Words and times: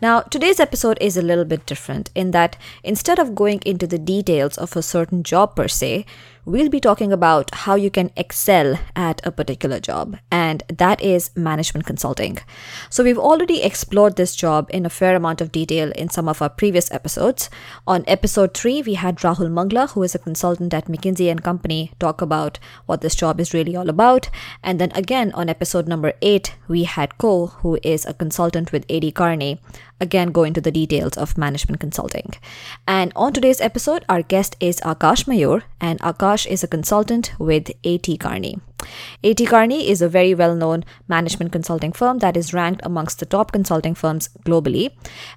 Now, 0.00 0.20
today's 0.20 0.60
episode 0.60 0.98
is 1.00 1.16
a 1.16 1.22
little 1.22 1.44
bit 1.44 1.66
different 1.66 2.10
in 2.14 2.30
that 2.32 2.56
instead 2.82 3.18
of 3.18 3.34
going 3.34 3.60
into 3.64 3.86
the 3.86 3.98
details 3.98 4.58
of 4.58 4.76
a 4.76 4.82
certain 4.82 5.22
job 5.22 5.56
per 5.56 5.68
se, 5.68 6.04
we'll 6.44 6.68
be 6.68 6.80
talking 6.80 7.12
about 7.12 7.54
how 7.54 7.74
you 7.74 7.90
can 7.90 8.10
excel 8.16 8.78
at 8.94 9.20
a 9.24 9.32
particular 9.32 9.80
job, 9.80 10.16
and 10.30 10.62
that 10.68 11.00
is 11.00 11.30
management 11.36 11.86
consulting. 11.86 12.38
So, 12.90 13.02
we've 13.02 13.18
already 13.18 13.62
explored 13.62 14.16
this 14.16 14.36
job 14.36 14.68
in 14.70 14.86
a 14.86 14.90
fair 14.90 15.16
amount 15.16 15.40
of 15.40 15.52
detail 15.52 15.90
in 15.92 16.08
some 16.08 16.28
of 16.28 16.42
our 16.42 16.48
previous 16.48 16.90
episodes. 16.90 17.50
On 17.86 18.04
episode 18.06 18.54
3, 18.54 18.82
we 18.82 18.94
had 18.94 19.16
Rahul 19.18 19.50
Mangla, 19.50 19.90
who 19.90 20.02
is 20.02 20.14
a 20.14 20.18
consultant 20.18 20.74
at 20.74 20.86
McKinsey 20.86 21.30
and 21.30 21.42
Company, 21.42 21.92
talk 21.98 22.20
about 22.20 22.58
what 22.86 23.00
this 23.00 23.14
job 23.14 23.40
is 23.40 23.54
really 23.54 23.76
all 23.76 23.88
about. 23.88 24.30
And 24.62 24.80
then 24.80 24.92
again 24.94 25.32
on 25.32 25.48
episode 25.48 25.88
number 25.88 26.12
8, 26.22 26.54
we 26.68 26.84
had 26.84 27.18
Ko, 27.18 27.46
who 27.46 27.78
is 27.82 28.04
a 28.06 28.14
consultant 28.14 28.72
with 28.72 28.90
AT 28.90 29.14
Kearney, 29.14 29.60
again 30.00 30.28
go 30.28 30.44
into 30.44 30.60
the 30.60 30.70
details 30.70 31.16
of 31.16 31.38
management 31.38 31.80
consulting. 31.80 32.34
And 32.86 33.12
on 33.14 33.32
today's 33.32 33.60
episode, 33.60 34.04
our 34.08 34.22
guest 34.22 34.56
is 34.60 34.80
Akash 34.80 35.24
Mayur, 35.24 35.62
and 35.80 36.00
Akash 36.00 36.46
is 36.46 36.64
a 36.64 36.68
consultant 36.68 37.32
with 37.38 37.70
AT 37.84 38.08
Kearney. 38.20 38.58
AT 39.22 39.38
Kearney 39.46 39.88
is 39.88 40.02
a 40.02 40.08
very 40.08 40.34
well 40.34 40.54
known 40.54 40.84
management 41.08 41.52
consulting 41.52 41.92
firm 41.92 42.18
that 42.18 42.36
is 42.36 42.52
ranked 42.52 42.82
amongst 42.84 43.18
the 43.18 43.26
top 43.26 43.52
consulting 43.52 43.94
firms 43.94 44.28
globally. 44.44 44.92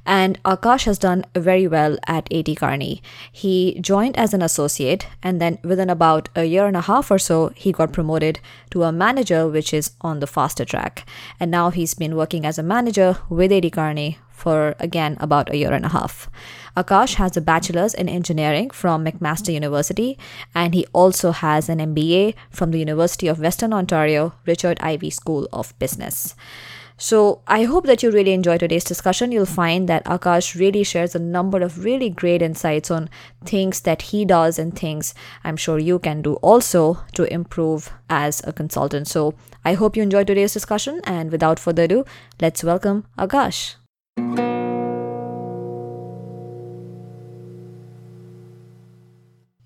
And 0.06 0.42
Akash 0.44 0.86
has 0.86 0.98
done 0.98 1.26
very 1.34 1.68
well 1.68 1.98
at 2.08 2.32
AT 2.34 2.58
Kearney. 2.58 3.02
He 3.32 3.80
joined 3.80 4.18
as 4.18 4.34
an 4.34 4.42
associate, 4.42 5.08
and 5.24 5.40
then 5.40 5.60
within 5.64 5.90
about 5.90 6.30
a 6.36 6.46
year 6.46 6.66
and 6.66 6.76
a 6.76 6.82
half 6.82 7.10
or 7.10 7.20
so, 7.20 7.52
he 7.56 7.72
got 7.72 7.94
promoted 7.94 8.40
to 8.72 8.84
a 8.84 8.92
manager, 8.92 9.48
which 9.48 9.74
is 9.74 9.92
on 10.02 10.20
the 10.20 10.28
faster 10.28 10.66
track. 10.66 11.08
And 11.40 11.50
now 11.52 11.70
he's 11.70 11.94
been 11.94 12.16
working 12.16 12.46
as 12.46 12.58
a 12.58 12.64
manager 12.64 13.18
with 13.30 13.52
AT 13.52 13.72
Kearney 13.72 14.18
for 14.38 14.76
again 14.80 15.18
about 15.20 15.50
a 15.50 15.58
year 15.58 15.74
and 15.74 15.84
a 15.84 15.90
half. 15.90 16.30
Akash 16.78 17.16
has 17.16 17.36
a 17.36 17.42
bachelor's 17.42 17.96
in 17.96 18.08
engineering 18.08 18.70
from 18.70 19.04
McMaster 19.04 19.52
University 19.52 20.18
and 20.54 20.76
he 20.76 20.86
also 20.94 21.32
has 21.32 21.70
an 21.70 21.80
MBA 21.80 22.36
from 22.52 22.70
the 22.70 22.78
University 22.78 23.28
of 23.28 23.40
Western 23.40 23.74
Ontario 23.74 24.34
Richard 24.46 24.80
Ivey 24.80 25.10
School 25.10 25.50
of 25.52 25.78
Business. 25.80 26.36
So, 27.00 27.42
I 27.48 27.66
hope 27.66 27.86
that 27.86 28.02
you 28.02 28.10
really 28.10 28.34
enjoy 28.34 28.58
today's 28.58 28.84
discussion. 28.84 29.32
You'll 29.32 29.46
find 29.46 29.88
that 29.88 30.04
Akash 30.06 30.60
really 30.60 30.84
shares 30.84 31.14
a 31.14 31.20
number 31.20 31.62
of 31.62 31.84
really 31.86 32.10
great 32.10 32.42
insights 32.42 32.90
on 32.90 33.10
things 33.46 33.82
that 33.82 34.02
he 34.02 34.26
does 34.26 34.58
and 34.58 34.76
things 34.76 35.14
I'm 35.44 35.58
sure 35.58 35.78
you 35.78 36.00
can 36.00 36.24
do 36.24 36.34
also 36.36 36.98
to 37.14 37.32
improve 37.32 37.92
as 38.10 38.42
a 38.48 38.52
consultant. 38.52 39.08
So, 39.08 39.36
I 39.64 39.76
hope 39.76 39.96
you 39.96 40.02
enjoy 40.02 40.24
today's 40.24 40.54
discussion. 40.54 41.02
And 41.04 41.32
without 41.32 41.60
further 41.60 41.84
ado, 41.84 42.06
let's 42.42 42.64
welcome 42.64 43.06
Akash. 43.16 43.76
Hey 44.18 44.24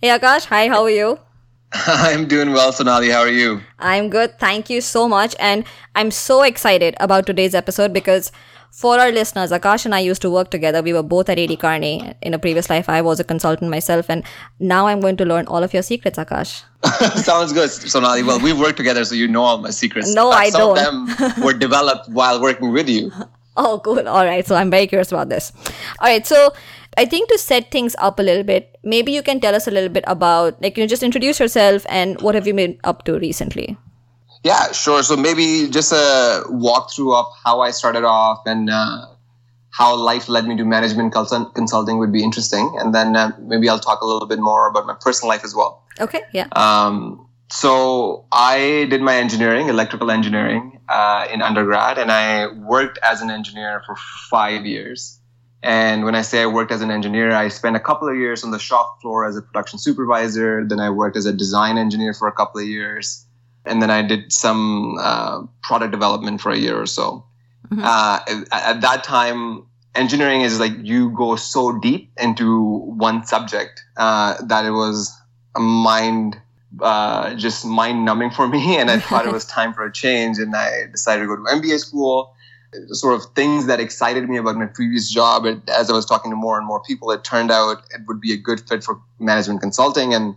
Akash, 0.09 0.45
hi, 0.45 0.67
how 0.67 0.83
are 0.83 0.89
you? 0.89 1.19
I'm 1.88 2.28
doing 2.28 2.51
well, 2.51 2.73
Sonali. 2.73 3.09
How 3.09 3.19
are 3.22 3.29
you? 3.29 3.61
I'm 3.79 4.09
good. 4.09 4.38
Thank 4.40 4.69
you 4.69 4.81
so 4.81 5.07
much. 5.07 5.35
And 5.40 5.63
I'm 5.95 6.11
so 6.11 6.41
excited 6.41 6.95
about 7.00 7.25
today's 7.25 7.56
episode 7.56 7.94
because 7.94 8.34
for 8.72 9.00
our 9.00 9.09
listeners, 9.11 9.51
Akash 9.51 9.85
and 9.85 9.95
I 9.95 10.00
used 10.00 10.22
to 10.23 10.29
work 10.29 10.51
together. 10.51 10.81
We 10.81 10.91
were 10.91 11.03
both 11.03 11.29
at 11.29 11.40
AD 11.40 11.57
Kearney. 11.59 12.13
In 12.22 12.34
a 12.34 12.40
previous 12.40 12.69
life, 12.69 12.90
I 12.90 13.01
was 13.01 13.22
a 13.22 13.23
consultant 13.23 13.72
myself. 13.72 14.09
And 14.09 14.23
now 14.59 14.88
I'm 14.88 15.00
going 15.00 15.16
to 15.17 15.25
learn 15.25 15.47
all 15.47 15.63
of 15.63 15.73
your 15.73 15.84
secrets, 15.84 16.17
Akash. 16.17 16.63
Sounds 17.23 17.53
good, 17.53 17.69
Sonali. 17.69 18.23
Well, 18.23 18.40
we've 18.41 18.59
worked 18.59 18.78
together, 18.78 19.06
so 19.06 19.16
you 19.16 19.29
know 19.29 19.44
all 19.44 19.59
my 19.59 19.69
secrets. 19.69 20.13
No, 20.13 20.29
I 20.29 20.50
Some 20.50 20.75
don't. 20.75 20.78
of 21.09 21.17
them 21.17 21.44
were 21.45 21.53
developed 21.53 22.09
while 22.09 22.41
working 22.41 22.73
with 22.73 22.90
you. 22.90 23.13
Oh, 23.57 23.81
cool. 23.84 24.07
All 24.07 24.25
right. 24.25 24.45
So 24.47 24.56
I'm 24.56 24.72
very 24.72 24.88
curious 24.88 25.12
about 25.12 25.29
this. 25.29 25.51
All 26.00 26.07
right. 26.07 26.25
So 26.25 26.53
I 26.97 27.06
think 27.06 27.29
to 27.29 27.38
set 27.38 27.69
things 27.69 27.95
up 28.00 28.19
a 28.19 28.23
little 28.23 28.44
bit, 28.44 28.78
maybe 28.84 29.12
you 29.12 29.22
can 29.22 29.39
tell 29.39 29.56
us 29.56 29.67
a 29.67 29.72
little 29.72 29.89
bit 29.89 30.06
about, 30.07 30.62
like, 30.62 30.78
you 30.78 30.84
know, 30.84 30.88
just 30.88 31.03
introduce 31.03 31.39
yourself 31.39 31.85
and 31.90 32.19
what 32.22 32.34
have 32.35 32.47
you 32.47 32.53
been 32.53 32.79
up 32.84 33.03
to 33.06 33.19
recently? 33.19 33.78
Yeah, 34.44 34.72
sure. 34.72 35.03
So 35.03 35.16
maybe 35.16 35.69
just 35.69 35.91
a 35.91 36.44
walkthrough 36.47 37.13
of 37.13 37.25
how 37.44 37.59
I 37.61 37.72
started 37.72 38.03
off 38.03 38.41
and 38.45 38.69
uh, 38.69 39.07
how 39.69 39.95
life 39.95 40.28
led 40.29 40.47
me 40.47 40.56
to 40.57 40.66
management 40.66 41.13
consult- 41.13 41.53
consulting 41.53 41.97
would 42.00 42.11
be 42.11 42.23
interesting. 42.23 42.73
And 42.79 42.95
then 42.95 43.16
uh, 43.16 43.31
maybe 43.40 43.69
I'll 43.69 43.79
talk 43.79 44.01
a 44.01 44.06
little 44.06 44.28
bit 44.28 44.40
more 44.40 44.67
about 44.67 44.85
my 44.88 44.95
personal 45.00 45.29
life 45.29 45.44
as 45.44 45.53
well. 45.53 45.84
Okay. 46.00 46.22
Yeah. 46.34 46.47
Um, 46.53 47.28
so 47.51 48.25
I 48.31 48.88
did 48.90 49.01
my 49.01 49.17
engineering, 49.17 49.67
electrical 49.67 50.09
engineering, 50.09 50.79
uh, 50.91 51.28
in 51.31 51.41
undergrad, 51.41 51.97
and 51.97 52.12
I 52.12 52.47
worked 52.47 53.00
as 53.02 53.22
an 53.22 53.29
engineer 53.31 53.81
for 53.85 53.96
five 54.29 54.66
years. 54.66 55.19
And 55.63 56.03
when 56.03 56.16
I 56.16 56.22
say 56.22 56.41
I 56.41 56.47
worked 56.47 56.72
as 56.72 56.81
an 56.81 56.91
engineer, 56.91 57.31
I 57.31 57.47
spent 57.47 57.75
a 57.75 57.79
couple 57.79 58.09
of 58.09 58.18
years 58.18 58.44
on 58.44 58.52
the 58.52 58.59
shop 58.59 59.00
floor 59.02 59.25
as 59.25 59.38
a 59.38 59.41
production 59.41 59.79
supervisor. 59.79 60.66
Then 60.68 60.79
I 60.79 60.90
worked 60.90 61.16
as 61.16 61.25
a 61.25 61.31
design 61.31 61.78
engineer 61.78 62.13
for 62.13 62.28
a 62.28 62.31
couple 62.31 62.59
of 62.59 62.68
years, 62.68 63.25
and 63.66 63.81
then 63.81 63.90
I 63.90 64.02
did 64.02 64.34
some 64.34 64.97
uh, 65.00 65.44
product 65.63 65.91
development 65.91 66.41
for 66.41 66.52
a 66.52 66.57
year 66.57 66.79
or 66.81 66.88
so. 66.88 67.23
Mhm. 67.69 67.84
Uh, 67.84 68.19
at, 68.52 68.75
at 68.75 68.81
that 68.81 69.03
time, 69.03 69.66
engineering 69.96 70.41
is 70.41 70.59
like 70.59 70.73
you 70.81 71.12
go 71.12 71.35
so 71.38 71.79
deep 71.79 72.12
into 72.18 72.79
one 73.08 73.25
subject 73.25 73.84
uh, 73.97 74.35
that 74.44 74.66
it 74.66 74.72
was 74.72 75.12
a 75.56 75.59
mind 75.59 76.38
uh, 76.80 77.34
just 77.36 77.66
mind 77.66 78.06
numbing 78.06 78.32
for 78.32 78.48
me. 78.48 78.78
And 78.80 78.90
I 78.90 79.00
thought 79.00 79.26
it 79.26 79.34
was 79.34 79.46
time 79.46 79.74
for 79.74 79.86
a 79.86 79.92
change. 79.92 80.38
And 80.38 80.56
I 80.56 80.86
decided 80.92 81.22
to 81.24 81.28
go 81.28 81.36
to 81.36 81.44
MBA 81.44 81.80
school. 81.80 82.36
Sort 82.92 83.16
of 83.16 83.26
things 83.36 83.68
that 83.68 83.82
excited 83.82 84.30
me 84.30 84.38
about 84.38 84.56
my 84.56 84.66
previous 84.66 85.12
job. 85.12 85.46
It, 85.46 85.70
as 85.70 85.90
I 85.90 85.94
was 85.94 86.06
talking 86.06 86.32
to 86.32 86.38
more 86.38 86.58
and 86.58 86.66
more 86.66 86.82
people, 86.82 87.12
it 87.12 87.24
turned 87.24 87.52
out 87.52 87.84
it 87.90 88.02
would 88.08 88.22
be 88.22 88.32
a 88.32 88.38
good 88.38 88.62
fit 88.62 88.82
for 88.84 88.98
management 89.20 89.59
consulting. 89.59 90.14
And 90.14 90.36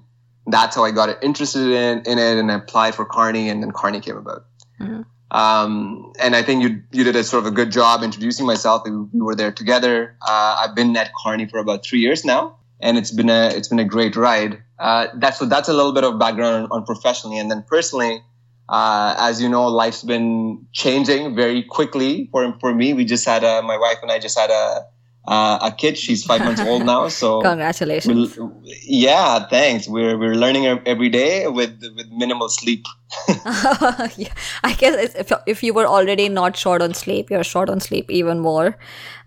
that's 0.49 0.75
how 0.75 0.85
I 0.85 0.91
got 0.91 1.23
interested 1.23 1.71
in, 1.71 2.03
in 2.07 2.19
it. 2.19 2.39
And 2.39 2.51
I 2.51 2.57
applied 2.57 2.97
for 2.97 3.05
Kearney, 3.05 3.49
and 3.49 3.63
then 3.63 3.71
Kearney 3.71 4.01
came 4.01 4.17
about. 4.17 4.47
Mhm. 4.81 5.05
Um, 5.31 6.13
and 6.21 6.37
I 6.37 6.43
think 6.43 6.63
you 6.63 6.81
you 6.93 7.03
did 7.03 7.17
a 7.17 7.25
sort 7.25 7.45
of 7.45 7.53
a 7.53 7.55
good 7.55 7.73
job 7.73 8.03
introducing 8.03 8.47
myself. 8.47 8.83
We, 8.85 8.93
we 8.93 9.21
were 9.21 9.35
there 9.35 9.51
together. 9.51 10.17
Uh, 10.23 10.63
I've 10.65 10.77
been 10.77 10.97
at 10.97 11.11
Kearney 11.25 11.47
for 11.47 11.59
about 11.59 11.85
three 11.85 11.99
years 11.99 12.25
now, 12.25 12.57
and 12.81 12.97
it's 12.97 13.11
been 13.11 13.29
a 13.29 13.49
it's 13.49 13.69
been 13.69 13.81
a 13.81 13.85
great 13.85 14.15
ride. 14.15 14.63
Uh, 14.79 15.09
that's 15.17 15.39
so 15.39 15.47
that's 15.47 15.69
a 15.69 15.73
little 15.73 15.93
bit 15.93 16.05
of 16.05 16.19
background 16.19 16.65
on, 16.65 16.71
on 16.71 16.85
professionally, 16.85 17.39
and 17.39 17.51
then 17.51 17.65
personally. 17.69 18.23
Uh, 18.67 19.15
as 19.19 19.43
you 19.43 19.49
know, 19.49 19.67
life's 19.67 20.03
been 20.03 20.59
changing 20.73 21.37
very 21.37 21.63
quickly 21.63 22.29
for 22.33 22.57
for 22.61 22.75
me. 22.75 22.95
We 22.95 23.05
just 23.05 23.27
had 23.27 23.45
a, 23.45 23.61
my 23.61 23.77
wife 23.77 23.99
and 24.01 24.11
I 24.11 24.19
just 24.19 24.39
had 24.39 24.49
a 24.49 24.87
uh, 25.27 25.59
a 25.63 25.71
kid. 25.71 25.97
She's 25.97 26.25
five 26.25 26.41
months 26.41 26.61
old 26.61 26.85
now, 26.93 27.09
so 27.09 27.41
Congratulations. 27.43 28.39
yeah, 28.85 29.47
thanks. 29.49 29.89
We're 29.89 30.19
we're 30.19 30.35
learning 30.35 30.67
every 30.67 31.09
day 31.09 31.47
with 31.47 31.81
with 31.97 32.09
minimal 32.11 32.49
sleep. 32.49 32.85
yeah, 34.17 34.33
I 34.63 34.75
guess 34.75 35.15
if, 35.15 35.33
if 35.47 35.63
you 35.63 35.73
were 35.73 35.87
already 35.87 36.29
not 36.29 36.57
short 36.57 36.83
on 36.83 36.95
sleep, 36.95 37.31
you're 37.31 37.45
short 37.45 37.69
on 37.71 37.81
sleep 37.81 38.11
even 38.11 38.41
more. 38.41 38.79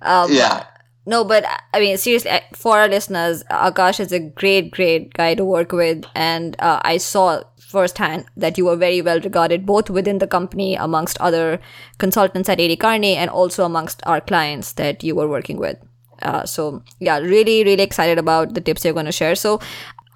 Um, 0.02 0.32
Yeah. 0.32 0.66
No, 1.08 1.24
but 1.24 1.46
I 1.74 1.80
mean, 1.80 1.98
seriously, 1.98 2.32
for 2.54 2.78
our 2.80 2.90
listeners, 2.90 3.42
Akash 3.50 4.02
is 4.02 4.12
a 4.12 4.20
great, 4.20 4.72
great 4.72 5.14
guy 5.14 5.36
to 5.36 5.46
work 5.46 5.72
with. 5.72 6.04
And 6.14 6.58
uh, 6.60 6.82
I 6.84 6.98
saw 6.98 7.44
firsthand 7.60 8.26
that 8.36 8.58
you 8.58 8.66
were 8.66 8.76
very 8.76 9.02
well 9.02 9.22
regarded 9.22 9.66
both 9.66 9.90
within 9.90 10.18
the 10.18 10.28
company, 10.28 10.76
amongst 10.76 11.18
other 11.22 11.62
consultants 11.98 12.50
at 12.50 12.60
AD 12.60 12.78
Kearney, 12.82 13.16
and 13.16 13.30
also 13.30 13.64
amongst 13.64 14.02
our 14.06 14.20
clients 14.20 14.74
that 14.74 15.02
you 15.02 15.16
were 15.16 15.30
working 15.30 15.56
with. 15.56 15.78
Uh, 16.22 16.46
so, 16.46 16.84
yeah, 17.00 17.20
really, 17.20 17.64
really 17.64 17.84
excited 17.84 18.18
about 18.18 18.54
the 18.54 18.60
tips 18.60 18.84
you're 18.84 18.94
going 18.94 19.06
to 19.06 19.12
share. 19.14 19.36
So, 19.36 19.62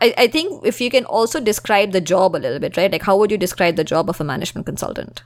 I, 0.02 0.14
I 0.18 0.28
think 0.28 0.66
if 0.66 0.82
you 0.82 0.92
can 0.92 1.06
also 1.06 1.40
describe 1.40 1.94
the 1.94 2.02
job 2.02 2.36
a 2.36 2.44
little 2.44 2.60
bit, 2.60 2.76
right? 2.76 2.92
Like, 2.92 3.04
how 3.04 3.16
would 3.16 3.32
you 3.32 3.38
describe 3.38 3.78
the 3.78 3.86
job 3.86 4.10
of 4.10 4.20
a 4.20 4.26
management 4.26 4.66
consultant? 4.66 5.24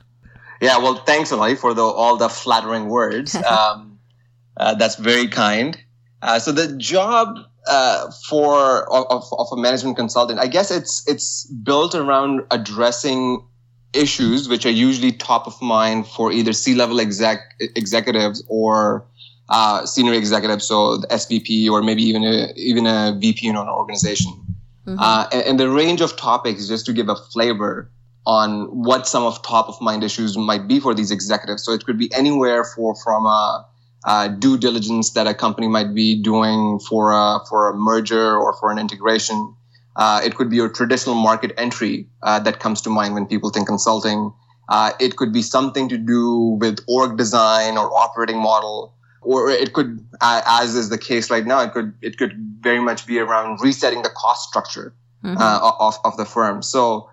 Yeah, 0.60 0.78
well, 0.78 0.94
thanks, 0.94 1.30
Sonali, 1.30 1.56
for 1.56 1.74
the, 1.74 1.82
all 1.82 2.16
the 2.16 2.28
flattering 2.28 2.88
words. 2.88 3.34
Um, 3.44 3.95
uh, 4.56 4.74
that's 4.74 4.96
very 4.96 5.28
kind. 5.28 5.78
Uh, 6.22 6.38
so 6.38 6.52
the 6.52 6.76
job 6.76 7.38
uh, 7.68 8.10
for 8.28 8.90
of, 8.92 9.24
of 9.32 9.46
a 9.52 9.56
management 9.56 9.96
consultant, 9.96 10.40
I 10.40 10.46
guess 10.46 10.70
it's 10.70 11.06
it's 11.08 11.46
built 11.46 11.94
around 11.94 12.42
addressing 12.50 13.46
issues 13.92 14.48
which 14.48 14.66
are 14.66 14.70
usually 14.70 15.12
top 15.12 15.46
of 15.46 15.60
mind 15.62 16.06
for 16.06 16.30
either 16.30 16.52
C-level 16.52 17.00
exec 17.00 17.38
executives 17.60 18.44
or 18.48 19.06
uh, 19.48 19.86
senior 19.86 20.12
executives, 20.12 20.66
so 20.66 20.98
the 20.98 21.06
SVP 21.08 21.70
or 21.70 21.82
maybe 21.82 22.02
even 22.02 22.24
a, 22.24 22.52
even 22.56 22.86
a 22.86 23.16
VP 23.18 23.46
in 23.46 23.56
an 23.56 23.68
organization. 23.68 24.32
Mm-hmm. 24.86 24.98
Uh, 24.98 25.28
and, 25.32 25.42
and, 25.42 25.60
the 25.60 25.70
range 25.70 26.00
of 26.00 26.16
topics, 26.16 26.68
just 26.68 26.86
to 26.86 26.92
give 26.92 27.08
a 27.08 27.16
flavor 27.16 27.90
on 28.24 28.66
what 28.66 29.06
some 29.06 29.22
of 29.24 29.40
top 29.42 29.68
of 29.68 29.80
mind 29.80 30.02
issues 30.02 30.36
might 30.36 30.66
be 30.66 30.80
for 30.80 30.94
these 30.94 31.10
executives. 31.10 31.64
So 31.64 31.72
it 31.72 31.84
could 31.84 31.98
be 31.98 32.12
anywhere 32.12 32.64
for 32.64 32.94
from 32.96 33.26
a, 33.26 33.66
a 34.06 34.28
due 34.28 34.56
diligence 34.56 35.10
that 35.10 35.26
a 35.26 35.34
company 35.34 35.68
might 35.68 35.94
be 35.94 36.20
doing 36.20 36.78
for 36.78 37.12
a 37.12 37.40
for 37.48 37.68
a 37.68 37.74
merger 37.74 38.36
or 38.36 38.54
for 38.54 38.70
an 38.70 38.78
integration. 38.78 39.54
Uh, 39.96 40.20
it 40.24 40.34
could 40.34 40.50
be 40.50 40.56
your 40.56 40.68
traditional 40.68 41.14
market 41.14 41.52
entry 41.56 42.06
uh, 42.22 42.38
that 42.40 42.60
comes 42.60 42.80
to 42.82 42.90
mind 42.90 43.14
when 43.14 43.26
people 43.26 43.50
think 43.50 43.66
consulting. 43.66 44.32
Uh, 44.68 44.92
it 45.00 45.16
could 45.16 45.32
be 45.32 45.42
something 45.42 45.88
to 45.88 45.96
do 45.96 46.58
with 46.60 46.78
org 46.88 47.16
design 47.16 47.78
or 47.78 47.92
operating 47.94 48.38
model 48.38 48.96
or 49.26 49.50
it 49.50 49.72
could, 49.72 50.06
uh, 50.20 50.40
as 50.46 50.76
is 50.76 50.88
the 50.88 50.98
case 50.98 51.30
right 51.30 51.44
now, 51.44 51.60
it 51.60 51.72
could 51.72 51.92
it 52.00 52.16
could 52.16 52.32
very 52.60 52.80
much 52.80 53.06
be 53.06 53.18
around 53.18 53.60
resetting 53.60 54.02
the 54.02 54.10
cost 54.10 54.48
structure 54.48 54.94
mm-hmm. 55.24 55.36
uh, 55.36 55.72
of 55.80 55.98
of 56.04 56.16
the 56.16 56.24
firm. 56.24 56.62
So. 56.62 57.10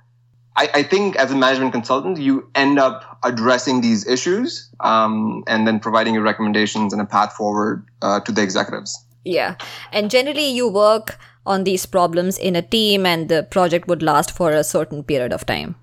I, 0.56 0.70
I, 0.74 0.84
think 0.84 1.16
as 1.16 1.32
a 1.32 1.36
management 1.36 1.74
consultant, 1.74 2.20
you 2.20 2.50
end 2.54 2.78
up 2.78 3.18
addressing 3.24 3.82
these 3.82 4.08
issues 4.08 4.70
um, 4.82 5.44
and 5.48 5.68
then 5.68 5.80
providing 5.80 6.14
your 6.14 6.24
recommendations 6.24 6.94
and 6.94 7.02
a 7.02 7.06
path 7.06 7.34
forward 7.34 7.88
uh, 8.02 8.20
to 8.22 8.32
the 8.32 8.44
executives. 8.44 9.04
Yeah. 9.26 9.56
And 9.92 10.12
generally, 10.12 10.50
you 10.50 10.70
work 10.70 11.18
on 11.46 11.64
these 11.64 11.86
problems 11.86 12.38
in 12.38 12.56
a 12.56 12.62
team, 12.62 13.06
and 13.06 13.30
the 13.30 13.44
project 13.44 13.88
would 13.88 14.04
last 14.04 14.32
for 14.32 14.52
a 14.52 14.64
certain 14.64 15.04
period 15.04 15.34
of 15.34 15.46
time. 15.46 15.76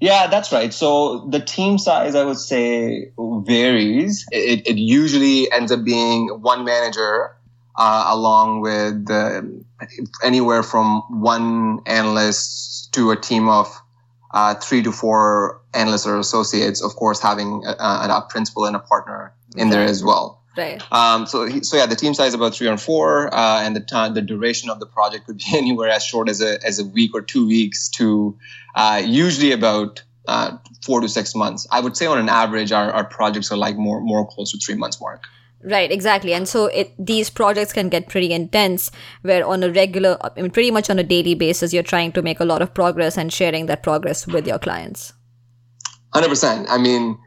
Yeah, 0.00 0.26
that's 0.26 0.52
right. 0.52 0.72
So 0.74 1.26
the 1.30 1.40
team 1.40 1.78
size, 1.78 2.14
I 2.14 2.24
would 2.24 2.38
say, 2.38 3.10
varies. 3.18 4.26
It, 4.30 4.66
it 4.66 4.76
usually 4.76 5.50
ends 5.50 5.72
up 5.72 5.84
being 5.84 6.28
one 6.28 6.64
manager 6.64 7.34
uh, 7.76 8.04
along 8.08 8.60
with 8.60 9.10
uh, 9.10 9.42
anywhere 10.22 10.62
from 10.62 11.02
one 11.08 11.80
analyst 11.86 12.75
to 12.96 13.10
a 13.10 13.16
team 13.16 13.48
of 13.48 13.68
uh, 14.32 14.54
three 14.54 14.82
to 14.82 14.90
four 14.90 15.60
analysts 15.74 16.06
or 16.06 16.18
associates, 16.18 16.82
of 16.82 16.96
course, 16.96 17.20
having 17.20 17.62
a, 17.66 17.70
a 17.70 18.26
principal 18.28 18.64
and 18.64 18.74
a 18.74 18.78
partner 18.80 19.32
in 19.56 19.70
there 19.70 19.84
as 19.84 20.02
well. 20.02 20.42
Right. 20.56 20.82
Um, 20.90 21.26
so, 21.26 21.48
so 21.60 21.76
yeah, 21.76 21.84
the 21.84 21.96
team 21.96 22.14
size 22.14 22.28
is 22.28 22.34
about 22.34 22.54
three 22.54 22.66
or 22.66 22.78
four, 22.78 23.32
uh, 23.34 23.62
and 23.62 23.76
the 23.76 23.80
time, 23.80 24.14
the 24.14 24.22
duration 24.22 24.70
of 24.70 24.80
the 24.80 24.86
project 24.86 25.26
could 25.26 25.36
be 25.36 25.44
anywhere 25.54 25.90
as 25.90 26.02
short 26.02 26.30
as 26.30 26.40
a 26.40 26.64
as 26.66 26.78
a 26.78 26.84
week 26.84 27.14
or 27.14 27.20
two 27.20 27.46
weeks 27.46 27.88
to 27.90 28.36
uh, 28.74 29.02
usually 29.04 29.52
about 29.52 30.02
uh, 30.26 30.56
four 30.82 31.02
to 31.02 31.08
six 31.08 31.34
months. 31.34 31.66
I 31.70 31.80
would 31.80 31.96
say 31.96 32.06
on 32.06 32.18
an 32.18 32.30
average, 32.30 32.72
our, 32.72 32.90
our 32.90 33.04
projects 33.04 33.52
are 33.52 33.58
like 33.58 33.76
more 33.76 34.00
more 34.00 34.26
close 34.26 34.52
to 34.52 34.58
three 34.58 34.76
months 34.76 34.98
mark. 34.98 35.24
Right, 35.68 35.90
exactly. 35.90 36.32
And 36.32 36.48
so 36.48 36.66
it 36.66 36.94
these 36.96 37.28
projects 37.28 37.72
can 37.72 37.88
get 37.88 38.08
pretty 38.08 38.32
intense 38.32 38.92
where 39.22 39.44
on 39.44 39.64
a 39.64 39.70
regular 39.70 40.16
I 40.20 40.40
mean 40.40 40.52
pretty 40.52 40.70
much 40.70 40.88
on 40.88 40.98
a 41.00 41.02
daily 41.02 41.34
basis 41.34 41.72
you're 41.72 41.82
trying 41.82 42.12
to 42.12 42.22
make 42.22 42.38
a 42.38 42.44
lot 42.44 42.62
of 42.62 42.72
progress 42.72 43.18
and 43.18 43.32
sharing 43.32 43.66
that 43.66 43.82
progress 43.82 44.26
with 44.28 44.46
your 44.46 44.60
clients. 44.60 45.12
100%. 46.14 46.66
I 46.68 46.78
mean, 46.78 47.18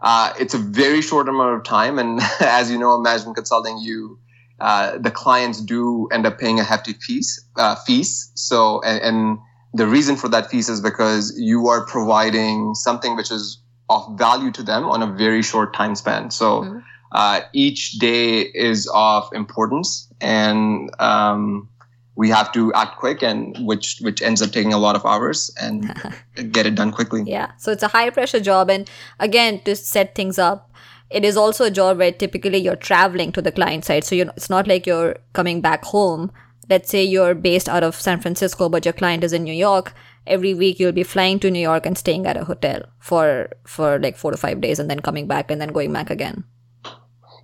uh, 0.00 0.32
it's 0.38 0.54
a 0.54 0.58
very 0.58 1.02
short 1.02 1.28
amount 1.28 1.56
of 1.56 1.64
time 1.64 1.98
and 1.98 2.20
as 2.40 2.70
you 2.70 2.78
know 2.78 2.98
management 3.00 3.36
consulting 3.36 3.78
you 3.78 4.18
uh, 4.60 4.96
the 4.98 5.10
clients 5.10 5.60
do 5.60 6.08
end 6.12 6.24
up 6.24 6.38
paying 6.38 6.60
a 6.60 6.64
hefty 6.64 6.92
fees 6.92 7.44
uh, 7.56 7.74
fees 7.74 8.30
so 8.34 8.80
and, 8.82 9.02
and 9.02 9.38
the 9.74 9.86
reason 9.86 10.16
for 10.16 10.28
that 10.28 10.50
fees 10.50 10.68
is 10.68 10.80
because 10.80 11.36
you 11.36 11.68
are 11.68 11.84
providing 11.84 12.74
something 12.74 13.16
which 13.16 13.30
is 13.30 13.60
of 13.90 14.18
value 14.18 14.50
to 14.52 14.62
them 14.62 14.84
on 14.84 15.02
a 15.02 15.06
very 15.06 15.42
short 15.42 15.74
time 15.74 15.94
span. 15.94 16.30
So 16.30 16.62
mm-hmm. 16.62 16.78
Uh, 17.12 17.40
each 17.52 17.92
day 17.92 18.40
is 18.40 18.90
of 18.94 19.28
importance, 19.32 20.08
and 20.20 20.90
um, 21.00 21.68
we 22.16 22.28
have 22.30 22.52
to 22.52 22.72
act 22.74 22.98
quick, 22.98 23.22
and 23.22 23.56
which 23.66 23.98
which 24.00 24.22
ends 24.22 24.42
up 24.42 24.50
taking 24.50 24.72
a 24.72 24.78
lot 24.78 24.96
of 24.96 25.04
hours 25.04 25.50
and 25.60 25.94
get 26.52 26.66
it 26.66 26.74
done 26.74 26.92
quickly. 26.92 27.22
Yeah. 27.26 27.52
So 27.58 27.72
it's 27.72 27.82
a 27.82 27.88
high 27.88 28.10
pressure 28.10 28.40
job, 28.40 28.70
and 28.70 28.88
again 29.18 29.60
to 29.60 29.76
set 29.76 30.14
things 30.14 30.38
up. 30.38 30.70
It 31.10 31.24
is 31.24 31.38
also 31.38 31.64
a 31.64 31.70
job 31.70 31.96
where 31.98 32.12
typically 32.12 32.58
you're 32.58 32.76
traveling 32.76 33.32
to 33.32 33.40
the 33.40 33.52
client 33.52 33.84
side, 33.84 34.04
so 34.04 34.14
you 34.14 34.30
it's 34.36 34.50
not 34.50 34.66
like 34.66 34.86
you're 34.86 35.16
coming 35.32 35.60
back 35.60 35.84
home 35.84 36.30
let's 36.70 36.90
say 36.90 37.02
you're 37.02 37.34
based 37.34 37.68
out 37.68 37.82
of 37.82 37.94
San 37.94 38.20
Francisco, 38.20 38.68
but 38.68 38.84
your 38.84 38.92
client 38.92 39.24
is 39.24 39.32
in 39.32 39.42
New 39.44 39.54
York, 39.54 39.94
every 40.26 40.54
week 40.54 40.78
you'll 40.78 40.92
be 40.92 41.02
flying 41.02 41.40
to 41.40 41.50
New 41.50 41.60
York 41.60 41.86
and 41.86 41.96
staying 41.96 42.26
at 42.26 42.36
a 42.36 42.44
hotel 42.44 42.82
for 42.98 43.48
for 43.64 43.98
like 43.98 44.16
four 44.16 44.30
to 44.30 44.36
five 44.36 44.60
days, 44.60 44.78
and 44.78 44.90
then 44.90 45.00
coming 45.00 45.26
back 45.26 45.50
and 45.50 45.60
then 45.60 45.72
going 45.72 45.92
back 45.92 46.10
again. 46.10 46.44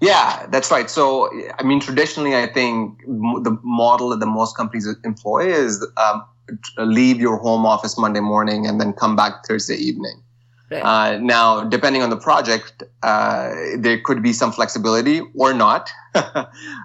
Yeah, 0.05 0.47
that's 0.49 0.71
right. 0.71 0.91
So, 0.91 1.31
I 1.59 1.63
mean, 1.63 1.81
traditionally, 1.81 2.37
I 2.37 2.47
think 2.47 3.01
the 3.07 3.59
model 3.63 4.11
that 4.11 4.21
the 4.21 4.27
most 4.27 4.57
companies 4.57 4.87
employ 5.03 5.47
is 5.47 5.85
um, 5.97 6.25
leave 6.79 7.21
your 7.21 7.39
home 7.39 7.65
office 7.65 7.97
Monday 7.97 8.21
morning 8.21 8.67
and 8.67 8.81
then 8.81 8.93
come 8.93 9.17
back 9.17 9.47
Thursday 9.47 9.77
evening. 9.77 10.21
Right. 10.71 10.83
Uh, 10.83 11.19
now, 11.19 11.65
depending 11.65 12.03
on 12.03 12.11
the 12.11 12.17
project, 12.17 12.83
uh, 13.03 13.55
there 13.79 14.01
could 14.01 14.23
be 14.23 14.33
some 14.33 14.53
flexibility 14.53 15.21
or 15.35 15.55
not. 15.55 15.91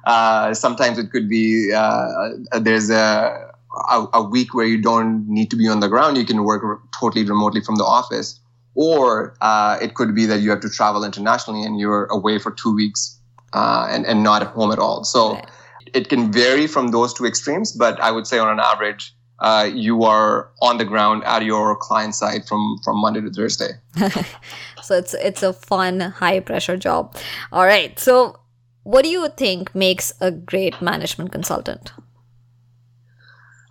uh, 0.05 0.53
sometimes 0.53 0.97
it 0.97 1.11
could 1.11 1.27
be 1.29 1.73
uh, 1.73 2.29
there's 2.59 2.89
a, 2.89 3.51
a, 3.89 4.07
a 4.13 4.23
week 4.23 4.53
where 4.53 4.65
you 4.65 4.81
don't 4.81 5.27
need 5.27 5.49
to 5.51 5.55
be 5.57 5.67
on 5.67 5.79
the 5.79 5.87
ground. 5.87 6.17
You 6.17 6.25
can 6.25 6.43
work 6.43 6.63
totally 6.97 7.25
remotely 7.25 7.61
from 7.61 7.75
the 7.75 7.85
office, 7.85 8.38
or 8.79 9.35
uh, 9.41 9.77
it 9.81 9.93
could 9.93 10.15
be 10.15 10.25
that 10.25 10.39
you 10.39 10.49
have 10.49 10.61
to 10.61 10.69
travel 10.69 11.03
internationally 11.03 11.63
and 11.63 11.77
you're 11.77 12.05
away 12.05 12.39
for 12.39 12.49
two 12.49 12.73
weeks 12.73 13.19
uh, 13.51 13.85
and 13.89 14.05
and 14.05 14.23
not 14.23 14.41
at 14.41 14.47
home 14.47 14.71
at 14.71 14.79
all. 14.79 15.03
So. 15.03 15.33
Right. 15.33 15.49
It 15.91 16.07
can 16.07 16.31
vary 16.31 16.67
from 16.67 16.91
those 16.91 17.15
two 17.15 17.25
extremes, 17.25 17.71
but 17.71 17.99
I 17.99 18.11
would 18.11 18.27
say 18.27 18.37
on 18.37 18.47
an 18.47 18.59
average, 18.59 19.11
uh, 19.39 19.67
you 19.73 20.03
are 20.03 20.51
on 20.61 20.77
the 20.77 20.85
ground 20.85 21.23
at 21.23 21.43
your 21.43 21.75
client 21.75 22.13
side 22.13 22.45
from 22.47 22.77
from 22.83 22.97
Monday 23.01 23.21
to 23.21 23.31
Thursday. 23.31 23.71
so 24.83 24.95
it's 24.95 25.15
it's 25.15 25.41
a 25.41 25.51
fun 25.51 25.99
high 25.99 26.41
pressure 26.41 26.77
job. 26.77 27.15
All 27.51 27.65
right. 27.65 27.97
So 27.97 28.39
what 28.83 29.03
do 29.03 29.09
you 29.09 29.29
think 29.29 29.73
makes 29.73 30.13
a 30.21 30.29
great 30.29 30.79
management 30.79 31.31
consultant? 31.31 31.91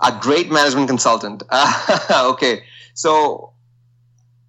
A 0.01 0.11
great 0.21 0.51
management 0.51 0.89
consultant. 0.89 1.45
okay. 2.11 2.65
So 2.95 3.53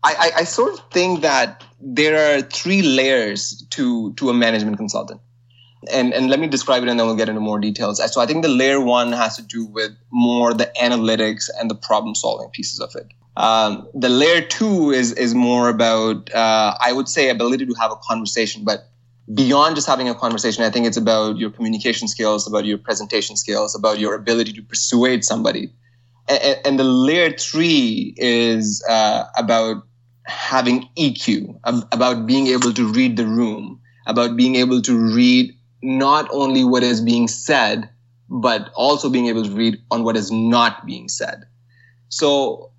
I, 0.04 0.32
I, 0.38 0.44
sort 0.46 0.74
of 0.74 0.80
think 0.92 1.22
that 1.22 1.64
there 1.82 2.38
are 2.38 2.42
three 2.42 2.82
layers 2.82 3.66
to 3.72 4.14
to 4.14 4.30
a 4.30 4.34
management 4.34 4.78
consultant. 4.78 5.20
And 5.92 6.14
and 6.14 6.30
let 6.30 6.40
me 6.40 6.48
describe 6.48 6.84
it 6.84 6.90
and 6.90 7.00
then 7.00 7.08
we'll 7.08 7.18
get 7.18 7.30
into 7.30 7.42
more 7.42 7.60
details. 7.60 8.02
So 8.14 8.22
i 8.22 8.26
think 8.26 8.44
the 8.44 8.50
layer 8.50 8.80
one 8.80 9.12
has 9.12 9.36
to 9.36 9.42
do 9.42 9.66
with 9.66 9.92
more 10.12 10.54
the 10.54 10.72
analytics 10.82 11.50
and 11.60 11.70
the 11.70 11.76
problem 11.76 12.16
solving 12.16 12.50
pieces 12.50 12.80
of 12.80 12.96
it. 12.96 13.08
Um, 13.38 13.88
the 13.94 14.10
layer 14.10 14.42
two 14.42 14.92
is 14.92 15.14
is 15.14 15.34
more 15.34 15.70
about 15.70 16.34
uh, 16.34 16.76
i 16.82 16.92
would 16.92 17.08
say 17.08 17.30
ability 17.30 17.66
to 17.66 17.74
have 17.74 17.92
a 17.92 17.96
conversation 17.98 18.64
but 18.66 18.90
beyond 19.34 19.76
just 19.76 19.88
having 19.88 20.10
a 20.10 20.16
conversation 20.16 20.64
i 20.64 20.70
think 20.70 20.86
it's 20.86 20.98
about 20.98 21.38
your 21.38 21.50
communication 21.50 22.08
skills 22.08 22.48
about 22.48 22.66
your 22.66 22.78
presentation 22.78 23.36
skills 23.38 23.76
about 23.76 24.00
your 24.00 24.16
ability 24.16 24.54
to 24.54 24.62
persuade 24.62 25.24
somebody. 25.24 25.72
And, 26.28 26.60
and 26.66 26.80
the 26.80 26.84
layer 26.84 27.32
three 27.32 28.14
is 28.18 28.84
uh, 28.90 29.26
about 29.38 29.84
having 30.26 30.88
eq 30.98 31.60
about 31.64 32.26
being 32.26 32.48
able 32.48 32.74
to 32.74 32.88
read 32.92 33.18
the 33.18 33.26
room 33.26 33.80
about 34.10 34.36
being 34.36 34.56
able 34.56 34.82
to 34.82 34.98
read 35.16 35.56
not 35.82 36.28
only 36.32 36.64
what 36.64 36.84
is 36.84 37.00
being 37.00 37.28
said, 37.28 37.90
but 38.30 38.70
also 38.76 39.10
being 39.10 39.28
able 39.28 39.44
to 39.44 39.52
read 39.52 39.78
on 39.92 40.04
what 40.04 40.18
is 40.18 40.32
not 40.32 40.86
being 40.86 41.08
said. 41.08 41.46
So 42.10 42.72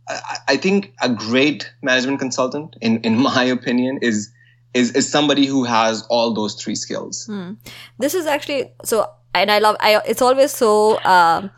I, 0.49 0.57
think 0.57 0.93
a 1.01 1.09
great 1.09 1.73
management 1.83 2.19
consultant, 2.19 2.77
in, 2.81 3.01
in 3.03 3.17
my 3.31 3.45
opinion, 3.45 3.99
is 4.03 4.31
is 4.73 4.93
is 4.95 5.11
somebody 5.11 5.47
who 5.47 5.65
has 5.65 6.07
all 6.11 6.33
those 6.33 6.55
three 6.55 6.77
skills. 6.77 7.27
Hmm. 7.27 7.55
This 7.99 8.15
is 8.15 8.27
actually 8.27 8.73
so, 8.85 9.07
and 9.35 9.51
I 9.51 9.59
love. 9.59 9.77
I 9.81 10.01
it's 10.07 10.23
always 10.23 10.53
so. 10.53 10.97
Uh, 10.99 11.49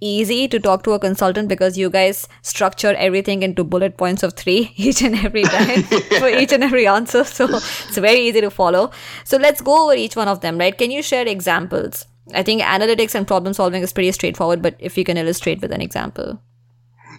easy 0.00 0.48
to 0.48 0.58
talk 0.58 0.82
to 0.84 0.92
a 0.92 0.98
consultant 0.98 1.48
because 1.48 1.76
you 1.76 1.90
guys 1.90 2.26
structure 2.42 2.94
everything 2.94 3.42
into 3.42 3.64
bullet 3.64 3.96
points 3.96 4.22
of 4.22 4.34
three 4.34 4.72
each 4.76 5.02
and 5.02 5.14
every 5.16 5.42
time 5.42 5.82
for 6.18 6.28
each 6.28 6.52
and 6.52 6.64
every 6.64 6.86
answer. 6.86 7.24
So 7.24 7.46
it's 7.48 7.98
very 7.98 8.20
easy 8.20 8.40
to 8.40 8.50
follow. 8.50 8.90
So 9.24 9.36
let's 9.36 9.60
go 9.60 9.84
over 9.84 9.94
each 9.94 10.16
one 10.16 10.28
of 10.28 10.40
them, 10.40 10.58
right? 10.58 10.76
Can 10.76 10.90
you 10.90 11.02
share 11.02 11.26
examples? 11.26 12.06
I 12.32 12.42
think 12.42 12.62
analytics 12.62 13.14
and 13.14 13.26
problem 13.26 13.54
solving 13.54 13.82
is 13.82 13.92
pretty 13.92 14.12
straightforward, 14.12 14.62
but 14.62 14.76
if 14.78 14.96
you 14.96 15.04
can 15.04 15.16
illustrate 15.16 15.60
with 15.60 15.72
an 15.72 15.80
example. 15.80 16.40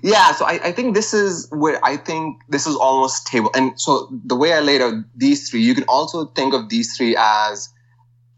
Yeah, 0.03 0.31
so 0.31 0.45
I, 0.45 0.59
I 0.63 0.71
think 0.71 0.95
this 0.95 1.13
is 1.13 1.47
where 1.51 1.83
I 1.83 1.97
think 1.97 2.41
this 2.49 2.65
is 2.65 2.75
almost 2.75 3.27
table. 3.27 3.51
And 3.53 3.79
so 3.79 4.09
the 4.25 4.35
way 4.35 4.53
I 4.53 4.59
laid 4.59 4.81
out 4.81 4.95
these 5.15 5.49
three, 5.49 5.61
you 5.61 5.75
can 5.75 5.83
also 5.83 6.25
think 6.25 6.53
of 6.53 6.69
these 6.69 6.95
three 6.95 7.15
as 7.17 7.69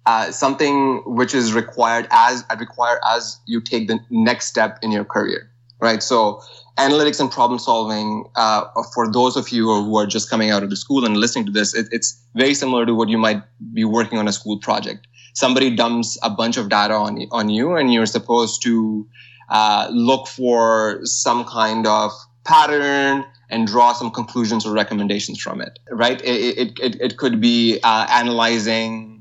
uh, 0.06 0.32
something 0.32 1.02
which 1.06 1.34
is 1.34 1.54
required 1.54 2.08
as 2.12 2.44
required 2.60 3.00
as 3.06 3.40
you 3.46 3.62
take 3.62 3.88
the 3.88 4.00
next 4.10 4.48
step 4.48 4.80
in 4.82 4.92
your 4.92 5.06
career 5.06 5.50
right? 5.84 6.02
So 6.02 6.42
analytics 6.78 7.20
and 7.20 7.30
problem 7.30 7.60
solving 7.60 8.26
uh, 8.36 8.64
for 8.94 9.12
those 9.12 9.36
of 9.36 9.50
you 9.50 9.66
who 9.66 9.96
are 9.98 10.08
just 10.08 10.30
coming 10.30 10.50
out 10.50 10.64
of 10.64 10.70
the 10.70 10.78
school 10.78 11.06
and 11.06 11.18
listening 11.18 11.46
to 11.46 11.52
this 11.52 11.76
it, 11.76 11.88
it's 11.92 12.20
very 12.36 12.56
similar 12.56 12.86
to 12.86 12.96
what 12.96 13.10
you 13.10 13.18
might 13.18 13.44
be 13.74 13.84
working 13.84 14.18
on 14.18 14.28
a 14.28 14.32
school 14.32 14.58
project. 14.58 15.06
Somebody 15.34 15.76
dumps 15.76 16.18
a 16.24 16.30
bunch 16.30 16.58
of 16.58 16.70
data 16.70 16.94
on, 16.94 17.20
on 17.32 17.50
you 17.50 17.76
and 17.76 17.94
you're 17.94 18.06
supposed 18.06 18.64
to 18.64 19.08
uh, 19.50 19.90
look 19.92 20.28
for 20.28 21.02
some 21.04 21.44
kind 21.44 21.86
of 21.86 22.12
pattern 22.46 23.26
and 23.50 23.68
draw 23.68 23.94
some 23.94 24.10
conclusions 24.10 24.66
or 24.66 24.74
recommendations 24.74 25.40
from 25.40 25.62
it 25.62 25.80
right? 25.92 26.22
It, 26.24 26.72
it, 26.80 27.02
it, 27.02 27.18
could 27.18 27.42
be 27.42 27.80
uh, 27.84 28.08
analyzing 28.10 29.13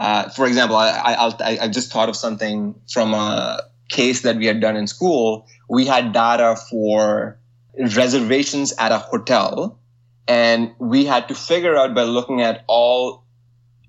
uh, 0.00 0.28
for 0.30 0.46
example 0.46 0.76
I, 0.76 1.14
I, 1.14 1.58
I 1.62 1.68
just 1.68 1.92
thought 1.92 2.08
of 2.08 2.16
something 2.16 2.74
from 2.88 3.14
a 3.14 3.60
case 3.90 4.22
that 4.22 4.36
we 4.36 4.46
had 4.46 4.60
done 4.60 4.76
in 4.76 4.86
school. 4.86 5.46
We 5.68 5.84
had 5.84 6.12
data 6.12 6.56
for 6.70 7.38
reservations 7.78 8.72
at 8.78 8.92
a 8.92 8.98
hotel 8.98 9.78
and 10.26 10.72
we 10.78 11.04
had 11.04 11.28
to 11.28 11.34
figure 11.34 11.76
out 11.76 11.94
by 11.94 12.04
looking 12.04 12.40
at 12.40 12.64
all 12.66 13.24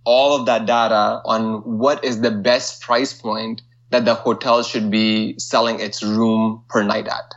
all 0.03 0.36
of 0.36 0.48
that 0.48 0.65
data 0.65 1.22
on 1.25 1.77
what 1.77 2.03
is 2.03 2.22
the 2.22 2.32
best 2.32 2.82
price 2.82 3.13
point 3.13 3.62
that 3.91 4.03
the 4.03 4.15
hotel 4.15 4.63
should 4.63 4.89
be 4.89 5.38
selling 5.38 5.80
its 5.80 6.01
room 6.01 6.63
per 6.70 6.82
night 6.82 7.08
at. 7.08 7.36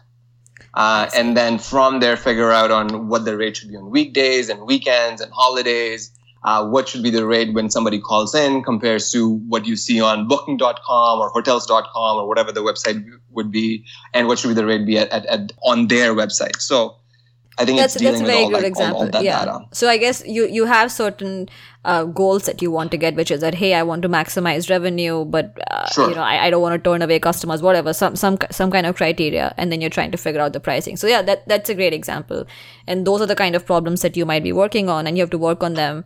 Uh, 0.72 1.10
and 1.14 1.36
then 1.36 1.58
from 1.58 2.00
there 2.00 2.16
figure 2.16 2.50
out 2.50 2.70
on 2.70 3.08
what 3.08 3.26
the 3.26 3.36
rate 3.36 3.58
should 3.58 3.68
be 3.68 3.76
on 3.76 3.90
weekdays 3.90 4.48
and 4.48 4.66
weekends 4.66 5.20
and 5.20 5.30
holidays 5.32 6.10
uh, 6.44 6.66
what 6.66 6.88
should 6.88 7.02
be 7.02 7.10
the 7.10 7.26
rate 7.26 7.54
when 7.54 7.70
somebody 7.70 7.98
calls 7.98 8.34
in 8.34 8.62
compares 8.62 9.10
to 9.10 9.36
what 9.48 9.66
you 9.66 9.76
see 9.76 10.00
on 10.00 10.28
booking.com 10.28 11.18
or 11.18 11.30
hotels.com 11.30 12.16
or 12.18 12.28
whatever 12.28 12.52
the 12.52 12.60
website 12.60 13.04
would 13.30 13.50
be 13.50 13.84
and 14.12 14.28
what 14.28 14.38
should 14.38 14.48
be 14.48 14.54
the 14.54 14.66
rate 14.66 14.86
be 14.86 14.98
at, 14.98 15.08
at, 15.10 15.26
at 15.26 15.52
on 15.62 15.88
their 15.88 16.14
website 16.14 16.60
so 16.60 16.96
I 17.56 17.64
think 17.64 17.78
that's, 17.78 17.94
it's 17.94 18.02
dealing 18.02 18.24
that's 18.24 18.28
a 18.28 18.32
very 18.32 18.46
with 18.46 18.54
all, 18.54 18.60
good 18.60 18.62
like, 18.62 18.70
example. 18.70 18.96
all, 18.96 19.04
all 19.04 19.10
that 19.10 19.22
yeah. 19.22 19.44
data. 19.44 19.60
So 19.72 19.88
I 19.88 19.96
guess 19.96 20.26
you 20.26 20.46
you 20.48 20.64
have 20.64 20.90
certain 20.90 21.48
uh, 21.84 22.04
goals 22.04 22.44
that 22.46 22.62
you 22.62 22.70
want 22.70 22.90
to 22.90 22.96
get, 22.96 23.14
which 23.14 23.30
is 23.30 23.40
that 23.40 23.54
hey, 23.54 23.74
I 23.74 23.82
want 23.82 24.02
to 24.02 24.08
maximize 24.08 24.68
revenue, 24.70 25.24
but 25.24 25.58
uh, 25.70 25.86
Sure. 25.90 26.08
you 26.08 26.14
know 26.14 26.22
I, 26.22 26.46
I 26.46 26.50
don't 26.50 26.62
want 26.62 26.82
to 26.82 26.90
turn 26.90 27.02
away 27.02 27.18
customers, 27.18 27.62
whatever. 27.62 27.92
Some 27.92 28.16
some 28.16 28.38
some 28.50 28.70
kind 28.70 28.86
of 28.86 28.96
criteria, 28.96 29.54
and 29.56 29.70
then 29.72 29.80
you're 29.80 29.90
trying 29.90 30.10
to 30.12 30.18
figure 30.18 30.40
out 30.40 30.52
the 30.52 30.60
pricing. 30.60 30.96
So 30.96 31.06
yeah, 31.06 31.22
that 31.22 31.46
that's 31.48 31.68
a 31.68 31.74
great 31.74 31.92
example, 31.92 32.46
and 32.86 33.06
those 33.06 33.20
are 33.20 33.26
the 33.26 33.36
kind 33.36 33.54
of 33.54 33.66
problems 33.66 34.02
that 34.02 34.16
you 34.16 34.24
might 34.26 34.42
be 34.42 34.52
working 34.52 34.88
on, 34.88 35.06
and 35.06 35.16
you 35.16 35.22
have 35.22 35.30
to 35.30 35.38
work 35.38 35.62
on 35.62 35.74
them 35.74 36.04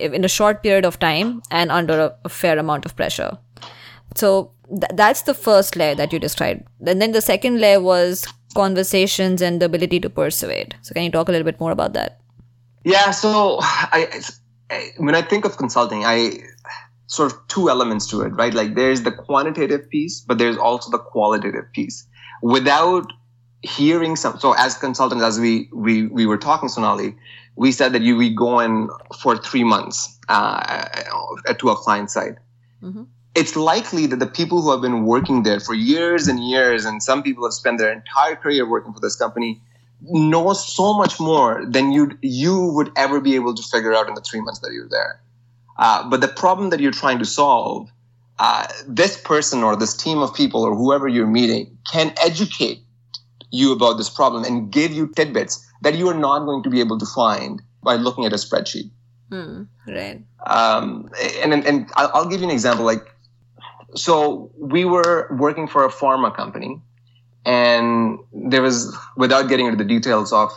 in 0.00 0.24
a 0.24 0.28
short 0.28 0.62
period 0.62 0.84
of 0.84 0.98
time 0.98 1.42
and 1.50 1.70
under 1.70 1.98
a, 1.98 2.14
a 2.24 2.28
fair 2.28 2.58
amount 2.58 2.84
of 2.84 2.94
pressure. 2.96 3.38
So 4.14 4.50
th- 4.68 4.92
that's 4.94 5.22
the 5.22 5.34
first 5.34 5.76
layer 5.76 5.94
that 5.94 6.12
you 6.12 6.18
described. 6.18 6.62
And 6.86 7.00
then 7.00 7.12
the 7.12 7.20
second 7.22 7.60
layer 7.60 7.80
was 7.80 8.26
conversations 8.54 9.40
and 9.40 9.62
the 9.62 9.66
ability 9.66 10.00
to 10.00 10.10
persuade. 10.10 10.74
So 10.82 10.92
can 10.94 11.04
you 11.04 11.10
talk 11.10 11.28
a 11.28 11.32
little 11.32 11.44
bit 11.44 11.58
more 11.60 11.70
about 11.70 11.92
that? 11.94 12.20
Yeah, 12.84 13.10
so 13.10 13.58
I, 13.62 14.08
I 14.12 14.20
when 14.98 15.14
I 15.14 15.22
think 15.22 15.44
of 15.44 15.56
consulting, 15.56 16.04
I 16.04 16.40
sort 17.06 17.32
of 17.32 17.38
two 17.48 17.70
elements 17.70 18.06
to 18.08 18.20
it, 18.22 18.30
right? 18.30 18.52
Like 18.52 18.74
there's 18.74 19.02
the 19.02 19.12
quantitative 19.12 19.88
piece, 19.88 20.20
but 20.20 20.38
there's 20.38 20.58
also 20.58 20.90
the 20.90 20.98
qualitative 20.98 21.64
piece. 21.72 22.06
Without 22.42 23.10
hearing 23.62 24.14
some, 24.14 24.38
so 24.38 24.52
as 24.52 24.76
consultants, 24.76 25.24
as 25.24 25.40
we 25.40 25.68
we 25.72 26.06
we 26.06 26.26
were 26.26 26.36
talking, 26.36 26.68
Sonali, 26.68 27.16
we 27.56 27.72
said 27.72 27.92
that 27.92 28.02
you 28.02 28.16
we 28.16 28.32
go 28.34 28.60
in 28.60 28.88
for 29.20 29.36
three 29.36 29.64
months 29.64 30.18
uh, 30.28 30.84
to 31.58 31.70
a 31.70 31.76
client 31.76 32.10
site. 32.10 32.36
Mhm. 32.82 33.06
It's 33.34 33.56
likely 33.56 34.06
that 34.06 34.18
the 34.18 34.26
people 34.26 34.62
who 34.62 34.70
have 34.70 34.80
been 34.80 35.04
working 35.04 35.44
there 35.44 35.60
for 35.60 35.74
years 35.74 36.28
and 36.28 36.44
years, 36.44 36.84
and 36.84 37.02
some 37.02 37.22
people 37.22 37.44
have 37.44 37.52
spent 37.54 37.78
their 37.78 37.92
entire 37.92 38.36
career 38.36 38.68
working 38.68 38.92
for 38.92 39.00
this 39.00 39.16
company, 39.16 39.60
know 40.02 40.52
so 40.52 40.94
much 40.94 41.18
more 41.18 41.64
than 41.68 41.92
you 41.92 42.16
you 42.22 42.72
would 42.72 42.90
ever 42.96 43.20
be 43.20 43.34
able 43.34 43.54
to 43.54 43.62
figure 43.62 43.94
out 43.94 44.08
in 44.08 44.14
the 44.14 44.20
three 44.20 44.40
months 44.40 44.60
that 44.60 44.72
you're 44.72 44.88
there. 44.88 45.20
Uh, 45.76 46.08
but 46.08 46.20
the 46.20 46.28
problem 46.28 46.70
that 46.70 46.80
you're 46.80 46.92
trying 46.92 47.18
to 47.18 47.24
solve, 47.24 47.88
uh, 48.38 48.66
this 48.86 49.16
person 49.20 49.62
or 49.62 49.76
this 49.76 49.96
team 49.96 50.18
of 50.18 50.34
people 50.34 50.62
or 50.62 50.74
whoever 50.74 51.08
you're 51.08 51.26
meeting 51.26 51.76
can 51.90 52.12
educate 52.24 52.80
you 53.50 53.72
about 53.72 53.94
this 53.94 54.10
problem 54.10 54.44
and 54.44 54.70
give 54.70 54.92
you 54.92 55.08
tidbits 55.08 55.64
that 55.82 55.96
you 55.96 56.08
are 56.08 56.14
not 56.14 56.44
going 56.44 56.62
to 56.62 56.70
be 56.70 56.80
able 56.80 56.98
to 56.98 57.06
find 57.06 57.62
by 57.82 57.94
looking 57.94 58.24
at 58.24 58.32
a 58.32 58.36
spreadsheet. 58.36 58.90
Hmm. 59.30 59.64
Right. 59.86 60.22
Um, 60.46 61.08
and 61.42 61.52
and, 61.52 61.66
and 61.66 61.90
I'll, 61.94 62.10
I'll 62.14 62.28
give 62.28 62.40
you 62.40 62.46
an 62.46 62.52
example. 62.52 62.84
Like, 62.84 63.06
so 63.94 64.50
we 64.58 64.84
were 64.84 65.28
working 65.38 65.68
for 65.68 65.84
a 65.84 65.90
pharma 65.90 66.34
company, 66.34 66.80
and 67.44 68.18
there 68.32 68.62
was, 68.62 68.96
without 69.16 69.48
getting 69.48 69.66
into 69.66 69.82
the 69.82 69.88
details 69.88 70.32
of 70.32 70.50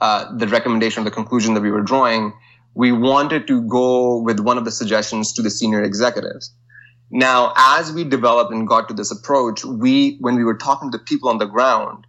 uh, 0.00 0.36
the 0.36 0.46
recommendation 0.48 1.02
or 1.02 1.04
the 1.04 1.10
conclusion 1.10 1.54
that 1.54 1.60
we 1.60 1.70
were 1.70 1.82
drawing, 1.82 2.32
we 2.74 2.92
wanted 2.92 3.46
to 3.46 3.62
go 3.62 4.20
with 4.20 4.40
one 4.40 4.58
of 4.58 4.64
the 4.64 4.70
suggestions 4.70 5.32
to 5.32 5.42
the 5.42 5.50
senior 5.50 5.82
executives. 5.82 6.54
Now, 7.10 7.54
as 7.56 7.92
we 7.92 8.04
developed 8.04 8.52
and 8.52 8.66
got 8.66 8.88
to 8.88 8.94
this 8.94 9.10
approach, 9.10 9.64
we, 9.64 10.18
when 10.20 10.36
we 10.36 10.44
were 10.44 10.56
talking 10.56 10.90
to 10.90 10.98
people 10.98 11.28
on 11.28 11.38
the 11.38 11.46
ground, 11.46 12.06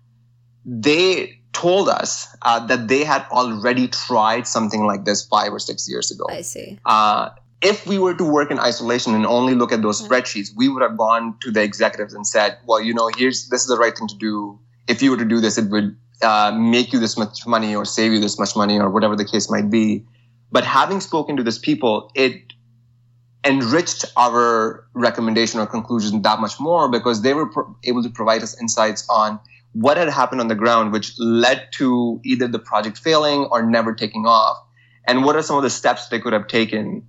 they 0.66 1.40
told 1.54 1.88
us 1.88 2.28
uh, 2.42 2.66
that 2.68 2.88
they 2.88 3.04
had 3.04 3.26
already 3.32 3.88
tried 3.88 4.46
something 4.46 4.86
like 4.86 5.06
this 5.06 5.26
five 5.26 5.54
or 5.54 5.60
six 5.60 5.88
years 5.90 6.12
ago. 6.12 6.26
I 6.30 6.42
see. 6.42 6.80
Uh, 6.86 7.30
if 7.62 7.88
we 7.88 7.98
were 7.98 8.14
to 8.14 8.24
work 8.24 8.52
in 8.52 8.60
isolation 8.60 9.16
and 9.16 9.26
only 9.26 9.56
look 9.56 9.72
at 9.72 9.82
those 9.82 10.02
Mhm. 10.02 10.08
spreadsheets, 10.08 10.50
we 10.56 10.70
would 10.70 10.82
have 10.82 10.98
gone 10.98 11.36
to 11.42 11.52
the 11.52 11.62
executives 11.62 12.14
and 12.14 12.26
said, 12.26 12.58
"Well, 12.66 12.80
you 12.80 12.94
know, 12.94 13.10
here's 13.18 13.50
this 13.50 13.62
is 13.62 13.68
the 13.68 13.78
right 13.78 13.98
thing 13.98 14.08
to 14.08 14.16
do. 14.16 14.60
If 14.88 15.02
you 15.02 15.12
were 15.12 15.18
to 15.18 15.26
do 15.26 15.40
this, 15.40 15.58
it 15.58 15.70
would 15.70 15.96
uh, 16.24 16.52
make 16.52 16.94
you 16.94 17.00
this 17.00 17.16
much 17.16 17.46
money 17.46 17.76
or 17.76 17.86
save 17.86 18.12
you 18.12 18.20
this 18.20 18.40
much 18.40 18.56
money 18.56 18.80
or 18.80 18.90
whatever 18.90 19.16
the 19.16 19.26
case 19.26 19.50
might 19.50 19.70
be." 19.70 20.06
But 20.52 20.64
having 20.64 21.00
spoken 21.00 21.38
to 21.38 21.44
these 21.44 21.60
people, 21.60 22.12
it 22.16 22.54
enriched 23.44 24.06
our 24.18 24.86
recommendation 24.94 25.60
or 25.60 25.66
conclusion 25.66 26.22
that 26.24 26.40
much 26.40 26.60
more 26.60 26.90
because 26.90 27.22
they 27.22 27.34
were 27.34 27.46
pro- 27.46 27.76
able 27.84 28.04
to 28.04 28.10
provide 28.10 28.42
us 28.44 28.60
insights 28.60 29.06
on 29.10 29.40
what 29.74 29.98
had 29.98 30.10
happened 30.10 30.42
on 30.42 30.48
the 30.48 30.56
ground, 30.56 30.92
which 30.92 31.14
led 31.20 31.68
to 31.74 32.20
either 32.24 32.48
the 32.48 32.60
project 32.60 32.98
failing 32.98 33.46
or 33.52 33.62
never 33.62 33.94
taking 33.94 34.26
off, 34.26 34.58
and 35.06 35.24
what 35.24 35.36
are 35.36 35.42
some 35.42 35.56
of 35.56 35.64
the 35.64 35.70
steps 35.70 36.08
they 36.08 36.20
could 36.20 36.34
have 36.34 36.48
taken 36.48 37.04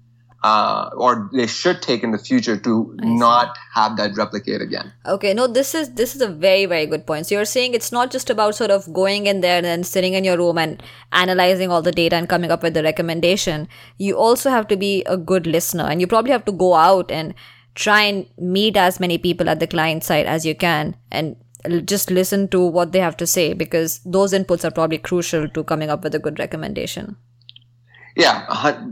uh, 0.44 0.90
or 0.96 1.28
they 1.32 1.46
should 1.46 1.82
take 1.82 2.04
in 2.04 2.12
the 2.12 2.18
future 2.18 2.56
to 2.56 2.94
not 2.98 3.56
have 3.74 3.96
that 3.96 4.16
replicate 4.16 4.60
again. 4.60 4.92
Okay, 5.06 5.34
no, 5.34 5.46
this 5.46 5.74
is 5.74 5.94
this 5.94 6.14
is 6.14 6.20
a 6.20 6.28
very 6.28 6.66
very 6.66 6.86
good 6.86 7.06
point. 7.06 7.26
So 7.26 7.34
you're 7.34 7.44
saying 7.44 7.74
it's 7.74 7.90
not 7.90 8.10
just 8.10 8.30
about 8.30 8.54
sort 8.54 8.70
of 8.70 8.92
going 8.92 9.26
in 9.26 9.40
there 9.40 9.56
and 9.56 9.64
then 9.64 9.84
sitting 9.84 10.14
in 10.14 10.24
your 10.24 10.36
room 10.36 10.58
and 10.58 10.82
analyzing 11.12 11.70
all 11.70 11.82
the 11.82 11.92
data 11.92 12.16
and 12.16 12.28
coming 12.28 12.50
up 12.50 12.62
with 12.62 12.74
the 12.74 12.82
recommendation. 12.82 13.68
You 13.98 14.16
also 14.16 14.50
have 14.50 14.68
to 14.68 14.76
be 14.76 15.02
a 15.04 15.16
good 15.16 15.46
listener, 15.46 15.84
and 15.84 16.00
you 16.00 16.06
probably 16.06 16.32
have 16.32 16.44
to 16.44 16.52
go 16.52 16.74
out 16.74 17.10
and 17.10 17.34
try 17.74 18.02
and 18.02 18.26
meet 18.38 18.76
as 18.76 18.98
many 19.00 19.18
people 19.18 19.48
at 19.48 19.60
the 19.60 19.66
client 19.66 20.02
side 20.02 20.26
as 20.26 20.44
you 20.44 20.54
can 20.54 20.96
and 21.12 21.36
just 21.84 22.10
listen 22.10 22.48
to 22.48 22.60
what 22.60 22.92
they 22.92 23.00
have 23.00 23.16
to 23.16 23.26
say 23.26 23.52
because 23.52 24.00
those 24.04 24.32
inputs 24.32 24.64
are 24.64 24.70
probably 24.70 24.98
crucial 24.98 25.48
to 25.48 25.64
coming 25.64 25.90
up 25.90 26.02
with 26.02 26.14
a 26.14 26.18
good 26.18 26.38
recommendation. 26.38 27.16
Yeah, 28.18 28.46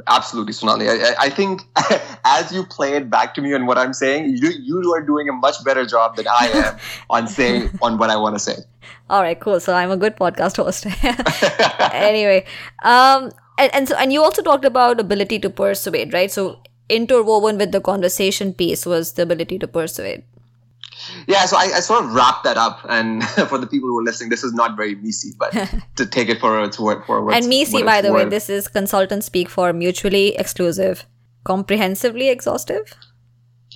absolutely, 0.06 0.52
Sonali. 0.52 0.88
I, 0.88 0.92
I- 0.94 1.14
I 1.26 1.30
think 1.30 1.62
as 2.24 2.52
you 2.52 2.64
play 2.64 2.92
it 2.94 3.10
back 3.10 3.34
to 3.34 3.42
me 3.42 3.54
on 3.54 3.66
what 3.66 3.76
I'm 3.78 3.92
saying, 3.92 4.36
you 4.42 4.50
you 4.50 4.94
are 4.94 5.02
doing 5.02 5.28
a 5.28 5.32
much 5.32 5.62
better 5.64 5.84
job 5.84 6.14
than 6.16 6.28
I 6.28 6.46
am 6.64 6.78
on 7.10 7.26
saying 7.26 7.70
on 7.82 7.98
what 7.98 8.10
I 8.10 8.16
want 8.16 8.36
to 8.36 8.38
say. 8.38 8.56
All 9.10 9.22
right, 9.22 9.38
cool. 9.38 9.58
So 9.60 9.74
I'm 9.74 9.90
a 9.90 9.96
good 9.96 10.16
podcast 10.16 10.56
host. 10.62 10.86
anyway, 11.94 12.46
um, 12.82 13.32
and, 13.58 13.74
and 13.74 13.88
so 13.88 13.96
and 13.96 14.12
you 14.12 14.22
also 14.22 14.42
talked 14.42 14.64
about 14.64 15.00
ability 15.00 15.40
to 15.40 15.50
persuade, 15.50 16.12
right? 16.12 16.30
So 16.30 16.60
interwoven 16.88 17.58
with 17.58 17.72
the 17.72 17.80
conversation 17.80 18.54
piece 18.54 18.86
was 18.86 19.12
the 19.14 19.22
ability 19.22 19.58
to 19.58 19.66
persuade. 19.66 20.22
Yeah, 21.26 21.44
so 21.46 21.56
I, 21.56 21.64
I 21.76 21.80
sort 21.80 22.04
of 22.04 22.12
wrapped 22.14 22.44
that 22.44 22.56
up, 22.56 22.80
and 22.88 23.22
for 23.48 23.58
the 23.58 23.66
people 23.66 23.88
who 23.88 23.98
are 23.98 24.02
listening, 24.02 24.30
this 24.30 24.42
is 24.44 24.52
not 24.52 24.76
very 24.76 24.94
MECE, 24.96 25.34
but 25.38 25.50
to 25.96 26.06
take 26.06 26.28
it 26.28 26.40
for 26.40 26.62
its 26.62 26.78
word 26.78 27.04
for 27.06 27.18
and 27.32 27.52
it's- 27.52 27.82
by 27.82 28.00
the 28.00 28.12
way, 28.12 28.24
this 28.24 28.48
is 28.48 28.68
consultant 28.68 29.24
speak 29.24 29.48
for 29.48 29.72
mutually 29.72 30.34
exclusive, 30.36 31.06
comprehensively 31.44 32.28
exhaustive. 32.28 32.94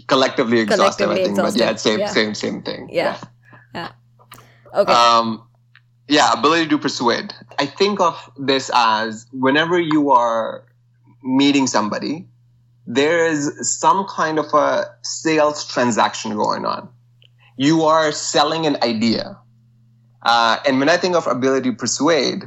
collectively 0.06 0.60
exhaustive, 0.60 1.08
Collectively 1.08 1.22
I 1.22 1.24
think, 1.24 1.36
but 1.36 1.56
yeah, 1.56 1.70
it's 1.70 1.82
same 1.82 2.00
yeah. 2.00 2.06
same 2.08 2.34
same 2.34 2.62
thing. 2.62 2.88
Yeah. 2.90 3.18
Yeah. 3.74 3.92
Okay. 4.74 4.92
Um, 4.92 5.46
yeah, 6.08 6.32
ability 6.32 6.68
to 6.68 6.78
persuade. 6.78 7.32
I 7.58 7.66
think 7.66 8.00
of 8.00 8.16
this 8.36 8.70
as 8.74 9.26
whenever 9.32 9.78
you 9.78 10.10
are 10.10 10.64
meeting 11.22 11.66
somebody, 11.66 12.26
there 12.86 13.26
is 13.26 13.42
some 13.78 14.06
kind 14.06 14.38
of 14.38 14.46
a 14.54 14.86
sales 15.02 15.64
transaction 15.64 16.34
going 16.34 16.64
on. 16.64 16.88
You 17.60 17.82
are 17.82 18.10
selling 18.10 18.64
an 18.64 18.78
idea. 18.82 19.36
Uh, 20.22 20.56
and 20.66 20.78
when 20.78 20.88
I 20.88 20.96
think 20.96 21.14
of 21.14 21.26
ability 21.26 21.68
to 21.68 21.76
persuade, 21.76 22.44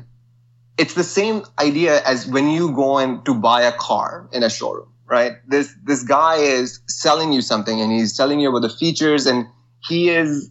it's 0.79 0.95
the 0.95 1.03
same 1.03 1.43
idea 1.59 2.01
as 2.03 2.25
when 2.25 2.49
you 2.49 2.71
go 2.71 2.97
in 2.97 3.23
to 3.25 3.35
buy 3.35 3.61
a 3.61 3.73
car 3.73 4.27
in 4.33 4.41
a 4.41 4.49
showroom, 4.49 4.91
right? 5.05 5.33
This, 5.47 5.71
this 5.83 6.01
guy 6.01 6.37
is 6.37 6.79
selling 6.87 7.31
you 7.31 7.41
something 7.41 7.79
and 7.79 7.91
he's 7.91 8.17
telling 8.17 8.39
you 8.39 8.49
about 8.49 8.63
the 8.63 8.75
features 8.75 9.27
and 9.27 9.45
he 9.87 10.09
is 10.09 10.49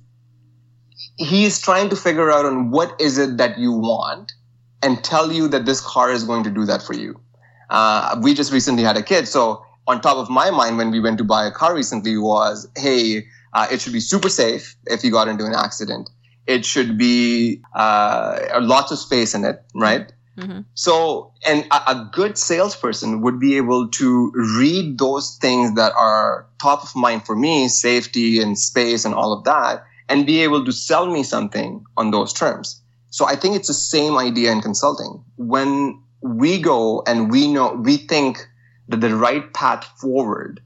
he 1.17 1.45
is 1.45 1.61
trying 1.61 1.89
to 1.89 1.97
figure 1.97 2.31
out 2.31 2.45
on 2.45 2.71
what 2.71 2.95
is 3.01 3.19
it 3.19 3.39
that 3.39 3.59
you 3.59 3.73
want 3.73 4.31
and 4.81 5.03
tell 5.03 5.33
you 5.33 5.49
that 5.49 5.67
this 5.67 5.81
car 5.81 6.13
is 6.13 6.23
going 6.23 6.45
to 6.45 6.51
do 6.51 6.65
that 6.67 6.83
for 6.83 6.95
you. 6.95 7.21
Uh, 7.69 8.17
we 8.23 8.33
just 8.33 8.53
recently 8.53 8.85
had 8.85 8.97
a 8.97 9.03
kid, 9.03 9.27
so 9.27 9.65
on 9.89 10.01
top 10.01 10.19
of 10.19 10.31
my 10.31 10.51
mind 10.51 10.79
when 10.79 10.93
we 10.93 11.01
went 11.01 11.19
to 11.19 11.25
buy 11.25 11.47
a 11.47 11.51
car 11.51 11.75
recently 11.75 12.17
was, 12.17 12.69
hey, 12.77 13.25
uh, 13.53 13.67
it 13.71 13.81
should 13.81 13.93
be 13.93 14.01
super 14.01 14.29
safe 14.29 14.77
if 14.87 15.05
you 15.05 15.11
got 15.11 15.29
into 15.29 15.45
an 15.45 15.55
accident. 15.55 16.09
It 16.47 16.65
should 16.65 16.99
be 16.99 17.63
uh, 17.75 18.59
lots 18.61 18.91
of 18.91 18.99
space 18.99 19.35
in 19.35 19.45
it, 19.45 19.63
right? 19.75 20.13
Mm-hmm. 20.39 20.61
So, 20.75 21.33
and 21.47 21.67
a, 21.71 21.91
a, 21.91 22.11
good 22.11 22.39
salesperson 22.39 23.21
would 23.21 23.39
be 23.39 23.59
able 23.59 23.89
to 23.89 24.33
read 24.35 24.99
those 24.99 25.37
things 25.37 25.75
that 25.75 25.93
are 25.95 26.47
top 26.59 26.83
of 26.83 26.97
mind 26.97 27.27
for 27.27 27.37
me, 27.37 27.69
safety 27.69 28.41
and 28.41 28.59
space 28.59 29.05
and 29.05 29.15
all 29.15 29.35
of 29.35 29.45
that, 29.45 29.85
and 30.09 30.27
be 30.27 30.43
able 30.43 30.65
to 30.65 30.73
sell 30.73 31.07
me 31.07 31.23
something 31.23 31.85
on 31.99 32.13
those 32.13 32.33
terms. 32.33 32.81
So 33.11 33.27
I 33.27 33.37
think 33.37 33.57
it's 33.57 33.69
the 33.69 33.75
same 33.75 34.17
idea 34.17 34.51
in 34.53 34.63
consulting. 34.63 35.23
When 35.37 36.01
we 36.23 36.59
go 36.59 37.03
and 37.07 37.31
we 37.31 37.53
know, 37.53 37.75
we 37.75 37.99
think 37.99 38.49
that 38.89 39.03
the 39.03 39.15
right 39.15 39.53
path 39.53 39.85
forward 39.99 40.63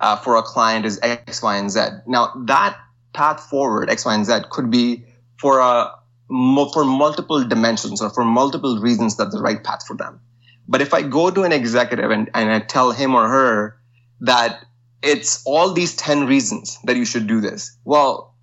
uh, 0.00 0.16
for 0.16 0.36
a 0.36 0.42
client 0.42 0.84
is 0.84 0.98
X, 1.02 1.42
Y, 1.42 1.56
and 1.56 1.70
Z. 1.70 1.80
Now 2.06 2.32
that 2.46 2.78
path 3.12 3.40
forward, 3.48 3.90
X, 3.90 4.04
Y, 4.04 4.14
and 4.14 4.26
Z 4.26 4.40
could 4.50 4.70
be 4.70 5.04
for 5.38 5.60
a 5.60 5.92
for 6.28 6.84
multiple 6.84 7.44
dimensions 7.44 8.00
or 8.00 8.10
for 8.10 8.24
multiple 8.24 8.78
reasons 8.80 9.16
that 9.16 9.30
the 9.30 9.40
right 9.40 9.62
path 9.62 9.86
for 9.86 9.96
them. 9.96 10.20
But 10.66 10.80
if 10.80 10.94
I 10.94 11.02
go 11.02 11.30
to 11.30 11.42
an 11.42 11.52
executive 11.52 12.10
and, 12.10 12.30
and 12.34 12.50
I 12.50 12.60
tell 12.60 12.92
him 12.92 13.14
or 13.14 13.28
her 13.28 13.78
that 14.20 14.64
it's 15.02 15.42
all 15.44 15.72
these 15.72 15.94
10 15.96 16.26
reasons 16.26 16.78
that 16.84 16.96
you 16.96 17.04
should 17.04 17.26
do 17.26 17.40
this, 17.40 17.76
well, 17.84 18.34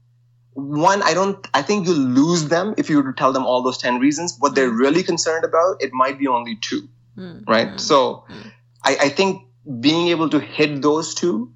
one, 0.54 1.02
I 1.02 1.14
don't, 1.14 1.48
I 1.54 1.62
think 1.62 1.88
you 1.88 1.94
lose 1.94 2.50
them 2.50 2.76
if 2.78 2.90
you 2.90 2.98
were 2.98 3.12
to 3.12 3.18
tell 3.18 3.34
them 3.34 3.46
all 3.46 3.64
those 3.64 3.78
10 3.80 4.00
reasons. 4.00 4.36
What 4.40 4.54
they're 4.54 4.70
really 4.70 5.02
concerned 5.02 5.46
about, 5.46 5.82
it 5.82 5.92
might 5.94 6.20
be 6.20 6.28
only 6.28 6.58
2 6.62 6.88
mm-hmm. 7.18 7.52
right? 7.52 7.80
So 7.80 8.26
mm-hmm. 8.30 8.50
I, 8.84 8.98
I 9.02 9.10
think 9.10 9.44
being 9.80 10.08
able 10.08 10.30
to 10.30 10.40
hit 10.40 10.82
those 10.82 11.14
two 11.14 11.52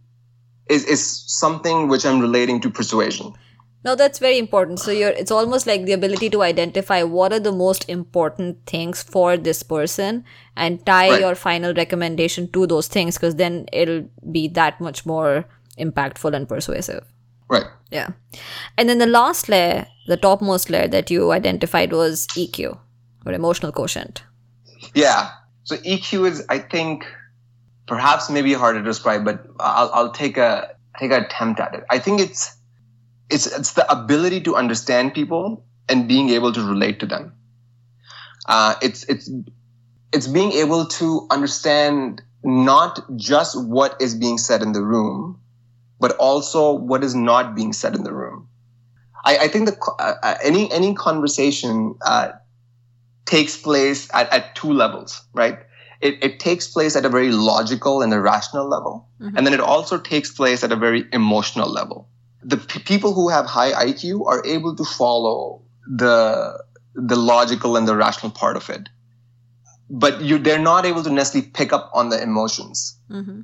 is, 0.70 0.86
is 0.86 1.24
something 1.28 1.88
which 1.88 2.06
I'm 2.06 2.20
relating 2.20 2.62
to 2.62 2.70
persuasion. 2.70 3.34
No, 3.84 3.94
that's 3.94 4.18
very 4.18 4.40
important. 4.40 4.80
So 4.80 4.90
you're 4.90 5.12
it's 5.12 5.30
almost 5.30 5.68
like 5.68 5.86
the 5.86 5.94
ability 5.94 6.32
to 6.32 6.42
identify 6.42 7.04
what 7.04 7.32
are 7.32 7.40
the 7.40 7.52
most 7.52 7.88
important 7.88 8.66
things 8.66 9.04
for 9.04 9.38
this 9.38 9.62
person 9.62 10.24
and 10.56 10.84
tie 10.88 11.12
right. 11.12 11.20
your 11.20 11.36
final 11.36 11.72
recommendation 11.72 12.52
to 12.54 12.66
those 12.66 12.88
things 12.88 13.16
because 13.16 13.36
then 13.36 13.68
it'll 13.72 14.10
be 14.32 14.48
that 14.50 14.82
much 14.82 15.06
more 15.06 15.46
impactful 15.78 16.34
and 16.36 16.50
persuasive. 16.50 17.06
Right. 17.48 17.68
Yeah. 17.92 18.10
And 18.76 18.90
then 18.90 18.98
the 18.98 19.06
last 19.06 19.50
layer, 19.50 19.86
the 20.08 20.18
topmost 20.18 20.72
layer 20.72 20.88
that 20.88 21.12
you 21.12 21.32
identified 21.32 21.94
was 21.94 22.26
EQ 22.30 22.80
or 23.24 23.34
emotional 23.34 23.72
quotient. 23.72 24.24
Yeah. 24.96 25.30
So 25.64 25.78
EQ 25.78 26.28
is 26.28 26.44
I 26.50 26.58
think 26.58 27.06
perhaps 27.88 28.30
maybe 28.30 28.54
hard 28.54 28.76
to 28.76 28.84
describe, 28.84 29.26
but 29.26 29.46
I'll, 29.60 29.92
I'll 29.94 30.12
take 30.12 30.38
a 30.38 30.76
take 31.00 31.12
an 31.12 31.24
attempt 31.24 31.60
at 31.60 31.74
it. 31.74 31.84
I 31.90 32.00
think 32.00 32.20
it's 32.20 32.56
it's 33.30 33.48
it's 33.48 33.74
the 33.74 33.90
ability 33.92 34.42
to 34.42 34.56
understand 34.56 35.14
people 35.14 35.64
and 35.90 36.08
being 36.08 36.30
able 36.30 36.54
to 36.54 36.62
relate 36.62 37.00
to 37.02 37.06
them. 37.06 37.34
Uh, 38.48 38.76
it's 38.82 39.04
it's 39.06 39.30
it's 40.14 40.28
being 40.28 40.52
able 40.54 40.86
to 40.86 41.28
understand 41.30 42.22
not 42.44 43.00
just 43.18 43.62
what 43.62 44.00
is 44.02 44.16
being 44.16 44.38
said 44.38 44.62
in 44.62 44.72
the 44.72 44.82
room, 44.82 45.40
but 46.00 46.16
also 46.18 46.72
what 46.72 47.04
is 47.04 47.16
not 47.16 47.56
being 47.56 47.74
said 47.74 47.96
in 47.96 48.04
the 48.04 48.14
room. 48.14 48.48
I, 49.26 49.38
I 49.38 49.48
think 49.48 49.66
that 49.66 49.78
uh, 50.00 50.14
uh, 50.22 50.36
any 50.44 50.72
any 50.72 50.94
conversation 50.94 51.96
uh, 52.06 52.34
takes 53.26 53.58
place 53.58 54.08
at, 54.14 54.32
at 54.32 54.56
two 54.56 54.72
levels, 54.72 55.22
right? 55.34 55.65
It, 56.06 56.24
it 56.24 56.40
takes 56.40 56.68
place 56.68 56.96
at 56.96 57.06
a 57.06 57.10
very 57.10 57.32
logical 57.32 58.02
and 58.02 58.14
a 58.14 58.22
rational 58.22 58.68
level, 58.68 59.08
mm-hmm. 59.20 59.36
and 59.36 59.46
then 59.46 59.54
it 59.54 59.60
also 59.60 59.98
takes 59.98 60.32
place 60.32 60.64
at 60.64 60.72
a 60.72 60.76
very 60.76 61.06
emotional 61.12 61.70
level 61.72 62.08
the 62.46 62.58
p- 62.58 62.80
people 62.80 63.14
who 63.14 63.30
have 63.30 63.46
high 63.46 63.72
IQ 63.72 64.26
are 64.28 64.46
able 64.46 64.76
to 64.76 64.86
follow 64.86 65.62
the 65.88 66.64
the 66.94 67.16
logical 67.16 67.76
and 67.76 67.88
the 67.88 67.96
rational 67.96 68.32
part 68.32 68.56
of 68.56 68.70
it, 68.70 68.88
but 69.90 70.22
you 70.22 70.38
they're 70.38 70.60
not 70.60 70.86
able 70.86 71.04
to 71.04 71.10
necessarily 71.12 71.50
pick 71.50 71.74
up 71.74 71.90
on 71.94 72.10
the 72.10 72.22
emotions. 72.22 72.98
Mm-hmm. 73.10 73.42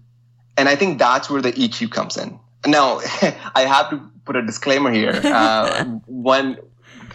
And 0.57 0.69
I 0.69 0.75
think 0.75 0.99
that's 0.99 1.29
where 1.29 1.41
the 1.41 1.51
EQ 1.51 1.91
comes 1.91 2.17
in. 2.17 2.39
Now, 2.65 2.99
I 3.55 3.61
have 3.61 3.89
to 3.89 3.97
put 4.25 4.35
a 4.35 4.43
disclaimer 4.43 4.91
here. 4.91 5.19
Uh, 5.41 5.85
when 6.05 6.57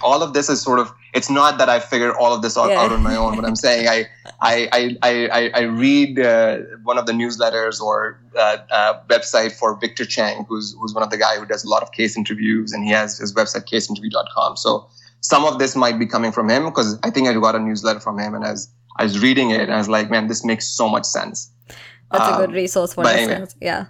all 0.02 0.22
of 0.22 0.32
this 0.32 0.48
is 0.48 0.62
sort 0.62 0.78
of 0.78 0.92
it's 1.14 1.30
not 1.30 1.58
that 1.58 1.68
I 1.68 1.80
figured 1.80 2.14
all 2.16 2.34
of 2.34 2.42
this 2.42 2.58
out, 2.58 2.68
yeah. 2.68 2.80
out 2.80 2.92
on 2.92 3.02
my 3.02 3.16
own. 3.16 3.36
But 3.36 3.44
I'm 3.44 3.56
saying 3.56 3.88
I 3.88 4.06
I 4.40 4.68
I 4.72 4.96
I, 5.02 5.50
I 5.54 5.60
read 5.62 6.18
uh, 6.18 6.58
one 6.84 6.98
of 6.98 7.06
the 7.06 7.12
newsletters 7.12 7.80
or 7.80 8.20
uh, 8.36 8.58
uh, 8.70 9.02
website 9.08 9.52
for 9.52 9.76
Victor 9.76 10.04
Cheng, 10.04 10.44
who's 10.44 10.76
who's 10.78 10.94
one 10.94 11.02
of 11.02 11.10
the 11.10 11.18
guy 11.18 11.36
who 11.38 11.46
does 11.46 11.64
a 11.64 11.68
lot 11.68 11.82
of 11.82 11.92
case 11.92 12.16
interviews, 12.16 12.72
and 12.72 12.84
he 12.84 12.90
has 12.90 13.18
his 13.18 13.34
website 13.34 13.66
caseinterview.com. 13.66 14.56
So 14.56 14.88
some 15.20 15.44
of 15.44 15.58
this 15.58 15.74
might 15.74 15.98
be 15.98 16.06
coming 16.06 16.32
from 16.32 16.48
him 16.50 16.66
because 16.66 16.98
I 17.02 17.10
think 17.10 17.28
I 17.28 17.32
got 17.34 17.54
a 17.54 17.60
newsletter 17.60 18.00
from 18.00 18.18
him, 18.18 18.34
and 18.34 18.44
as 18.44 18.68
I 18.96 19.04
was 19.04 19.18
reading 19.20 19.50
it, 19.50 19.62
and 19.62 19.72
I 19.72 19.78
was 19.78 19.88
like, 19.88 20.10
man, 20.10 20.26
this 20.26 20.44
makes 20.44 20.66
so 20.66 20.88
much 20.88 21.04
sense. 21.04 21.50
That's 22.12 22.24
um, 22.24 22.34
a 22.34 22.36
good 22.38 22.50
um, 22.50 22.54
resource 22.54 22.94
for 22.94 23.04
this. 23.04 23.16
Anyway. 23.16 23.46
Yeah. 23.60 23.86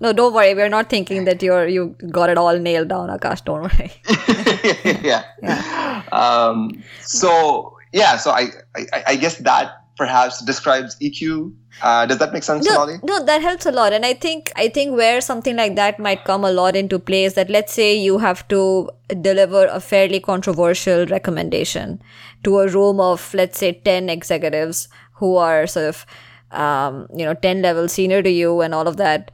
No, 0.00 0.12
don't 0.12 0.34
worry. 0.34 0.52
We're 0.54 0.68
not 0.68 0.90
thinking 0.90 1.26
that 1.26 1.42
you're 1.42 1.68
you 1.68 1.94
got 2.10 2.28
it 2.28 2.36
all 2.36 2.58
nailed 2.58 2.88
down, 2.88 3.08
Akash. 3.08 3.44
Don't 3.44 3.62
worry. 3.62 3.92
yeah. 5.02 5.24
yeah. 5.42 6.02
Um, 6.12 6.82
so 7.00 7.76
yeah, 7.92 8.16
so 8.16 8.30
I, 8.30 8.48
I 8.76 9.04
I 9.08 9.16
guess 9.16 9.36
that 9.38 9.82
perhaps 9.96 10.44
describes 10.44 10.96
EQ. 11.00 11.54
Uh, 11.80 12.06
does 12.06 12.18
that 12.18 12.32
make 12.32 12.42
sense, 12.42 12.66
no, 12.66 12.86
No, 13.02 13.24
that 13.24 13.40
helps 13.40 13.66
a 13.66 13.72
lot. 13.72 13.92
And 13.92 14.04
I 14.04 14.14
think 14.14 14.52
I 14.56 14.68
think 14.68 14.96
where 14.96 15.20
something 15.20 15.56
like 15.56 15.76
that 15.76 15.98
might 15.98 16.24
come 16.24 16.44
a 16.44 16.52
lot 16.52 16.76
into 16.76 16.98
play 16.98 17.24
is 17.24 17.34
that 17.34 17.50
let's 17.50 17.72
say 17.72 17.94
you 17.94 18.18
have 18.18 18.46
to 18.48 18.90
deliver 19.20 19.66
a 19.66 19.80
fairly 19.80 20.20
controversial 20.20 21.06
recommendation 21.06 22.02
to 22.44 22.58
a 22.58 22.68
room 22.68 23.00
of 23.00 23.32
let's 23.34 23.58
say 23.58 23.72
ten 23.72 24.08
executives 24.08 24.88
who 25.14 25.36
are 25.36 25.66
sort 25.66 25.86
of 25.86 26.06
um, 26.50 27.06
you 27.14 27.24
know 27.24 27.34
ten 27.34 27.62
levels 27.62 27.92
senior 27.92 28.22
to 28.22 28.30
you 28.30 28.60
and 28.60 28.74
all 28.74 28.86
of 28.86 28.96
that 28.96 29.30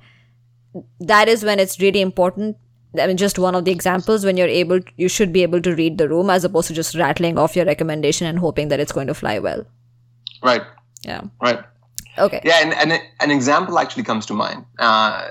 that 1.01 1.29
is 1.29 1.45
when 1.45 1.59
it's 1.59 1.81
really 1.81 2.01
important 2.01 2.57
I 2.99 3.07
mean, 3.07 3.17
just 3.17 3.39
one 3.39 3.55
of 3.55 3.65
the 3.65 3.71
examples 3.71 4.25
when 4.25 4.37
you're 4.37 4.49
able, 4.49 4.81
you 4.97 5.09
should 5.09 5.33
be 5.33 5.43
able 5.43 5.61
to 5.63 5.75
read 5.75 5.99
the 5.99 6.09
room 6.09 6.31
as 6.31 6.45
opposed 6.45 6.69
to 6.69 6.75
just 6.75 6.95
rattling 6.95 7.37
off 7.37 7.55
your 7.55 7.67
recommendation 7.67 8.27
and 8.27 8.39
hoping 8.39 8.69
that 8.69 8.81
it's 8.81 8.93
going 8.93 9.09
to 9.09 9.15
fly 9.15 9.39
well. 9.39 9.67
Right. 10.43 10.63
Yeah. 11.03 11.23
Right. 11.41 11.61
Okay. 12.17 12.41
Yeah, 12.45 12.61
and, 12.63 12.73
and 12.73 13.03
an 13.21 13.31
example 13.31 13.79
actually 13.79 14.05
comes 14.05 14.27
to 14.27 14.35
mind. 14.35 14.65
Uh, 14.79 15.31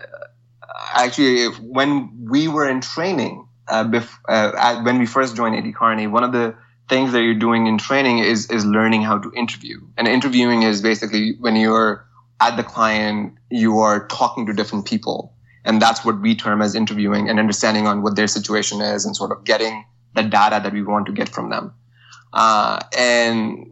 actually, 0.93 1.47
when 1.59 2.27
we 2.29 2.47
were 2.47 2.69
in 2.69 2.81
training, 2.81 3.47
uh, 3.67 3.83
bef- 3.83 4.19
uh, 4.29 4.81
when 4.83 4.99
we 4.99 5.05
first 5.05 5.35
joined 5.35 5.55
AT 5.55 5.75
Kearney, 5.75 6.07
one 6.07 6.23
of 6.23 6.31
the 6.31 6.55
things 6.87 7.11
that 7.11 7.21
you're 7.23 7.33
doing 7.33 7.67
in 7.67 7.77
training 7.77 8.19
is 8.19 8.49
is 8.49 8.65
learning 8.65 9.01
how 9.01 9.17
to 9.17 9.31
interview. 9.35 9.81
And 9.97 10.07
interviewing 10.07 10.63
is 10.63 10.81
basically 10.81 11.35
when 11.39 11.55
you're 11.55 12.05
at 12.39 12.55
the 12.55 12.63
client, 12.63 13.33
you 13.49 13.79
are 13.79 14.07
talking 14.07 14.45
to 14.45 14.53
different 14.53 14.85
people 14.85 15.33
and 15.67 15.82
that's 15.82 16.06
what 16.06 16.21
we 16.21 16.34
term 16.34 16.62
as 16.62 16.73
interviewing 16.73 17.30
and 17.30 17.39
understanding 17.39 17.86
on 17.88 18.01
what 18.01 18.15
their 18.15 18.27
situation 18.27 18.80
is 18.80 19.06
and 19.06 19.15
sort 19.15 19.32
of 19.32 19.43
getting 19.43 19.86
the 20.15 20.23
data 20.23 20.62
that 20.63 20.71
we 20.71 20.82
want 20.82 21.06
to 21.06 21.12
get 21.12 21.27
from 21.27 21.49
them. 21.49 21.73
Uh, 22.32 22.80
and 22.97 23.69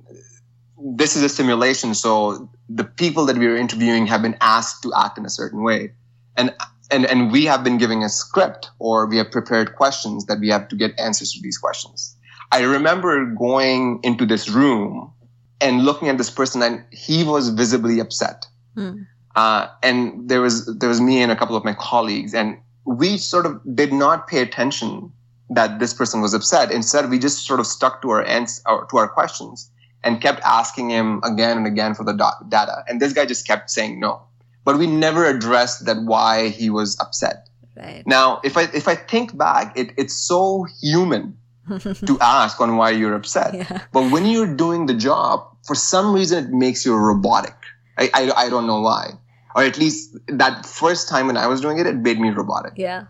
this 0.78 1.16
is 1.16 1.24
a 1.24 1.30
simulation. 1.30 1.96
So 1.96 2.50
the 2.68 2.84
people 2.84 3.26
that 3.28 3.38
we 3.38 3.48
are 3.48 3.56
interviewing 3.56 4.08
have 4.08 4.22
been 4.22 4.38
asked 4.42 4.84
to 4.84 4.92
act 4.94 5.18
in 5.18 5.26
a 5.26 5.30
certain 5.30 5.64
way. 5.64 5.94
And, 6.36 6.54
and, 6.92 7.06
and 7.06 7.32
we 7.32 7.46
have 7.46 7.64
been 7.64 7.78
giving 7.78 8.04
a 8.04 8.10
script 8.10 8.70
or 8.78 9.08
we 9.08 9.16
have 9.18 9.32
prepared 9.32 9.76
questions 9.76 10.26
that 10.26 10.42
we 10.42 10.50
have 10.50 10.68
to 10.68 10.76
get 10.76 11.00
answers 11.00 11.32
to 11.32 11.42
these 11.42 11.58
questions. 11.58 12.18
I 12.52 12.64
remember 12.64 13.26
going 13.26 14.02
into 14.04 14.26
this 14.26 14.50
room 14.50 15.14
and 15.62 15.86
looking 15.86 16.10
at 16.10 16.18
this 16.18 16.30
person 16.30 16.62
and 16.62 16.84
he 16.92 17.24
was 17.24 17.50
visibly 17.50 18.02
upset. 18.02 18.46
Mm. 18.76 19.08
Uh, 19.36 19.68
and 19.84 20.30
there 20.30 20.42
was 20.42 20.66
there 20.78 20.90
was 20.90 21.02
me 21.02 21.22
and 21.22 21.32
a 21.32 21.36
couple 21.36 21.56
of 21.56 21.66
my 21.66 21.74
colleagues, 21.74 22.34
and 22.34 22.58
we 22.86 23.18
sort 23.18 23.46
of 23.46 23.60
did 23.76 23.92
not 23.92 24.28
pay 24.28 24.42
attention 24.42 25.12
that 25.50 25.80
this 25.80 25.94
person 25.94 26.22
was 26.22 26.34
upset. 26.34 26.72
Instead, 26.72 27.10
we 27.10 27.20
just 27.20 27.46
sort 27.46 27.60
of 27.60 27.68
stuck 27.68 28.02
to 28.02 28.10
our 28.12 28.24
ans- 28.24 28.62
to 28.90 28.98
our 28.98 29.08
questions 29.08 29.70
and 30.04 30.22
kept 30.22 30.42
asking 30.44 30.90
him 30.90 31.20
again 31.24 31.58
and 31.58 31.68
again 31.68 31.94
for 31.96 32.04
the 32.04 32.14
do- 32.14 32.46
data. 32.50 32.84
And 32.88 33.02
this 33.02 33.12
guy 33.12 33.26
just 33.26 33.46
kept 33.46 33.70
saying 33.70 34.00
no, 34.00 34.22
but 34.64 34.78
we 34.78 34.88
never 34.88 35.26
addressed 35.26 35.86
that 35.86 36.02
why 36.04 36.50
he 36.50 36.70
was 36.70 36.98
upset. 37.00 37.50
Right. 37.76 38.04
Now, 38.06 38.40
if 38.44 38.56
I 38.56 38.64
if 38.74 38.88
I 38.88 38.96
think 38.96 39.38
back, 39.38 39.78
it, 39.78 39.92
it's 39.98 40.16
so 40.16 40.66
human 40.82 41.38
to 41.80 42.18
ask 42.22 42.62
on 42.62 42.78
why 42.78 42.92
you're 42.92 43.16
upset. 43.16 43.54
Yeah. 43.54 43.82
But 43.92 44.12
when 44.12 44.26
you're 44.26 44.56
doing 44.56 44.86
the 44.86 44.94
job, 44.94 45.46
for 45.66 45.76
some 45.76 46.14
reason, 46.14 46.46
it 46.46 46.52
makes 46.52 46.86
you 46.86 46.96
robotic. 46.96 47.56
I, 47.98 48.10
I, 48.14 48.32
I 48.46 48.50
don't 48.50 48.68
know 48.68 48.82
why 48.82 49.14
or 49.56 49.64
at 49.64 49.78
least 49.80 50.18
that 50.28 50.66
first 50.66 51.08
time 51.10 51.28
when 51.28 51.38
I 51.38 51.48
was 51.48 51.62
doing 51.62 51.78
it, 51.80 51.88
it 51.88 51.96
made 51.96 52.20
me 52.20 52.30
robotic. 52.30 52.74
Yeah. 52.76 53.06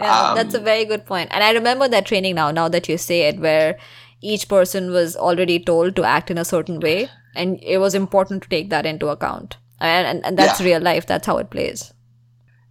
Yeah, 0.00 0.28
Um, 0.30 0.36
that's 0.36 0.54
a 0.54 0.60
very 0.60 0.84
good 0.84 1.04
point. 1.06 1.28
And 1.32 1.42
I 1.42 1.50
remember 1.52 1.88
that 1.88 2.06
training 2.06 2.36
now, 2.36 2.50
now 2.52 2.68
that 2.68 2.88
you 2.88 2.96
say 2.96 3.22
it, 3.22 3.40
where 3.40 3.76
each 4.20 4.48
person 4.48 4.92
was 4.92 5.16
already 5.16 5.58
told 5.58 5.96
to 5.96 6.04
act 6.04 6.30
in 6.30 6.38
a 6.38 6.44
certain 6.44 6.78
way. 6.80 7.10
And 7.34 7.58
it 7.62 7.78
was 7.78 7.94
important 7.94 8.44
to 8.44 8.48
take 8.48 8.70
that 8.70 8.86
into 8.86 9.08
account. 9.08 9.56
And, 9.80 10.06
and, 10.06 10.24
and 10.26 10.38
that's 10.38 10.60
Yeah. 10.60 10.66
real 10.66 10.80
life. 10.82 11.06
That's 11.06 11.26
how 11.26 11.38
it 11.38 11.50
plays. 11.50 11.92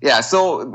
Yeah, 0.01 0.21
so 0.21 0.73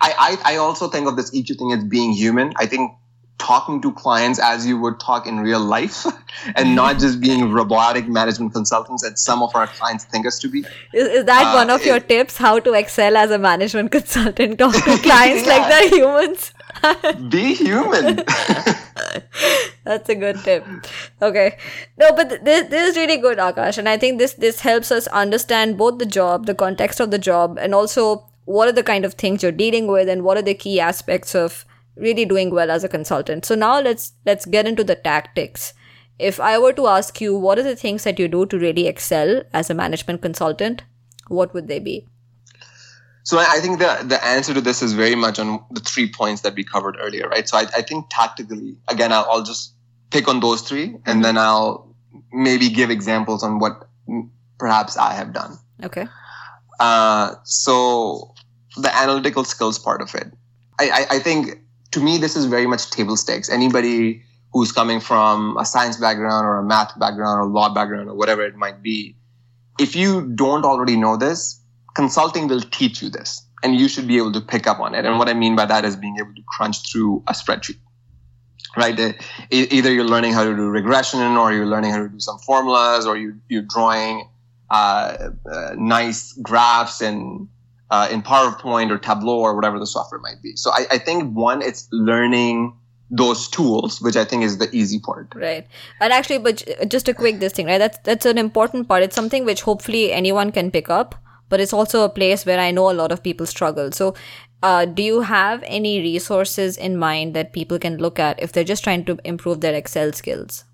I, 0.00 0.14
I 0.18 0.52
I 0.52 0.56
also 0.56 0.88
think 0.88 1.06
of 1.06 1.16
this 1.16 1.30
EQ 1.34 1.58
thing 1.58 1.72
as 1.72 1.84
being 1.84 2.12
human. 2.12 2.52
I 2.56 2.66
think 2.66 2.92
talking 3.38 3.80
to 3.82 3.92
clients 3.92 4.38
as 4.38 4.66
you 4.66 4.78
would 4.80 4.98
talk 5.00 5.26
in 5.26 5.40
real 5.40 5.60
life 5.60 6.06
and 6.56 6.74
not 6.74 6.98
just 6.98 7.20
being 7.20 7.50
robotic 7.60 8.08
management 8.08 8.52
consultants 8.54 9.02
that 9.02 9.18
some 9.18 9.42
of 9.42 9.54
our 9.54 9.66
clients 9.66 10.04
think 10.04 10.26
us 10.26 10.38
to 10.38 10.48
be. 10.48 10.60
Is, 10.92 11.08
is 11.08 11.24
that 11.24 11.46
Uh, 11.52 11.54
one 11.54 11.70
of 11.70 11.84
your 11.84 12.00
tips? 12.00 12.36
How 12.38 12.58
to 12.60 12.72
excel 12.74 13.16
as 13.16 13.30
a 13.30 13.38
management 13.38 13.90
consultant? 13.98 14.58
Talk 14.58 14.74
to 14.74 14.98
clients 14.98 15.46
like 15.48 15.62
Yeah. 15.62 15.68
they're 15.68 15.88
humans. 15.98 16.52
Be 17.30 17.54
human. 17.54 18.22
That's 19.84 20.08
a 20.08 20.14
good 20.14 20.38
tip. 20.44 20.66
Okay. 21.20 21.58
No, 21.98 22.12
but 22.12 22.44
this, 22.44 22.68
this 22.68 22.90
is 22.90 22.96
really 22.96 23.16
good, 23.18 23.38
Akash. 23.38 23.78
And 23.78 23.88
I 23.88 23.96
think 23.98 24.18
this 24.18 24.34
this 24.34 24.60
helps 24.60 24.90
us 24.90 25.06
understand 25.08 25.76
both 25.78 25.98
the 25.98 26.06
job, 26.06 26.46
the 26.46 26.54
context 26.54 27.00
of 27.00 27.10
the 27.10 27.18
job, 27.18 27.58
and 27.58 27.74
also 27.74 28.24
what 28.46 28.68
are 28.68 28.72
the 28.72 28.82
kind 28.82 29.04
of 29.04 29.14
things 29.14 29.42
you're 29.42 29.52
dealing 29.52 29.86
with 29.86 30.08
and 30.08 30.22
what 30.24 30.36
are 30.36 30.42
the 30.42 30.54
key 30.54 30.78
aspects 30.80 31.34
of 31.34 31.64
really 31.96 32.24
doing 32.24 32.50
well 32.50 32.70
as 32.70 32.84
a 32.84 32.88
consultant. 32.88 33.44
So 33.44 33.54
now 33.54 33.80
let's 33.80 34.12
let's 34.26 34.46
get 34.46 34.66
into 34.66 34.84
the 34.84 34.94
tactics. 34.94 35.74
If 36.18 36.40
I 36.40 36.58
were 36.58 36.72
to 36.72 36.86
ask 36.86 37.20
you 37.20 37.36
what 37.36 37.58
are 37.58 37.62
the 37.62 37.76
things 37.76 38.04
that 38.04 38.18
you 38.18 38.28
do 38.28 38.46
to 38.46 38.58
really 38.58 38.86
excel 38.86 39.42
as 39.52 39.70
a 39.70 39.74
management 39.74 40.22
consultant, 40.22 40.84
what 41.28 41.54
would 41.54 41.68
they 41.68 41.78
be? 41.78 42.06
So 43.24 43.38
I 43.38 43.58
think 43.60 43.78
the 43.78 44.04
the 44.04 44.22
answer 44.24 44.52
to 44.54 44.60
this 44.60 44.82
is 44.82 44.92
very 44.92 45.14
much 45.14 45.38
on 45.38 45.64
the 45.70 45.80
three 45.80 46.10
points 46.10 46.42
that 46.42 46.54
we 46.54 46.62
covered 46.62 46.96
earlier, 47.00 47.28
right? 47.28 47.48
So 47.48 47.56
I, 47.56 47.62
I 47.76 47.82
think 47.82 48.06
tactically, 48.10 48.76
again, 48.88 49.12
I'll, 49.12 49.26
I'll 49.30 49.42
just 49.42 49.74
pick 50.10 50.28
on 50.28 50.40
those 50.40 50.60
three, 50.60 50.96
and 51.06 51.24
then 51.24 51.38
I'll 51.38 51.94
maybe 52.32 52.68
give 52.68 52.90
examples 52.90 53.42
on 53.42 53.58
what 53.58 53.88
perhaps 54.58 54.96
I 54.96 55.14
have 55.14 55.32
done. 55.32 55.56
Okay. 55.82 56.06
Uh, 56.78 57.34
so 57.44 58.34
the 58.76 58.94
analytical 58.94 59.44
skills 59.44 59.78
part 59.78 60.02
of 60.02 60.14
it, 60.14 60.30
I, 60.78 60.90
I, 60.90 61.16
I 61.16 61.18
think 61.18 61.60
to 61.94 62.00
me 62.00 62.18
this 62.18 62.36
is 62.36 62.44
very 62.46 62.66
much 62.66 62.90
table 62.90 63.16
stakes. 63.16 63.48
Anybody 63.48 64.22
who's 64.52 64.72
coming 64.72 65.00
from 65.00 65.56
a 65.56 65.64
science 65.64 65.96
background 65.96 66.46
or 66.46 66.58
a 66.58 66.62
math 66.62 66.98
background 66.98 67.40
or 67.40 67.46
law 67.46 67.72
background 67.72 68.08
or 68.08 68.14
whatever 68.14 68.44
it 68.44 68.56
might 68.56 68.82
be, 68.82 69.16
if 69.78 69.96
you 69.96 70.22
don't 70.34 70.64
already 70.64 70.96
know 70.96 71.16
this, 71.16 71.60
consulting 71.94 72.48
will 72.48 72.60
teach 72.60 73.02
you 73.02 73.08
this, 73.10 73.46
and 73.62 73.76
you 73.76 73.88
should 73.88 74.06
be 74.06 74.16
able 74.18 74.32
to 74.32 74.40
pick 74.40 74.66
up 74.66 74.80
on 74.80 74.94
it. 74.94 75.04
And 75.04 75.18
what 75.18 75.28
I 75.28 75.34
mean 75.34 75.56
by 75.56 75.66
that 75.66 75.84
is 75.84 75.96
being 75.96 76.16
able 76.18 76.34
to 76.34 76.42
crunch 76.56 76.90
through 76.90 77.22
a 77.28 77.32
spreadsheet. 77.32 77.78
Right, 78.76 78.98
either 79.50 79.92
you're 79.92 80.04
learning 80.04 80.32
how 80.32 80.42
to 80.42 80.54
do 80.56 80.68
regression, 80.68 81.36
or 81.36 81.52
you're 81.52 81.66
learning 81.66 81.92
how 81.92 81.98
to 81.98 82.08
do 82.08 82.18
some 82.18 82.38
formulas, 82.38 83.06
or 83.06 83.16
you, 83.16 83.40
you're 83.48 83.62
drawing 83.62 84.28
uh, 84.68 85.30
uh, 85.48 85.74
nice 85.76 86.32
graphs 86.42 87.00
in 87.00 87.48
uh, 87.90 88.08
in 88.10 88.22
PowerPoint 88.22 88.90
or 88.90 88.98
Tableau 88.98 89.38
or 89.38 89.54
whatever 89.54 89.78
the 89.78 89.86
software 89.86 90.20
might 90.20 90.42
be. 90.42 90.56
So 90.56 90.70
I, 90.70 90.86
I 90.92 90.98
think 90.98 91.34
one, 91.34 91.62
it's 91.62 91.88
learning 91.92 92.74
those 93.10 93.48
tools, 93.48 94.00
which 94.00 94.16
I 94.16 94.24
think 94.24 94.42
is 94.42 94.58
the 94.58 94.74
easy 94.74 94.98
part. 94.98 95.32
Right. 95.34 95.66
And 96.00 96.12
actually, 96.12 96.38
but 96.38 96.64
just 96.88 97.08
a 97.08 97.14
quick 97.14 97.38
this 97.38 97.52
thing, 97.52 97.66
right? 97.66 97.78
That's 97.78 97.98
that's 97.98 98.26
an 98.26 98.38
important 98.38 98.88
part. 98.88 99.02
It's 99.02 99.14
something 99.14 99.44
which 99.44 99.62
hopefully 99.62 100.12
anyone 100.12 100.50
can 100.52 100.70
pick 100.70 100.90
up, 100.90 101.14
but 101.48 101.60
it's 101.60 101.72
also 101.72 102.04
a 102.04 102.08
place 102.08 102.44
where 102.46 102.58
I 102.58 102.70
know 102.70 102.90
a 102.90 102.92
lot 102.94 103.12
of 103.12 103.22
people 103.22 103.46
struggle. 103.46 103.92
So, 103.92 104.14
uh, 104.62 104.86
do 104.86 105.02
you 105.02 105.20
have 105.20 105.62
any 105.66 106.00
resources 106.00 106.76
in 106.76 106.96
mind 106.96 107.34
that 107.34 107.52
people 107.52 107.78
can 107.78 107.98
look 107.98 108.18
at 108.18 108.42
if 108.42 108.52
they're 108.52 108.64
just 108.64 108.82
trying 108.82 109.04
to 109.04 109.18
improve 109.24 109.60
their 109.60 109.74
Excel 109.74 110.12
skills? 110.12 110.64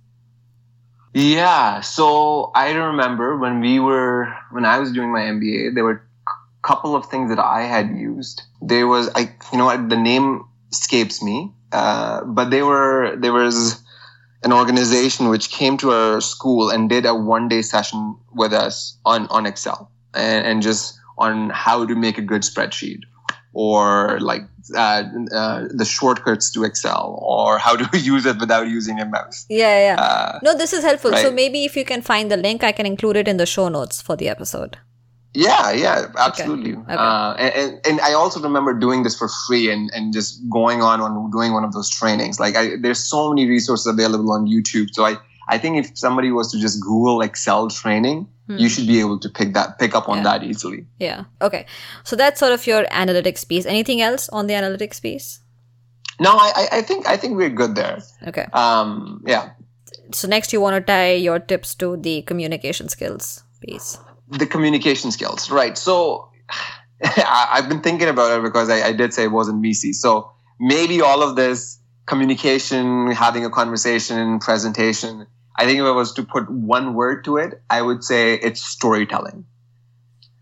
Yeah. 1.13 1.81
So 1.81 2.53
I 2.55 2.71
remember 2.71 3.37
when 3.37 3.61
we 3.61 3.81
were 3.81 4.33
when 4.53 4.65
I 4.65 4.79
was 4.79 4.93
doing 4.93 5.13
my 5.13 5.23
MBA, 5.23 5.75
there 5.75 5.85
were 5.85 6.07
couple 6.63 6.95
of 6.95 7.07
things 7.07 7.31
that 7.31 7.39
I 7.39 7.63
had 7.63 7.91
used. 7.91 8.43
There 8.61 8.87
was 8.87 9.11
I 9.15 9.35
you 9.53 9.59
know 9.59 9.67
what 9.67 9.89
the 9.89 9.97
name 9.97 10.45
escapes 10.73 11.23
me, 11.23 11.53
uh, 11.73 12.25
but 12.25 12.51
they 12.51 12.63
were 12.63 13.17
there 13.17 13.33
was 13.33 13.81
an 14.43 14.53
organization 14.53 15.29
which 15.29 15.51
came 15.51 15.77
to 15.79 15.91
our 15.91 16.21
school 16.21 16.71
and 16.71 16.89
did 16.89 17.07
a 17.07 17.15
one 17.15 17.49
day 17.49 17.63
session 17.63 18.17
with 18.33 18.53
us 18.53 18.97
on 19.05 19.27
on 19.29 19.47
Excel 19.47 19.91
and, 20.15 20.47
and 20.47 20.63
just 20.63 20.99
on 21.19 21.51
how 21.51 21.85
to 21.85 21.95
make 21.95 22.19
a 22.19 22.23
good 22.23 22.43
spreadsheet 22.43 23.03
or 23.53 24.19
like 24.21 24.43
uh, 24.75 25.05
uh, 25.35 25.67
the 25.71 25.85
shortcuts 25.85 26.51
to 26.53 26.65
Excel 26.65 27.19
or 27.23 27.59
how 27.59 27.77
to 27.77 27.99
use 27.99 28.25
it 28.27 28.39
without 28.39 28.69
using 28.69 29.01
a 29.01 29.07
mouse. 29.07 29.47
Yeah, 29.49 29.95
yeah. 29.95 30.01
Uh, 30.01 30.39
no, 30.43 30.57
this 30.57 30.73
is 30.73 30.85
helpful. 30.85 31.13
So 31.17 31.31
maybe 31.31 31.65
if 31.65 31.77
you 31.77 31.85
can 31.85 32.03
find 32.03 32.31
the 32.31 32.37
link, 32.37 32.63
I 32.63 32.73
can 32.73 32.87
include 32.87 33.17
it 33.17 33.29
in 33.29 33.37
the 33.37 33.47
show 33.47 33.69
notes 33.69 34.01
for 34.01 34.17
the 34.17 34.29
episode. 34.29 34.79
Yeah, 35.33 35.71
yeah, 35.73 36.07
absolutely. 36.19 36.73
Okay. 36.75 36.93
Uh, 36.93 37.35
and, 37.39 37.55
and 37.55 37.87
and 37.87 38.01
I 38.01 38.15
also 38.15 38.41
remember 38.41 38.75
doing 38.75 39.05
this 39.05 39.17
for 39.17 39.29
free 39.47 39.71
and, 39.71 39.89
and 39.95 40.13
just 40.13 40.41
going 40.51 40.83
on 40.83 41.01
on 41.01 41.31
doing 41.31 41.53
one 41.53 41.63
of 41.63 41.73
those 41.73 41.89
trainings. 41.89 42.41
Like 42.41 42.57
I, 42.57 42.77
there's 42.77 42.99
so 42.99 43.29
many 43.29 43.49
resources 43.49 43.87
available 43.87 44.33
on 44.33 44.47
YouTube. 44.47 44.89
So 44.93 45.05
I, 45.05 45.17
I 45.49 45.57
think 45.59 45.77
if 45.79 45.97
somebody 45.97 46.33
was 46.33 46.51
to 46.53 46.59
just 46.59 46.81
Google 46.83 47.21
Excel 47.23 47.69
training, 47.71 48.27
you 48.49 48.69
should 48.69 48.89
be 48.89 48.99
able 48.99 49.21
to 49.21 49.29
pick 49.29 49.55
that 49.55 49.79
pick 49.79 49.95
up 49.95 50.09
on 50.09 50.19
Hmm. 50.19 50.25
Yeah. 50.25 50.39
that 50.39 50.43
easily. 50.45 50.87
Yeah. 50.99 51.25
Okay. 51.41 51.67
So 52.03 52.17
that's 52.17 52.41
sort 52.41 52.51
of 52.53 52.67
your 52.67 52.85
analytics 52.87 53.47
piece. 53.47 53.65
Anything 53.67 54.01
else 54.01 54.29
on 54.31 54.49
the 54.49 54.55
analytics 54.55 55.01
piece? 55.01 55.39
No, 56.19 56.31
I, 56.33 56.51
I- 56.57 56.79
I 56.79 56.83
think 56.83 57.07
I 57.07 57.17
think 57.17 57.37
we're 57.37 57.55
good 57.55 57.77
there. 57.77 58.03
Okay. 58.27 58.47
Um, 58.53 59.23
yeah, 59.25 59.51
So 60.13 60.27
next 60.27 60.53
you 60.53 60.61
want 60.61 60.75
to 60.75 60.81
tie 60.93 61.13
your 61.15 61.39
tips 61.39 61.77
to 61.77 61.97
the 61.97 62.23
communication 62.23 62.89
skills 62.89 63.45
piece. 63.61 63.97
The 64.31 64.47
communication 64.47 65.11
skills, 65.11 65.51
right? 65.51 65.77
So 65.77 66.31
I've 67.27 67.69
been 67.69 67.81
thinking 67.81 68.09
about 68.09 68.39
it 68.39 68.43
because 68.43 68.71
I, 68.71 68.89
I 68.89 68.93
did 68.93 69.15
say 69.15 69.25
it 69.25 69.33
wasn't 69.33 69.61
MECE. 69.61 70.01
So 70.01 70.31
maybe 70.59 71.01
all 71.01 71.23
of 71.23 71.37
this 71.37 71.79
communication, 72.07 73.11
having 73.13 73.45
a 73.45 73.51
conversation, 73.51 74.39
presentation. 74.39 75.27
I 75.57 75.65
think 75.65 75.79
if 75.79 75.85
I 75.85 75.91
was 75.91 76.13
to 76.15 76.23
put 76.23 76.51
one 76.51 76.95
word 76.95 77.25
to 77.25 77.37
it, 77.37 77.63
I 77.71 77.83
would 77.83 78.05
say 78.05 78.35
it's 78.35 78.63
storytelling, 78.63 79.45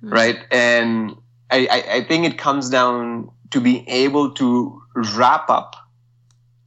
Hmm. 0.01 0.11
right? 0.11 0.39
And 0.51 1.17
I, 1.51 1.67
I, 1.71 1.95
I 1.97 2.05
think 2.05 2.25
it 2.27 2.39
comes 2.39 2.71
down 2.71 3.31
to 3.51 3.61
being 3.61 3.89
able 3.89 4.33
to 4.35 4.81
wrap 4.95 5.49
up 5.51 5.77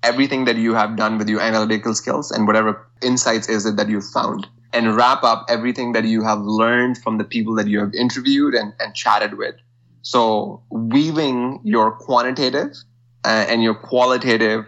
everything 0.04 0.46
that 0.46 0.58
you 0.58 0.74
have 0.74 0.96
done 0.96 1.18
with 1.18 1.30
your 1.30 1.42
analytical 1.42 1.94
skills 1.94 2.32
and 2.32 2.48
whatever 2.48 2.88
insights 3.04 3.48
is 3.48 3.66
it 3.66 3.76
that 3.78 3.88
you've 3.88 4.10
found 4.10 4.48
and 4.74 4.96
wrap 4.96 5.24
up 5.24 5.46
everything 5.50 5.92
that 5.94 6.06
you 6.06 6.24
have 6.24 6.42
learned 6.42 6.98
from 6.98 7.18
the 7.18 7.24
people 7.24 7.56
that 7.56 7.68
you 7.68 7.80
have 7.80 7.94
interviewed 7.94 8.54
and, 8.54 8.74
and 8.80 8.94
chatted 8.96 9.38
with. 9.38 9.56
So 10.02 10.64
weaving 10.70 11.62
your 11.64 11.92
quantitative 11.92 12.76
uh, 13.24 13.46
and 13.48 13.62
your 13.62 13.76
qualitative 13.76 14.66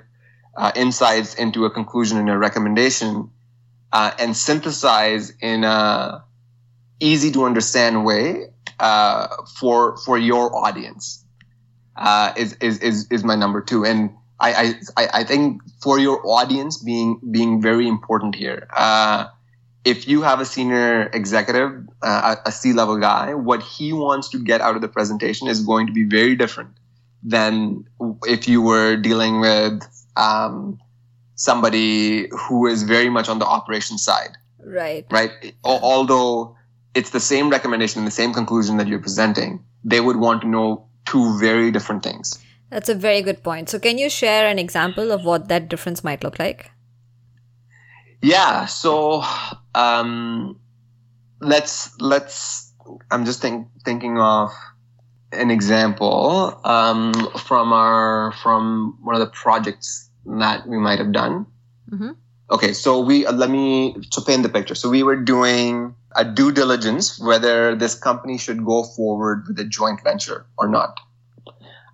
uh, 0.56 0.72
insights 0.76 1.36
into 1.36 1.66
a 1.66 1.72
conclusion 1.72 2.18
and 2.18 2.30
a 2.30 2.38
recommendation 2.38 3.30
uh, 3.92 4.12
and 4.20 4.36
synthesize 4.36 5.32
in 5.42 5.64
a 5.64 6.24
easy 7.00 7.32
to 7.32 7.46
understand 7.46 8.06
way 8.06 8.46
uh, 8.80 9.28
for 9.60 9.98
for 9.98 10.18
your 10.18 10.56
audience 10.56 11.26
uh, 11.96 12.34
is, 12.38 12.54
is 12.54 12.80
is 12.80 13.08
is 13.12 13.24
my 13.24 13.36
number 13.36 13.62
two 13.62 13.86
and 13.86 14.12
I, 14.40 14.76
I 14.98 15.08
I 15.14 15.24
think 15.24 15.62
for 15.82 16.00
your 16.00 16.26
audience 16.26 16.78
being 16.78 17.20
being 17.32 17.62
very 17.62 17.88
important 17.88 18.36
here 18.36 18.68
uh, 18.76 19.28
if 19.86 20.08
you 20.08 20.22
have 20.22 20.40
a 20.40 20.46
senior 20.46 21.10
executive, 21.14 21.88
uh, 22.02 22.36
a 22.46 22.52
C 22.52 22.74
level 22.74 22.98
guy, 22.98 23.34
what 23.34 23.62
he 23.62 23.92
wants 23.92 24.30
to 24.30 24.40
get 24.40 24.62
out 24.62 24.76
of 24.76 24.82
the 24.82 24.88
presentation 24.88 25.48
is 25.48 25.62
going 25.62 25.88
to 25.88 25.94
be 25.94 26.04
very 26.04 26.36
different 26.36 26.70
than 27.22 27.86
if 28.24 28.48
you 28.48 28.62
were 28.62 28.96
dealing 28.96 29.40
with 29.40 29.82
um, 30.16 30.80
somebody 31.36 32.30
who 32.30 32.68
is 32.68 32.84
very 32.84 33.10
much 33.10 33.30
on 33.30 33.40
the 33.40 33.46
operation 33.46 33.98
side, 33.98 34.38
Right. 34.60 35.06
right? 35.10 35.54
Although 35.64 36.56
it's 36.94 37.10
the 37.10 37.20
same 37.20 37.50
recommendation 37.50 38.00
and 38.00 38.08
the 38.08 38.12
same 38.12 38.34
conclusion 38.34 38.78
that 38.78 38.88
you're 38.88 39.00
presenting, 39.00 39.64
they 39.84 40.00
would 40.00 40.18
want 40.18 40.42
to 40.42 40.48
know 40.48 40.86
two 41.06 41.38
very 41.40 41.72
different 41.72 42.04
things. 42.04 42.40
That's 42.70 42.90
a 42.90 42.96
very 42.96 43.22
good 43.22 43.44
point. 43.44 43.70
So 43.70 43.80
can 43.80 43.98
you 43.98 44.10
share 44.10 44.48
an 44.48 44.58
example 44.60 45.12
of 45.12 45.26
what 45.26 45.48
that 45.50 45.70
difference 45.70 46.04
might 46.04 46.24
look 46.24 46.40
like? 46.40 46.72
Yeah. 48.22 48.66
So 48.66 49.24
um, 49.76 50.60
let's 51.40 52.00
let's. 52.00 52.72
I'm 53.12 53.26
just 53.26 53.42
think, 53.42 53.68
thinking 53.86 54.20
of 54.20 54.52
an 55.32 55.50
example 55.50 56.60
um, 56.64 57.14
from 57.40 57.74
our 57.74 58.34
from 58.44 58.98
one 59.02 59.16
of 59.16 59.20
the 59.22 59.28
projects 59.32 60.10
that 60.26 60.68
we 60.68 60.78
might 60.78 61.00
have 61.00 61.12
done. 61.12 61.46
Mhm. 61.90 62.16
Okay, 62.52 62.74
so 62.74 63.00
we 63.00 63.26
uh, 63.26 63.32
let 63.32 63.50
me 63.50 63.96
to 64.12 64.22
paint 64.22 64.44
the 64.44 64.50
picture. 64.50 64.76
So 64.76 64.90
we 64.90 65.04
were 65.04 65.16
doing 65.16 65.96
a 66.16 66.24
due 66.26 66.52
diligence 66.52 67.20
whether 67.20 67.76
this 67.76 67.96
company 67.96 68.38
should 68.38 68.64
go 68.66 68.84
forward 68.84 69.46
with 69.48 69.60
a 69.60 69.66
joint 69.66 70.04
venture 70.04 70.46
or 70.58 70.68
not. 70.68 71.00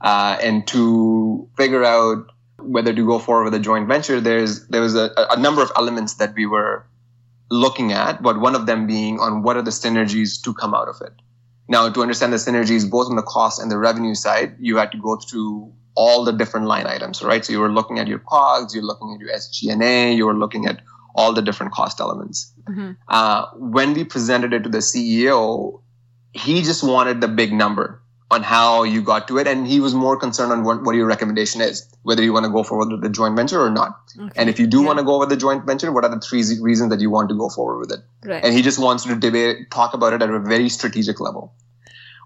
uh, 0.02 0.38
and 0.42 0.68
to 0.68 1.48
figure 1.58 1.84
out 1.84 2.32
whether 2.60 2.94
to 2.94 3.06
go 3.06 3.20
forward 3.20 3.46
with 3.46 3.54
a 3.54 3.60
joint 3.60 3.88
venture, 3.88 4.20
there's 4.22 4.68
there 4.68 4.82
was 4.82 4.96
a, 4.96 5.12
a 5.32 5.40
number 5.40 5.62
of 5.62 5.72
elements 5.76 6.16
that 6.16 6.34
we 6.36 6.46
were 6.46 6.86
looking 7.52 7.92
at, 7.92 8.22
but 8.22 8.40
one 8.40 8.56
of 8.56 8.66
them 8.66 8.88
being 8.88 9.20
on 9.20 9.44
what 9.44 9.58
are 9.58 9.62
the 9.62 9.72
synergies 9.72 10.42
to 10.44 10.54
come 10.54 10.74
out 10.74 10.88
of 10.88 11.02
it. 11.02 11.14
Now, 11.68 11.90
to 11.90 12.02
understand 12.02 12.34
the 12.34 12.38
synergies 12.38 12.90
both 12.90 13.10
on 13.10 13.16
the 13.16 13.22
cost 13.22 13.62
and 13.62 13.72
the 13.72 13.78
revenue 13.78 14.16
side, 14.16 14.56
you 14.60 14.78
had 14.78 14.92
to 14.92 14.98
go 14.98 15.18
through 15.18 15.72
all 15.96 16.24
the 16.24 16.32
different 16.32 16.66
line 16.66 16.88
items, 16.88 17.22
right? 17.22 17.44
So 17.44 17.54
you 17.54 17.60
were 17.60 17.72
looking 17.72 18.00
at 18.00 18.08
your 18.08 18.20
COGS, 18.20 18.74
you're 18.74 18.84
looking 18.84 19.14
at 19.14 19.20
your 19.20 19.30
SG&A, 19.30 20.14
you 20.14 20.26
were 20.26 20.36
looking 20.36 20.66
at 20.66 20.82
all 21.16 21.34
the 21.34 21.42
different 21.42 21.72
cost 21.74 22.00
elements. 22.00 22.54
Mm-hmm. 22.70 22.92
Uh, 23.08 23.48
when 23.56 23.94
we 23.94 24.04
presented 24.04 24.54
it 24.54 24.64
to 24.64 24.70
the 24.70 24.80
CEO, 24.80 25.82
he 26.34 26.62
just 26.62 26.84
wanted 26.84 27.22
the 27.22 27.28
big 27.28 27.52
number 27.52 28.02
on 28.32 28.44
how 28.44 28.84
you 28.84 29.02
got 29.02 29.28
to 29.28 29.40
it, 29.40 29.48
and 29.48 29.68
he 29.68 29.80
was 29.80 29.96
more 29.96 30.16
concerned 30.16 30.52
on 30.52 30.64
what, 30.64 30.84
what 30.84 30.96
your 30.96 31.08
recommendation 31.08 31.62
is, 31.62 31.88
whether 32.04 32.22
you 32.22 32.32
want 32.32 32.46
to 32.46 32.52
go 32.52 32.62
forward 32.62 32.90
with 32.92 33.02
the 33.02 33.10
joint 33.10 33.36
venture 33.36 33.60
or 33.60 33.72
not. 33.72 34.00
Okay. 34.20 34.32
And 34.36 34.50
if 34.50 34.60
you 34.60 34.68
do 34.68 34.82
yeah. 34.82 34.88
want 34.88 35.00
to 35.00 35.06
go 35.06 35.18
with 35.18 35.30
the 35.30 35.38
joint 35.38 35.66
venture, 35.66 35.92
what 35.92 36.04
are 36.04 36.10
the 36.10 36.20
three 36.20 36.44
reasons 36.62 36.92
that 36.92 37.00
you 37.00 37.10
want 37.10 37.30
to 37.30 37.36
go 37.36 37.50
forward 37.50 37.80
with 37.80 37.92
it? 37.92 38.00
Right. 38.24 38.44
And 38.44 38.54
he 38.54 38.62
just 38.62 38.78
wants 38.78 39.04
to 39.06 39.16
debate, 39.16 39.72
talk 39.72 39.96
about 39.96 40.14
it 40.14 40.22
at 40.22 40.30
a 40.30 40.40
very 40.40 40.70
strategic 40.70 41.20
level. 41.20 41.54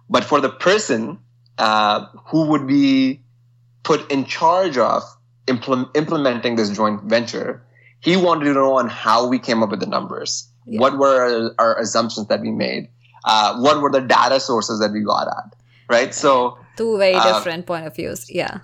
But 0.10 0.26
for 0.26 0.42
the 0.42 0.50
person 0.50 1.20
uh, 1.58 2.08
who 2.26 2.48
would 2.48 2.68
be 2.68 3.22
put 3.84 4.12
in 4.12 4.26
charge 4.26 4.78
of 4.78 5.04
implement, 5.48 5.90
implementing 5.96 6.58
this 6.58 6.70
joint 6.70 7.04
venture, 7.04 7.64
he 8.02 8.18
wanted 8.18 8.46
to 8.46 8.54
know 8.54 8.78
on 8.78 8.90
how 8.90 9.28
we 9.28 9.40
came 9.40 9.64
up 9.64 9.70
with 9.70 9.80
the 9.80 9.86
numbers. 9.86 10.50
Yeah. 10.66 10.82
What 10.82 10.98
were 10.98 11.54
our, 11.58 11.76
our, 11.76 11.80
assumptions 11.80 12.28
that 12.28 12.42
we 12.42 12.52
made? 12.52 12.90
Uh, 13.24 13.58
what 13.60 13.82
were 13.82 13.90
the 13.90 14.02
data 14.02 14.40
sources 14.40 14.80
that 14.80 14.92
we 14.92 15.02
got 15.02 15.28
at? 15.28 15.56
Right. 15.90 16.14
So 16.14 16.58
two 16.78 16.98
very 16.98 17.16
uh, 17.16 17.38
different 17.38 17.66
point 17.66 17.86
of 17.86 17.96
views. 17.96 18.30
Yeah. 18.30 18.60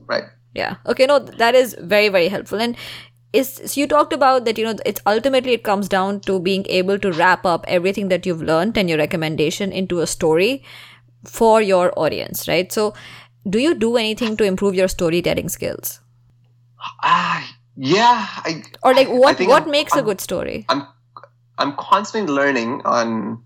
Right. 0.00 0.24
Yeah. 0.54 0.76
Okay. 0.86 1.06
No, 1.06 1.18
that 1.18 1.54
is 1.54 1.76
very 1.80 2.08
very 2.08 2.28
helpful. 2.28 2.60
And 2.60 2.76
is 3.32 3.60
so 3.66 3.80
you 3.80 3.86
talked 3.86 4.12
about 4.12 4.44
that. 4.44 4.58
You 4.58 4.64
know, 4.64 4.76
it's 4.86 5.00
ultimately 5.06 5.52
it 5.52 5.64
comes 5.64 5.88
down 5.88 6.20
to 6.20 6.38
being 6.40 6.64
able 6.68 6.98
to 7.00 7.12
wrap 7.12 7.44
up 7.44 7.64
everything 7.66 8.08
that 8.08 8.26
you've 8.26 8.42
learned 8.42 8.78
and 8.78 8.88
your 8.88 8.98
recommendation 8.98 9.72
into 9.72 10.00
a 10.00 10.06
story 10.06 10.62
for 11.24 11.60
your 11.60 11.92
audience, 11.98 12.46
right? 12.46 12.70
So, 12.72 12.94
do 13.48 13.58
you 13.58 13.74
do 13.74 13.96
anything 13.96 14.36
to 14.36 14.44
improve 14.44 14.74
your 14.74 14.88
storytelling 14.88 15.48
skills? 15.48 16.00
Ah, 17.02 17.42
uh, 17.42 17.52
yeah. 17.76 18.28
I, 18.36 18.62
or 18.82 18.94
like 18.94 19.08
what 19.08 19.40
what 19.40 19.64
I'm, 19.64 19.70
makes 19.70 19.94
I'm, 19.94 20.00
a 20.00 20.02
good 20.02 20.20
story? 20.20 20.64
I'm 20.68 20.86
I'm 21.58 21.76
constantly 21.76 22.32
learning 22.32 22.82
on 22.84 23.42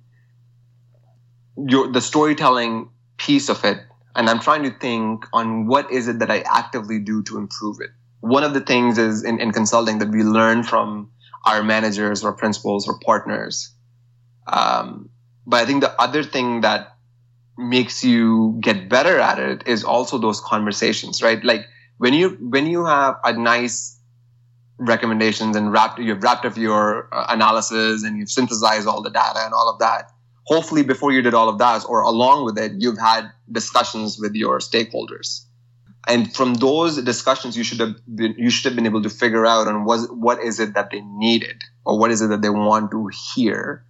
your 1.57 1.91
the 1.91 2.01
storytelling 2.01 2.91
piece 3.19 3.49
of 3.49 3.65
it, 3.65 3.79
and 4.17 4.29
I'm 4.29 4.41
trying 4.41 4.63
to 4.65 4.71
think 4.71 5.27
on 5.33 5.67
what 5.67 5.91
is 5.91 6.09
it 6.09 6.19
that 6.21 6.31
I 6.31 6.41
actively 6.41 6.99
do 6.99 7.23
to 7.25 7.39
improve 7.39 7.81
it. 7.81 7.91
One 8.21 8.43
of 8.43 8.55
the 8.55 8.61
things 8.61 8.99
is 8.99 9.23
in, 9.23 9.41
in 9.41 9.53
consulting 9.53 9.99
that 9.99 10.09
we 10.09 10.23
learn 10.23 10.65
from 10.65 11.11
our 11.45 11.63
managers 11.63 12.25
or 12.25 12.33
principals 12.33 12.89
or 12.89 12.99
partners. 12.99 13.73
Um, 14.47 15.11
but 15.47 15.63
I 15.63 15.67
think 15.67 15.83
the 15.83 16.01
other 16.01 16.23
thing 16.23 16.63
that 16.63 16.97
makes 17.57 18.05
you 18.05 18.59
get 18.61 18.89
better 18.89 19.19
at 19.19 19.39
it 19.39 19.67
is 19.67 19.83
also 19.85 20.19
those 20.19 20.41
conversations, 20.41 21.23
right? 21.23 21.43
Like 21.43 21.67
when 21.99 22.15
you 22.15 22.31
when 22.41 22.67
you 22.67 22.85
have 22.87 23.17
a 23.25 23.33
nice 23.33 23.99
recommendations 24.79 25.57
and 25.57 25.73
wrapped 25.73 25.99
you've 25.99 26.23
wrapped 26.23 26.45
up 26.45 26.57
your 26.57 27.09
uh, 27.13 27.27
analysis 27.29 28.05
and 28.05 28.17
you've 28.17 28.31
synthesized 28.31 28.87
all 28.87 29.03
the 29.03 29.11
data 29.11 29.41
and 29.41 29.53
all 29.53 29.69
of 29.69 29.79
that. 29.81 30.13
Hopefully, 30.49 30.83
before 30.83 31.13
you 31.13 31.21
did 31.21 31.35
all 31.35 31.51
of 31.51 31.59
that, 31.59 31.85
or 31.87 32.01
along 32.01 32.47
with 32.47 32.57
it, 32.57 32.73
you've 32.79 32.99
had 32.99 33.31
discussions 33.53 34.19
with 34.19 34.35
your 34.35 34.61
stakeholders, 34.61 35.45
and 36.09 36.35
from 36.35 36.55
those 36.55 36.97
discussions, 37.03 37.55
you 37.55 37.63
should 37.63 37.81
have 37.81 37.97
been 38.07 38.35
you 38.39 38.49
should 38.49 38.65
have 38.65 38.75
been 38.75 38.87
able 38.87 39.03
to 39.03 39.11
figure 39.11 39.45
out 39.45 39.69
on 39.69 39.85
what 39.85 40.01
what 40.17 40.43
is 40.43 40.59
it 40.59 40.73
that 40.73 40.91
they 40.91 41.03
needed 41.03 41.65
or 41.85 41.99
what 41.99 42.11
is 42.11 42.23
it 42.23 42.29
that 42.29 42.41
they 42.41 42.49
want 42.49 42.91
to 42.93 43.11
hear 43.35 43.85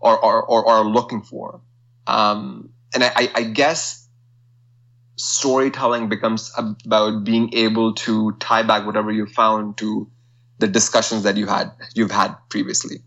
or 0.00 0.16
or 0.24 0.40
or, 0.44 0.64
or 0.64 0.72
are 0.72 0.84
looking 0.84 1.20
for. 1.20 1.60
Um, 2.06 2.70
and 2.94 3.02
I, 3.02 3.28
I 3.34 3.42
guess 3.42 4.08
storytelling 5.16 6.08
becomes 6.08 6.52
about 6.56 7.24
being 7.24 7.52
able 7.54 7.94
to 7.94 8.32
tie 8.38 8.62
back 8.62 8.86
whatever 8.86 9.10
you 9.10 9.26
found 9.26 9.76
to 9.78 10.08
the 10.60 10.68
discussions 10.68 11.24
that 11.24 11.36
you 11.36 11.46
had 11.46 11.72
you've 11.94 12.12
had 12.12 12.36
previously. 12.50 12.98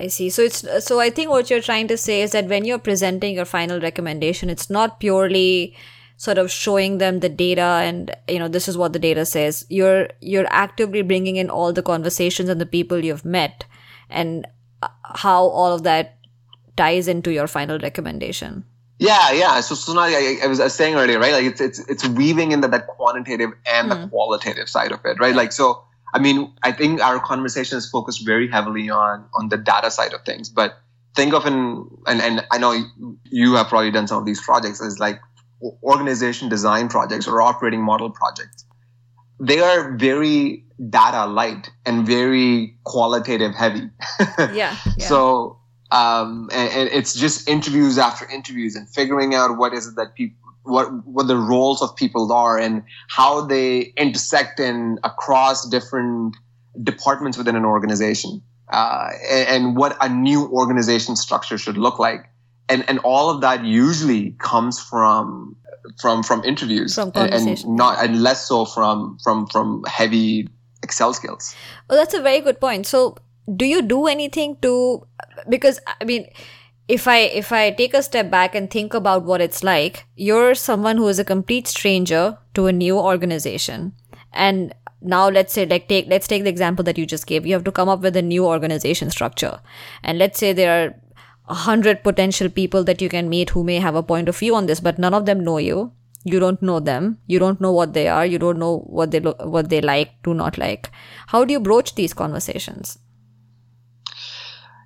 I 0.00 0.06
see. 0.06 0.30
So 0.30 0.42
it's 0.42 0.64
so 0.84 1.00
I 1.00 1.10
think 1.10 1.30
what 1.30 1.50
you're 1.50 1.60
trying 1.60 1.88
to 1.88 1.96
say 1.96 2.22
is 2.22 2.30
that 2.32 2.46
when 2.46 2.64
you're 2.64 2.78
presenting 2.78 3.34
your 3.34 3.44
final 3.44 3.80
recommendation, 3.80 4.48
it's 4.48 4.70
not 4.70 5.00
purely 5.00 5.76
sort 6.16 6.38
of 6.38 6.50
showing 6.50 6.98
them 6.98 7.20
the 7.20 7.28
data 7.28 7.62
and 7.62 8.14
you 8.28 8.40
know 8.40 8.48
this 8.48 8.68
is 8.68 8.78
what 8.78 8.92
the 8.92 8.98
data 8.98 9.26
says. 9.26 9.66
You're 9.68 10.08
you're 10.20 10.46
actively 10.50 11.02
bringing 11.02 11.36
in 11.36 11.50
all 11.50 11.72
the 11.72 11.82
conversations 11.82 12.48
and 12.48 12.60
the 12.60 12.66
people 12.66 13.04
you've 13.04 13.24
met 13.24 13.64
and 14.08 14.46
uh, 14.82 14.88
how 15.02 15.42
all 15.44 15.72
of 15.72 15.82
that 15.82 16.18
ties 16.76 17.08
into 17.08 17.32
your 17.32 17.48
final 17.48 17.78
recommendation. 17.78 18.64
Yeah, 19.00 19.32
yeah. 19.32 19.60
So, 19.60 19.74
so 19.74 19.96
I, 19.98 20.38
I, 20.42 20.46
was, 20.48 20.58
I 20.58 20.64
was 20.64 20.74
saying 20.74 20.96
earlier, 20.96 21.20
right? 21.20 21.32
Like 21.32 21.44
it's 21.44 21.60
it's 21.60 21.78
it's 21.88 22.08
weaving 22.08 22.52
in 22.52 22.60
the, 22.60 22.68
that 22.68 22.86
quantitative 22.86 23.50
and 23.66 23.86
mm. 23.86 23.90
the 23.90 24.02
hmm. 24.02 24.08
qualitative 24.08 24.68
side 24.68 24.92
of 24.92 25.00
it, 25.04 25.18
right? 25.18 25.34
Like 25.34 25.52
so. 25.52 25.84
I 26.14 26.18
mean, 26.18 26.52
I 26.62 26.72
think 26.72 27.00
our 27.00 27.20
conversation 27.20 27.78
is 27.78 27.88
focused 27.88 28.24
very 28.24 28.48
heavily 28.48 28.88
on 28.90 29.24
on 29.34 29.48
the 29.48 29.56
data 29.56 29.90
side 29.90 30.12
of 30.12 30.22
things, 30.24 30.48
but 30.48 30.78
think 31.14 31.34
of 31.34 31.46
an 31.46 31.86
and 32.06 32.20
and 32.20 32.46
I 32.50 32.58
know 32.58 32.72
you 33.24 33.54
have 33.54 33.68
probably 33.68 33.90
done 33.90 34.06
some 34.06 34.18
of 34.18 34.26
these 34.26 34.40
projects 34.40 34.82
as 34.82 34.98
like 34.98 35.20
organization 35.82 36.48
design 36.48 36.88
projects 36.88 37.26
or 37.26 37.42
operating 37.42 37.82
model 37.82 38.10
projects. 38.10 38.64
They 39.40 39.60
are 39.60 39.96
very 39.96 40.64
data 40.90 41.26
light 41.26 41.70
and 41.84 42.06
very 42.06 42.76
qualitative 42.84 43.54
heavy. 43.54 43.90
yeah, 44.38 44.52
yeah. 44.52 44.76
So 44.98 45.58
um, 45.90 46.48
and, 46.52 46.70
and, 46.72 46.88
it's 46.90 47.14
just 47.14 47.48
interviews 47.48 47.98
after 47.98 48.28
interviews 48.30 48.76
and 48.76 48.88
figuring 48.88 49.34
out 49.34 49.56
what 49.56 49.72
is 49.72 49.86
it 49.86 49.96
that 49.96 50.14
people 50.14 50.47
what 50.68 51.06
what 51.06 51.26
the 51.26 51.36
roles 51.36 51.82
of 51.82 51.94
people 51.96 52.32
are 52.32 52.58
and 52.58 52.82
how 53.08 53.40
they 53.40 53.92
intersect 53.96 54.60
in 54.60 54.98
across 55.04 55.68
different 55.68 56.36
departments 56.82 57.36
within 57.36 57.56
an 57.56 57.64
organization 57.64 58.42
uh, 58.70 59.10
and, 59.30 59.48
and, 59.48 59.76
what 59.76 59.96
a 60.00 60.08
new 60.08 60.46
organization 60.48 61.16
structure 61.16 61.56
should 61.56 61.78
look 61.78 61.98
like. 61.98 62.28
And 62.68 62.84
and 62.86 62.98
all 62.98 63.30
of 63.30 63.40
that 63.40 63.64
usually 63.64 64.32
comes 64.32 64.78
from 64.78 65.56
from 65.98 66.22
from 66.22 66.44
interviews 66.44 66.94
from 66.94 67.10
and, 67.14 67.32
and 67.32 67.66
not 67.66 68.04
and 68.04 68.22
less 68.22 68.46
so 68.46 68.66
from 68.66 69.18
from 69.24 69.46
from 69.46 69.82
heavy 69.88 70.48
excel 70.82 71.14
skills. 71.14 71.54
Well 71.88 71.98
that's 71.98 72.12
a 72.12 72.20
very 72.20 72.40
good 72.40 72.60
point. 72.60 72.86
So 72.86 73.16
do 73.56 73.64
you 73.64 73.80
do 73.80 74.06
anything 74.06 74.56
to 74.60 75.06
because 75.48 75.80
i 76.00 76.04
mean 76.04 76.28
if 76.88 77.06
i 77.06 77.18
if 77.18 77.52
i 77.52 77.70
take 77.70 77.94
a 77.94 78.02
step 78.02 78.30
back 78.30 78.54
and 78.54 78.70
think 78.70 78.94
about 78.94 79.24
what 79.24 79.40
it's 79.40 79.62
like 79.62 80.06
you're 80.16 80.54
someone 80.54 80.96
who 80.96 81.08
is 81.08 81.18
a 81.18 81.24
complete 81.24 81.66
stranger 81.68 82.38
to 82.58 82.66
a 82.66 82.72
new 82.72 82.98
organization. 82.98 83.92
And 84.32 84.74
now 85.00 85.28
let's 85.28 85.52
say 85.52 85.64
like 85.64 85.86
take 85.88 86.08
let's 86.08 86.26
take 86.26 86.42
the 86.42 86.54
example 86.54 86.84
that 86.88 86.98
you 86.98 87.06
just 87.06 87.26
gave. 87.26 87.46
You 87.46 87.54
have 87.54 87.68
to 87.68 87.76
come 87.78 87.88
up 87.88 88.00
with 88.00 88.16
a 88.16 88.22
new 88.30 88.46
organization 88.46 89.10
structure. 89.10 89.60
And 90.02 90.18
let's 90.18 90.40
say 90.40 90.52
there 90.52 90.74
are 90.78 90.94
a 91.48 91.54
hundred 91.54 92.02
potential 92.02 92.48
people 92.48 92.84
that 92.84 93.00
you 93.00 93.08
can 93.08 93.28
meet 93.28 93.50
who 93.50 93.62
may 93.64 93.76
have 93.76 93.94
a 93.94 94.02
point 94.02 94.28
of 94.28 94.36
view 94.36 94.56
on 94.56 94.66
this 94.66 94.80
but 94.80 94.98
none 94.98 95.14
of 95.14 95.26
them 95.26 95.44
know 95.44 95.58
you. 95.58 95.92
You 96.24 96.40
don't 96.40 96.60
know 96.60 96.80
them. 96.80 97.18
You 97.26 97.38
don't 97.38 97.60
know 97.60 97.72
what 97.72 97.92
they 97.94 98.08
are. 98.08 98.26
You 98.26 98.38
don't 98.38 98.58
know 98.58 98.78
what 98.98 99.12
they 99.12 99.20
lo- 99.20 99.38
what 99.56 99.70
they 99.70 99.80
like 99.80 100.20
do 100.24 100.34
not 100.34 100.58
like. 100.58 100.90
How 101.28 101.44
do 101.44 101.52
you 101.52 101.60
broach 101.60 101.94
these 101.94 102.12
conversations 102.22 102.98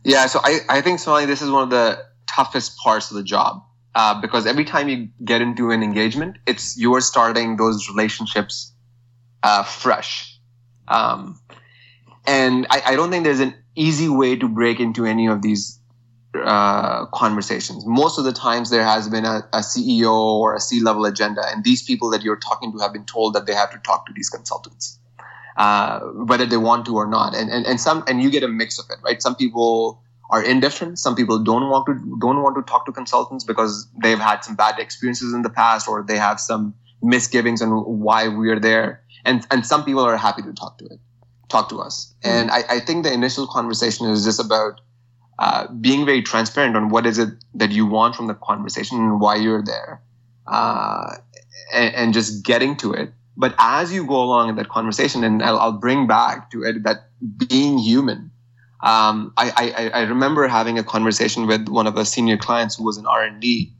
yeah, 0.04 0.26
so 0.26 0.40
I, 0.42 0.60
I 0.68 0.80
think 0.80 0.98
Sonali, 0.98 1.26
this 1.26 1.42
is 1.42 1.50
one 1.50 1.62
of 1.62 1.70
the 1.70 2.04
toughest 2.26 2.76
parts 2.78 3.10
of 3.10 3.16
the 3.16 3.22
job 3.22 3.62
uh, 3.94 4.20
because 4.20 4.46
every 4.46 4.64
time 4.64 4.88
you 4.88 5.08
get 5.24 5.42
into 5.42 5.70
an 5.70 5.82
engagement, 5.82 6.38
it's 6.46 6.78
you're 6.78 7.00
starting 7.00 7.56
those 7.56 7.88
relationships 7.88 8.72
uh, 9.42 9.62
fresh. 9.62 10.38
Um, 10.88 11.40
and 12.26 12.66
I, 12.70 12.82
I, 12.86 12.96
don't 12.96 13.10
think 13.10 13.24
there's 13.24 13.40
an 13.40 13.54
easy 13.74 14.08
way 14.08 14.36
to 14.36 14.48
break 14.48 14.80
into 14.80 15.04
any 15.04 15.26
of 15.26 15.42
these 15.42 15.78
uh, 16.34 17.06
conversations. 17.06 17.84
Most 17.86 18.18
of 18.18 18.24
the 18.24 18.32
times, 18.32 18.70
there 18.70 18.84
has 18.84 19.08
been 19.08 19.24
a, 19.24 19.46
a 19.52 19.58
CEO 19.58 20.12
or 20.12 20.54
a 20.54 20.60
C 20.60 20.80
level 20.80 21.04
agenda, 21.04 21.42
and 21.46 21.64
these 21.64 21.82
people 21.82 22.10
that 22.10 22.22
you're 22.22 22.36
talking 22.36 22.72
to 22.72 22.78
have 22.78 22.92
been 22.92 23.04
told 23.04 23.34
that 23.34 23.46
they 23.46 23.54
have 23.54 23.70
to 23.70 23.78
talk 23.78 24.06
to 24.06 24.12
these 24.12 24.28
consultants 24.28 24.98
uh, 25.56 26.00
whether 26.00 26.46
they 26.46 26.56
want 26.56 26.86
to 26.86 26.96
or 26.96 27.06
not. 27.06 27.34
And, 27.34 27.50
and 27.50 27.66
and 27.66 27.80
some 27.80 28.04
and 28.06 28.22
you 28.22 28.30
get 28.30 28.42
a 28.42 28.48
mix 28.48 28.78
of 28.78 28.86
it, 28.90 28.96
right? 29.04 29.22
Some 29.22 29.36
people 29.36 30.02
are 30.30 30.42
indifferent. 30.42 30.98
Some 30.98 31.14
people 31.14 31.38
don't 31.38 31.68
want 31.68 31.86
to 31.86 32.18
don't 32.20 32.42
want 32.42 32.56
to 32.56 32.62
talk 32.62 32.86
to 32.86 32.92
consultants 32.92 33.44
because 33.44 33.88
they've 34.02 34.18
had 34.18 34.40
some 34.40 34.56
bad 34.56 34.78
experiences 34.78 35.34
in 35.34 35.42
the 35.42 35.50
past 35.50 35.88
or 35.88 36.02
they 36.02 36.16
have 36.16 36.40
some 36.40 36.74
misgivings 37.02 37.60
on 37.60 37.70
why 37.70 38.28
we're 38.28 38.60
there. 38.60 39.02
And 39.24 39.46
and 39.50 39.66
some 39.66 39.84
people 39.84 40.02
are 40.02 40.16
happy 40.16 40.42
to 40.42 40.52
talk 40.52 40.78
to 40.78 40.86
it, 40.86 40.98
talk 41.48 41.68
to 41.68 41.80
us. 41.80 42.14
Mm-hmm. 42.22 42.36
And 42.36 42.50
I, 42.50 42.62
I 42.76 42.80
think 42.80 43.04
the 43.04 43.12
initial 43.12 43.46
conversation 43.46 44.08
is 44.08 44.24
just 44.24 44.40
about 44.40 44.80
uh, 45.38 45.66
being 45.68 46.06
very 46.06 46.22
transparent 46.22 46.76
on 46.76 46.88
what 46.88 47.06
is 47.06 47.18
it 47.18 47.30
that 47.54 47.70
you 47.70 47.86
want 47.86 48.14
from 48.14 48.26
the 48.26 48.34
conversation 48.34 48.98
and 48.98 49.20
why 49.20 49.36
you're 49.36 49.62
there. 49.62 50.00
Uh, 50.46 51.16
and, 51.72 51.94
and 51.94 52.14
just 52.14 52.44
getting 52.44 52.76
to 52.76 52.92
it. 52.92 53.12
But 53.36 53.54
as 53.58 53.92
you 53.92 54.06
go 54.06 54.22
along 54.22 54.50
in 54.50 54.56
that 54.56 54.68
conversation, 54.68 55.24
and 55.24 55.42
I'll, 55.42 55.58
I'll 55.58 55.72
bring 55.72 56.06
back 56.06 56.50
to 56.50 56.62
it 56.64 56.82
that 56.84 57.08
being 57.48 57.78
human. 57.78 58.30
Um, 58.82 59.32
I, 59.36 59.90
I, 59.94 60.00
I 60.00 60.02
remember 60.02 60.46
having 60.48 60.78
a 60.78 60.82
conversation 60.82 61.46
with 61.46 61.68
one 61.68 61.86
of 61.86 61.96
our 61.96 62.04
senior 62.04 62.36
clients 62.36 62.76
who 62.76 62.84
was 62.84 62.98
in 62.98 63.06
R 63.06 63.22
and 63.22 63.40
D, 63.40 63.72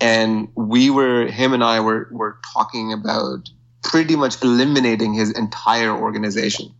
and 0.00 0.48
we 0.54 0.90
were 0.90 1.26
him 1.26 1.52
and 1.52 1.62
I 1.62 1.80
were 1.80 2.08
were 2.10 2.38
talking 2.54 2.92
about 2.92 3.50
pretty 3.82 4.16
much 4.16 4.42
eliminating 4.42 5.14
his 5.14 5.30
entire 5.32 5.90
organization. 5.90 6.74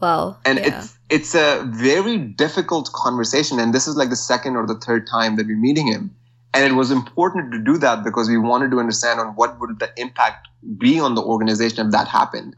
Wow. 0.00 0.38
And 0.44 0.58
yeah. 0.58 0.78
it's 0.78 0.98
it's 1.10 1.34
a 1.34 1.64
very 1.66 2.16
difficult 2.16 2.90
conversation, 2.92 3.58
and 3.58 3.74
this 3.74 3.86
is 3.86 3.96
like 3.96 4.10
the 4.10 4.16
second 4.16 4.56
or 4.56 4.66
the 4.66 4.76
third 4.76 5.06
time 5.06 5.36
that 5.36 5.46
we're 5.46 5.56
meeting 5.56 5.86
him. 5.86 6.14
And 6.52 6.64
it 6.64 6.74
was 6.74 6.90
important 6.90 7.52
to 7.52 7.58
do 7.58 7.78
that 7.78 8.02
because 8.02 8.28
we 8.28 8.36
wanted 8.36 8.70
to 8.72 8.80
understand 8.80 9.20
on 9.20 9.28
what 9.36 9.60
would 9.60 9.78
the 9.78 9.90
impact 9.96 10.48
be 10.78 10.98
on 10.98 11.14
the 11.14 11.22
organization 11.22 11.86
if 11.86 11.92
that 11.92 12.08
happened. 12.08 12.56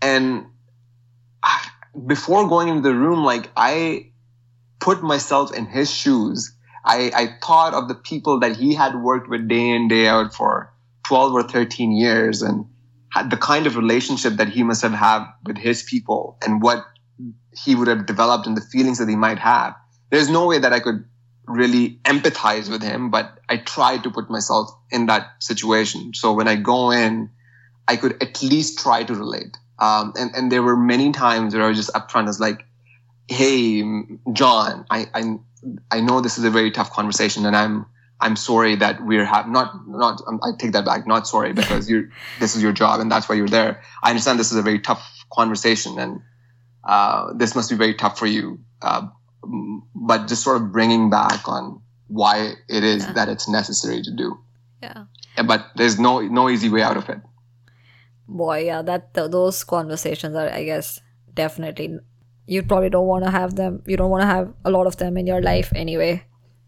And 0.00 0.46
ah, 1.44 1.72
before 2.06 2.48
going 2.48 2.68
into 2.68 2.82
the 2.82 2.94
room, 2.94 3.24
like 3.24 3.50
I 3.56 4.12
put 4.80 5.02
myself 5.02 5.54
in 5.54 5.66
his 5.66 5.90
shoes. 5.90 6.54
I, 6.84 7.12
I 7.14 7.38
thought 7.40 7.74
of 7.74 7.86
the 7.86 7.94
people 7.94 8.40
that 8.40 8.56
he 8.56 8.74
had 8.74 9.00
worked 9.00 9.28
with 9.28 9.46
day 9.46 9.70
in, 9.70 9.86
day 9.86 10.08
out 10.08 10.34
for 10.34 10.72
12 11.06 11.32
or 11.32 11.42
13 11.44 11.92
years 11.92 12.42
and 12.42 12.66
had 13.10 13.30
the 13.30 13.36
kind 13.36 13.68
of 13.68 13.76
relationship 13.76 14.34
that 14.34 14.48
he 14.48 14.64
must 14.64 14.82
have 14.82 14.92
had 14.92 15.24
with 15.44 15.56
his 15.56 15.84
people 15.84 16.36
and 16.44 16.60
what 16.60 16.84
he 17.64 17.76
would 17.76 17.86
have 17.86 18.06
developed 18.06 18.48
and 18.48 18.56
the 18.56 18.62
feelings 18.62 18.98
that 18.98 19.08
he 19.08 19.14
might 19.14 19.38
have. 19.38 19.76
There's 20.10 20.28
no 20.28 20.46
way 20.46 20.58
that 20.58 20.72
I 20.72 20.80
could 20.80 21.04
really 21.46 21.98
empathize 22.04 22.70
with 22.70 22.82
him, 22.82 23.10
but 23.10 23.38
I 23.48 23.56
try 23.58 23.98
to 23.98 24.10
put 24.10 24.30
myself 24.30 24.70
in 24.90 25.06
that 25.06 25.42
situation. 25.42 26.14
So 26.14 26.32
when 26.32 26.48
I 26.48 26.56
go 26.56 26.90
in, 26.90 27.30
I 27.88 27.96
could 27.96 28.22
at 28.22 28.42
least 28.42 28.78
try 28.78 29.04
to 29.04 29.14
relate. 29.14 29.56
Um, 29.78 30.12
and, 30.16 30.34
and 30.34 30.52
there 30.52 30.62
were 30.62 30.76
many 30.76 31.12
times 31.12 31.54
where 31.54 31.64
I 31.64 31.68
was 31.68 31.76
just 31.76 31.92
upfront 31.92 32.28
as 32.28 32.38
like, 32.38 32.64
Hey, 33.28 33.82
John, 34.32 34.84
I, 34.90 35.06
I, 35.14 35.38
I 35.90 36.00
know 36.00 36.20
this 36.20 36.38
is 36.38 36.44
a 36.44 36.50
very 36.50 36.70
tough 36.70 36.92
conversation 36.92 37.46
and 37.46 37.56
I'm, 37.56 37.86
I'm 38.20 38.36
sorry 38.36 38.76
that 38.76 39.04
we're 39.04 39.24
have 39.24 39.48
not, 39.48 39.88
not, 39.88 40.20
um, 40.26 40.40
I 40.42 40.50
take 40.56 40.72
that 40.72 40.84
back. 40.84 41.06
Not 41.06 41.26
sorry 41.26 41.52
because 41.52 41.88
you're, 41.88 42.10
this 42.40 42.54
is 42.54 42.62
your 42.62 42.72
job 42.72 43.00
and 43.00 43.10
that's 43.10 43.28
why 43.28 43.34
you're 43.34 43.48
there. 43.48 43.82
I 44.02 44.10
understand 44.10 44.38
this 44.38 44.52
is 44.52 44.58
a 44.58 44.62
very 44.62 44.80
tough 44.80 45.02
conversation 45.32 45.98
and, 45.98 46.20
uh, 46.84 47.32
this 47.34 47.54
must 47.54 47.70
be 47.70 47.76
very 47.76 47.94
tough 47.94 48.18
for 48.18 48.26
you. 48.26 48.60
Uh, 48.80 49.08
but 49.94 50.28
just 50.28 50.42
sort 50.42 50.56
of 50.62 50.72
bringing 50.72 51.10
back 51.10 51.48
on 51.48 51.80
why 52.08 52.54
it 52.68 52.84
is 52.84 53.04
Yeah. 53.04 53.12
that 53.12 53.28
it's 53.28 53.48
necessary 53.48 54.02
to 54.02 54.10
do. 54.10 54.38
yeah. 54.82 55.04
But 55.46 55.66
there's 55.76 55.98
no 55.98 56.20
no 56.20 56.48
easy 56.50 56.68
way 56.68 56.82
out 56.82 56.96
of 56.96 57.08
it. 57.08 57.18
Boy, 58.28 58.64
yeah, 58.66 58.82
that 58.82 59.14
th- 59.14 59.30
those 59.30 59.64
conversations 59.64 60.36
are, 60.36 60.48
I 60.48 60.64
guess, 60.64 61.00
definitely. 61.34 61.98
You 62.46 62.62
probably 62.62 62.90
don't 62.90 63.06
want 63.06 63.24
to 63.24 63.30
have 63.30 63.54
them. 63.56 63.82
You 63.86 63.96
don't 63.96 64.10
want 64.10 64.22
to 64.22 64.26
have 64.26 64.52
a 64.64 64.70
lot 64.70 64.86
of 64.86 64.96
them 64.96 65.16
in 65.16 65.26
your 65.26 65.40
life 65.42 65.72
anyway. 65.74 66.24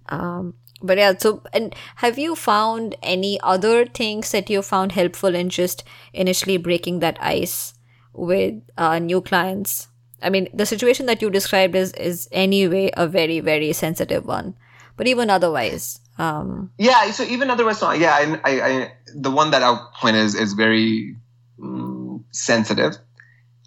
Um, 0.09 0.55
but 0.83 0.99
yeah, 0.99 1.15
so 1.19 1.43
and 1.53 1.75
have 1.97 2.19
you 2.19 2.35
found 2.37 2.97
any 3.03 3.39
other 3.43 3.87
things 3.87 4.31
that 4.33 4.51
you 4.51 4.63
found 4.63 4.93
helpful 4.93 5.35
in 5.35 5.49
just 5.49 5.85
initially 6.13 6.57
breaking 6.59 7.01
that 7.01 7.19
ice 7.21 7.75
with 8.13 8.55
uh, 8.77 8.99
new 8.99 9.21
clients? 9.21 9.89
I 10.25 10.31
mean, 10.31 10.49
the 10.55 10.67
situation 10.67 11.07
that 11.07 11.23
you 11.23 11.31
described 11.31 11.75
is 11.75 11.93
is 11.93 12.29
anyway 12.33 12.91
a 12.97 13.07
very 13.07 13.41
very 13.41 13.73
sensitive 13.73 14.25
one, 14.25 14.55
but 14.97 15.07
even 15.07 15.31
otherwise, 15.31 16.01
um, 16.19 16.71
Yeah. 16.79 17.11
So 17.11 17.25
even 17.25 17.51
otherwise, 17.51 17.79
so 17.79 17.93
yeah, 17.93 18.15
I, 18.15 18.41
I, 18.45 18.63
I 18.63 18.93
the 19.15 19.31
one 19.31 19.51
that 19.51 19.63
I'll 19.63 19.91
point 20.01 20.17
is 20.17 20.35
is 20.35 20.53
very 20.53 21.17
mm, 21.59 22.23
sensitive. 22.31 22.97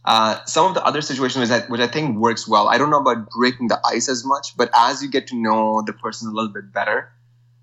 Uh, 0.05 0.43
some 0.45 0.65
of 0.65 0.73
the 0.73 0.83
other 0.85 1.01
situations 1.01 1.49
that 1.49 1.69
which 1.69 1.81
I 1.81 1.87
think 1.87 2.17
works 2.17 2.47
well. 2.47 2.69
I 2.69 2.77
don't 2.77 2.89
know 2.89 3.01
about 3.01 3.29
breaking 3.29 3.67
the 3.67 3.79
ice 3.85 4.07
as 4.07 4.23
much, 4.23 4.55
but 4.55 4.69
as 4.73 5.03
you 5.03 5.11
get 5.11 5.27
to 5.27 5.35
know 5.35 5.83
the 5.85 5.91
person 5.91 6.29
a 6.29 6.31
little 6.31 6.51
bit 6.51 6.71
better, 6.71 7.11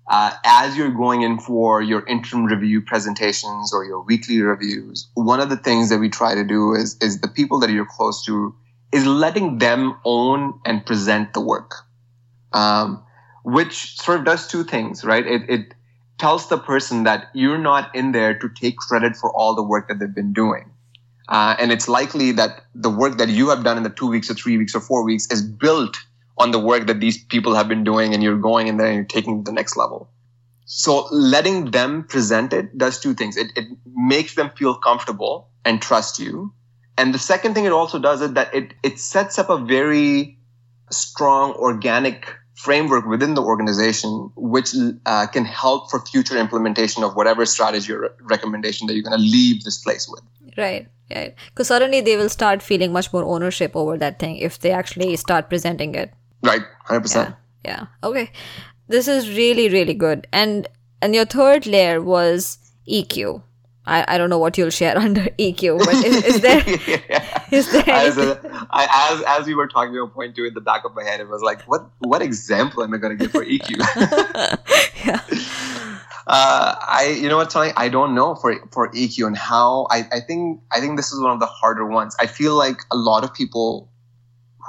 uh, 0.07 0.31
as 0.43 0.77
you're 0.77 0.91
going 0.91 1.23
in 1.23 1.39
for 1.39 1.81
your 1.81 2.05
interim 2.05 2.45
review 2.45 2.81
presentations 2.81 3.73
or 3.73 3.83
your 3.83 4.01
weekly 4.01 4.39
reviews, 4.41 5.07
one 5.15 5.39
of 5.39 5.49
the 5.49 5.57
things 5.57 5.89
that 5.89 5.97
we 5.97 6.09
try 6.09 6.35
to 6.35 6.43
do 6.43 6.75
is 6.75 6.97
is 7.01 7.21
the 7.21 7.27
people 7.27 7.59
that 7.61 7.71
you're 7.71 7.87
close 7.87 8.23
to 8.25 8.53
is 8.95 9.05
letting 9.05 9.57
them 9.57 9.97
own 10.05 10.57
and 10.65 10.85
present 10.85 11.33
the 11.33 11.41
work, 11.41 11.75
um, 12.53 13.03
which 13.43 13.97
sort 13.97 14.19
of 14.19 14.25
does 14.25 14.47
two 14.47 14.63
things, 14.63 15.03
right? 15.03 15.27
It, 15.27 15.49
it 15.49 15.73
tells 16.17 16.47
the 16.47 16.57
person 16.57 17.03
that 17.03 17.27
you're 17.33 17.57
not 17.57 17.93
in 17.93 18.13
there 18.13 18.39
to 18.39 18.47
take 18.47 18.77
credit 18.77 19.17
for 19.17 19.29
all 19.35 19.53
the 19.53 19.61
work 19.63 19.89
that 19.89 19.99
they've 19.99 20.15
been 20.15 20.31
doing. 20.31 20.71
Uh, 21.27 21.57
and 21.59 21.73
it's 21.73 21.89
likely 21.89 22.31
that 22.31 22.61
the 22.73 22.89
work 22.89 23.17
that 23.17 23.27
you 23.27 23.49
have 23.49 23.65
done 23.65 23.75
in 23.75 23.83
the 23.83 23.89
two 23.89 24.07
weeks 24.07 24.31
or 24.31 24.33
three 24.33 24.57
weeks 24.57 24.73
or 24.73 24.79
four 24.79 25.03
weeks 25.03 25.29
is 25.29 25.41
built 25.41 25.97
on 26.37 26.51
the 26.51 26.59
work 26.59 26.87
that 26.87 27.01
these 27.01 27.21
people 27.21 27.53
have 27.53 27.67
been 27.67 27.83
doing 27.83 28.13
and 28.13 28.23
you're 28.23 28.37
going 28.37 28.67
in 28.67 28.77
there 28.77 28.87
and 28.87 28.95
you're 28.95 29.03
taking 29.03 29.43
the 29.43 29.51
next 29.51 29.75
level. 29.75 30.07
So 30.65 31.07
letting 31.11 31.71
them 31.71 32.05
present 32.05 32.53
it 32.53 32.77
does 32.77 33.01
two 33.01 33.13
things. 33.13 33.35
It, 33.35 33.51
it 33.57 33.65
makes 33.85 34.35
them 34.35 34.51
feel 34.55 34.75
comfortable 34.75 35.49
and 35.65 35.81
trust 35.81 36.17
you. 36.17 36.53
And 36.97 37.13
the 37.13 37.19
second 37.19 37.53
thing 37.53 37.65
it 37.65 37.73
also 37.73 37.99
does 37.99 38.21
is 38.21 38.33
that 38.33 38.53
it, 38.53 38.73
it 38.83 38.99
sets 38.99 39.37
up 39.37 39.49
a 39.49 39.57
very 39.57 40.37
strong 40.91 41.51
organic 41.53 42.33
framework 42.55 43.05
within 43.05 43.33
the 43.33 43.41
organization, 43.41 44.31
which 44.35 44.73
uh, 45.05 45.27
can 45.27 45.45
help 45.45 45.91
for 45.91 45.99
future 46.05 46.37
implementation 46.37 47.03
of 47.03 47.15
whatever 47.15 47.45
strategy 47.45 47.91
or 47.91 48.15
recommendation 48.21 48.87
that 48.87 48.93
you're 48.93 49.03
going 49.03 49.19
to 49.19 49.25
leave 49.25 49.63
this 49.63 49.77
place 49.77 50.07
with. 50.09 50.21
Right, 50.57 50.87
right. 51.13 51.35
Because 51.49 51.67
suddenly 51.67 51.99
they 52.01 52.15
will 52.15 52.29
start 52.29 52.61
feeling 52.61 52.93
much 52.93 53.11
more 53.11 53.23
ownership 53.23 53.75
over 53.75 53.97
that 53.97 54.19
thing 54.19 54.37
if 54.37 54.59
they 54.59 54.71
actually 54.71 55.15
start 55.17 55.49
presenting 55.49 55.95
it. 55.95 56.13
Right, 56.41 56.61
100%. 56.87 57.15
Yeah, 57.15 57.33
yeah. 57.65 57.85
Okay, 58.03 58.31
this 58.87 59.07
is 59.07 59.29
really, 59.29 59.67
really 59.69 59.93
good. 59.93 60.27
And 60.31 60.67
and 61.01 61.13
your 61.13 61.25
third 61.25 61.67
layer 61.67 62.01
was 62.01 62.57
EQ. 62.89 63.43
I, 63.87 64.03
I 64.07 64.17
don't 64.17 64.29
know 64.29 64.39
what 64.39 64.57
you'll 64.57 64.69
share 64.69 64.97
under 65.07 65.21
EQ, 65.37 65.79
but 65.79 65.93
is, 65.93 66.23
is 66.23 66.41
there 66.41 66.63
is 67.51 67.71
there 67.71 67.89
as, 67.89 68.17
a, 68.17 68.39
I, 68.71 69.11
as 69.11 69.41
as 69.41 69.47
we 69.47 69.53
were 69.53 69.67
talking 69.67 69.93
to 69.93 70.01
a 70.01 70.07
point 70.07 70.35
two 70.35 70.45
in 70.45 70.53
the 70.53 70.61
back 70.61 70.85
of 70.85 70.95
my 70.95 71.03
head, 71.03 71.19
it 71.19 71.27
was 71.27 71.41
like, 71.41 71.61
what 71.63 71.87
what 71.99 72.21
example 72.21 72.83
am 72.83 72.93
I 72.93 72.97
going 72.97 73.17
to 73.17 73.23
give 73.23 73.31
for 73.31 73.45
EQ? 73.45 73.77
yeah. 75.05 75.21
uh, 76.27 76.75
I 76.81 77.17
you 77.19 77.29
know 77.29 77.37
what, 77.37 77.49
Tony? 77.49 77.71
I 77.75 77.89
don't 77.89 78.15
know 78.15 78.35
for 78.35 78.55
for 78.71 78.91
EQ 78.91 79.27
and 79.27 79.37
how. 79.37 79.87
I, 79.89 80.07
I 80.11 80.19
think 80.19 80.61
I 80.71 80.79
think 80.79 80.97
this 80.97 81.11
is 81.11 81.21
one 81.21 81.31
of 81.31 81.39
the 81.39 81.45
harder 81.45 81.85
ones. 81.85 82.15
I 82.19 82.27
feel 82.27 82.55
like 82.55 82.81
a 82.91 82.97
lot 82.97 83.23
of 83.23 83.33
people 83.33 83.91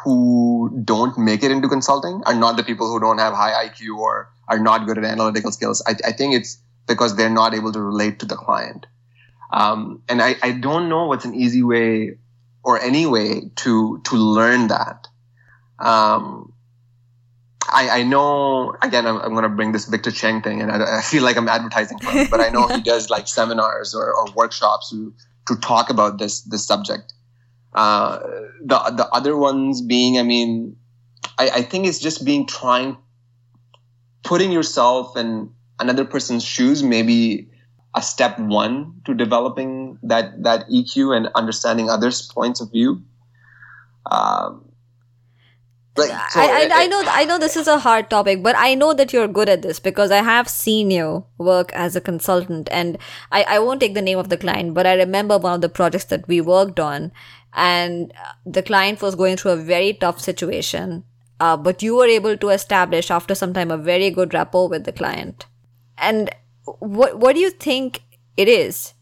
who 0.04 0.78
don't 0.84 1.16
make 1.18 1.42
it 1.42 1.50
into 1.50 1.68
consulting 1.68 2.22
are 2.26 2.34
not 2.34 2.56
the 2.56 2.62
people 2.62 2.88
who 2.88 3.00
don't 3.00 3.18
have 3.18 3.34
high 3.34 3.66
IQ 3.66 3.96
or 3.96 4.30
are 4.48 4.58
not 4.58 4.86
good 4.86 4.98
at 4.98 5.04
analytical 5.04 5.50
skills. 5.50 5.82
I, 5.86 5.96
I 6.06 6.12
think 6.12 6.34
it's 6.34 6.58
because 6.86 7.16
they're 7.16 7.30
not 7.30 7.54
able 7.54 7.72
to 7.72 7.80
relate 7.80 8.20
to 8.20 8.26
the 8.26 8.36
client. 8.36 8.86
Um, 9.50 10.02
and 10.08 10.20
I, 10.20 10.36
I 10.42 10.52
don't 10.52 10.88
know 10.88 11.06
what's 11.06 11.24
an 11.24 11.34
easy 11.34 11.62
way 11.62 12.18
or 12.62 12.80
any 12.80 13.06
way 13.06 13.50
to 13.56 14.00
to 14.04 14.16
learn 14.16 14.68
that. 14.68 15.08
Um, 15.78 16.52
I, 17.68 18.00
I 18.00 18.02
know 18.02 18.74
again 18.82 19.06
I'm, 19.06 19.18
I'm 19.18 19.32
going 19.32 19.44
to 19.44 19.48
bring 19.48 19.72
this 19.72 19.86
Victor 19.86 20.10
Cheng 20.10 20.42
thing 20.42 20.60
and 20.62 20.70
I, 20.70 20.98
I 20.98 21.02
feel 21.02 21.22
like 21.22 21.36
I'm 21.36 21.48
advertising 21.48 21.98
for 21.98 22.10
him, 22.10 22.26
but 22.30 22.40
I 22.40 22.48
know 22.48 22.66
he 22.68 22.80
does 22.92 23.10
like 23.10 23.28
seminars 23.28 23.94
or, 23.94 24.12
or 24.12 24.26
workshops 24.34 24.90
to 24.90 25.12
to 25.46 25.56
talk 25.56 25.90
about 25.90 26.18
this 26.18 26.42
this 26.42 26.66
subject. 26.66 27.12
Uh, 27.74 28.18
the 28.64 28.78
the 28.96 29.08
other 29.12 29.36
ones 29.36 29.82
being, 29.82 30.18
I 30.18 30.22
mean, 30.22 30.76
I, 31.38 31.50
I 31.50 31.62
think 31.62 31.86
it's 31.86 31.98
just 31.98 32.24
being 32.24 32.46
trying, 32.46 32.96
putting 34.24 34.50
yourself 34.50 35.16
in 35.16 35.50
another 35.78 36.04
person's 36.04 36.42
shoes, 36.42 36.82
maybe 36.82 37.50
a 37.96 38.02
step 38.02 38.38
one 38.38 39.00
to 39.06 39.14
developing 39.14 39.98
that 40.04 40.42
that 40.44 40.68
EQ 40.68 41.16
and 41.16 41.28
understanding 41.34 41.90
others' 41.90 42.22
points 42.32 42.60
of 42.60 42.70
view. 42.72 43.02
Um, 44.10 44.70
like, 45.96 46.10
so 46.30 46.40
I, 46.40 46.60
it- 46.62 46.72
I, 46.72 46.84
I 46.84 46.86
know 46.86 47.02
I 47.08 47.24
know 47.24 47.38
this 47.38 47.56
is 47.56 47.66
a 47.68 47.78
hard 47.78 48.10
topic, 48.10 48.42
but 48.42 48.54
I 48.58 48.74
know 48.74 48.92
that 48.94 49.12
you're 49.12 49.28
good 49.28 49.48
at 49.48 49.62
this 49.62 49.80
because 49.80 50.10
I 50.10 50.22
have 50.22 50.48
seen 50.48 50.90
you 50.90 51.24
work 51.38 51.72
as 51.72 51.96
a 51.96 52.00
consultant, 52.02 52.68
and 52.70 52.98
I, 53.32 53.44
I 53.48 53.58
won't 53.60 53.80
take 53.80 53.94
the 53.94 54.02
name 54.02 54.18
of 54.18 54.28
the 54.28 54.36
client, 54.36 54.74
but 54.74 54.86
I 54.86 54.94
remember 54.94 55.38
one 55.38 55.54
of 55.54 55.60
the 55.62 55.70
projects 55.70 56.04
that 56.06 56.28
we 56.28 56.40
worked 56.42 56.78
on, 56.78 57.12
and 57.54 58.12
the 58.44 58.62
client 58.62 59.00
was 59.00 59.14
going 59.14 59.36
through 59.38 59.52
a 59.52 59.56
very 59.56 59.94
tough 59.94 60.20
situation, 60.20 61.04
uh, 61.40 61.56
but 61.56 61.82
you 61.82 61.96
were 61.96 62.06
able 62.06 62.36
to 62.36 62.50
establish 62.50 63.10
after 63.10 63.34
some 63.34 63.54
time 63.54 63.70
a 63.70 63.78
very 63.78 64.10
good 64.10 64.34
rapport 64.34 64.68
with 64.68 64.84
the 64.84 64.92
client, 64.92 65.46
and 65.96 66.30
what 66.78 67.18
what 67.18 67.34
do 67.34 67.40
you 67.40 67.50
think 67.50 68.02
it 68.36 68.48
is? 68.48 68.94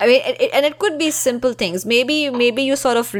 I 0.00 0.06
mean, 0.06 0.22
it, 0.24 0.50
and 0.52 0.66
it 0.66 0.78
could 0.78 0.98
be 0.98 1.10
simple 1.10 1.52
things. 1.52 1.86
Maybe 1.86 2.30
maybe 2.30 2.62
you 2.62 2.76
sort 2.76 2.96
of 2.96 3.14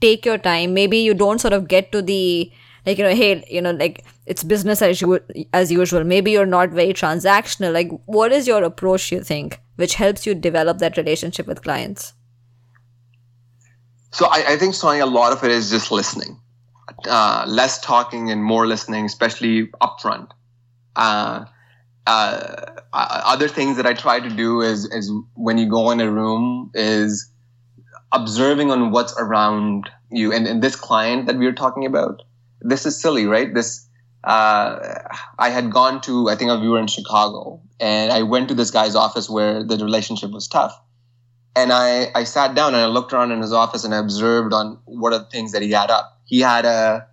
take 0.00 0.24
your 0.24 0.38
time. 0.38 0.74
Maybe 0.74 0.98
you 0.98 1.14
don't 1.14 1.40
sort 1.40 1.52
of 1.52 1.68
get 1.68 1.92
to 1.92 2.02
the 2.02 2.50
like 2.86 2.98
you 2.98 3.04
know, 3.04 3.14
hey, 3.14 3.44
you 3.50 3.60
know, 3.60 3.72
like 3.72 4.04
it's 4.26 4.42
business 4.44 4.82
as 4.82 5.00
u- 5.00 5.20
as 5.52 5.72
usual. 5.72 6.04
Maybe 6.04 6.30
you're 6.30 6.46
not 6.46 6.70
very 6.70 6.92
transactional. 6.92 7.72
Like, 7.72 7.90
what 8.06 8.32
is 8.32 8.46
your 8.46 8.62
approach? 8.62 9.10
You 9.12 9.22
think 9.22 9.60
which 9.76 9.94
helps 9.94 10.26
you 10.26 10.34
develop 10.34 10.78
that 10.78 10.96
relationship 10.96 11.46
with 11.46 11.62
clients? 11.62 12.12
So 14.10 14.26
I, 14.26 14.54
I 14.54 14.56
think, 14.56 14.74
Sonali, 14.74 15.00
a 15.00 15.06
lot 15.06 15.32
of 15.32 15.44
it 15.44 15.50
is 15.50 15.70
just 15.70 15.92
listening. 15.92 16.40
Uh, 17.06 17.44
less 17.46 17.80
talking 17.80 18.30
and 18.30 18.42
more 18.42 18.66
listening, 18.66 19.04
especially 19.04 19.66
upfront. 19.82 20.30
Uh, 20.96 21.44
uh, 22.06 22.77
other 22.92 23.48
things 23.48 23.76
that 23.76 23.86
I 23.86 23.94
try 23.94 24.20
to 24.20 24.28
do 24.28 24.60
is, 24.60 24.84
is 24.86 25.12
when 25.34 25.58
you 25.58 25.68
go 25.68 25.90
in 25.90 26.00
a 26.00 26.10
room 26.10 26.70
is 26.74 27.30
observing 28.12 28.70
on 28.70 28.90
what's 28.90 29.14
around 29.18 29.90
you. 30.10 30.32
And, 30.32 30.46
and 30.46 30.62
this 30.62 30.76
client 30.76 31.26
that 31.26 31.36
we 31.36 31.46
were 31.46 31.52
talking 31.52 31.84
about, 31.84 32.22
this 32.60 32.86
is 32.86 33.00
silly, 33.00 33.26
right? 33.26 33.52
This, 33.52 33.86
uh, 34.24 34.78
I 35.38 35.50
had 35.50 35.70
gone 35.70 36.00
to, 36.02 36.28
I 36.28 36.36
think 36.36 36.50
we 36.60 36.68
were 36.68 36.78
in 36.78 36.86
Chicago 36.86 37.60
and 37.78 38.10
I 38.12 38.22
went 38.22 38.48
to 38.48 38.54
this 38.54 38.70
guy's 38.70 38.94
office 38.94 39.28
where 39.28 39.62
the 39.62 39.76
relationship 39.76 40.30
was 40.30 40.48
tough. 40.48 40.78
And 41.54 41.72
I, 41.72 42.10
I 42.14 42.24
sat 42.24 42.54
down 42.54 42.74
and 42.74 42.82
I 42.82 42.86
looked 42.86 43.12
around 43.12 43.32
in 43.32 43.40
his 43.40 43.52
office 43.52 43.84
and 43.84 43.94
I 43.94 43.98
observed 43.98 44.52
on 44.52 44.78
what 44.84 45.12
are 45.12 45.18
the 45.18 45.24
things 45.26 45.52
that 45.52 45.62
he 45.62 45.70
had 45.70 45.90
up. 45.90 46.20
He 46.24 46.40
had 46.40 46.64
a, 46.64 47.06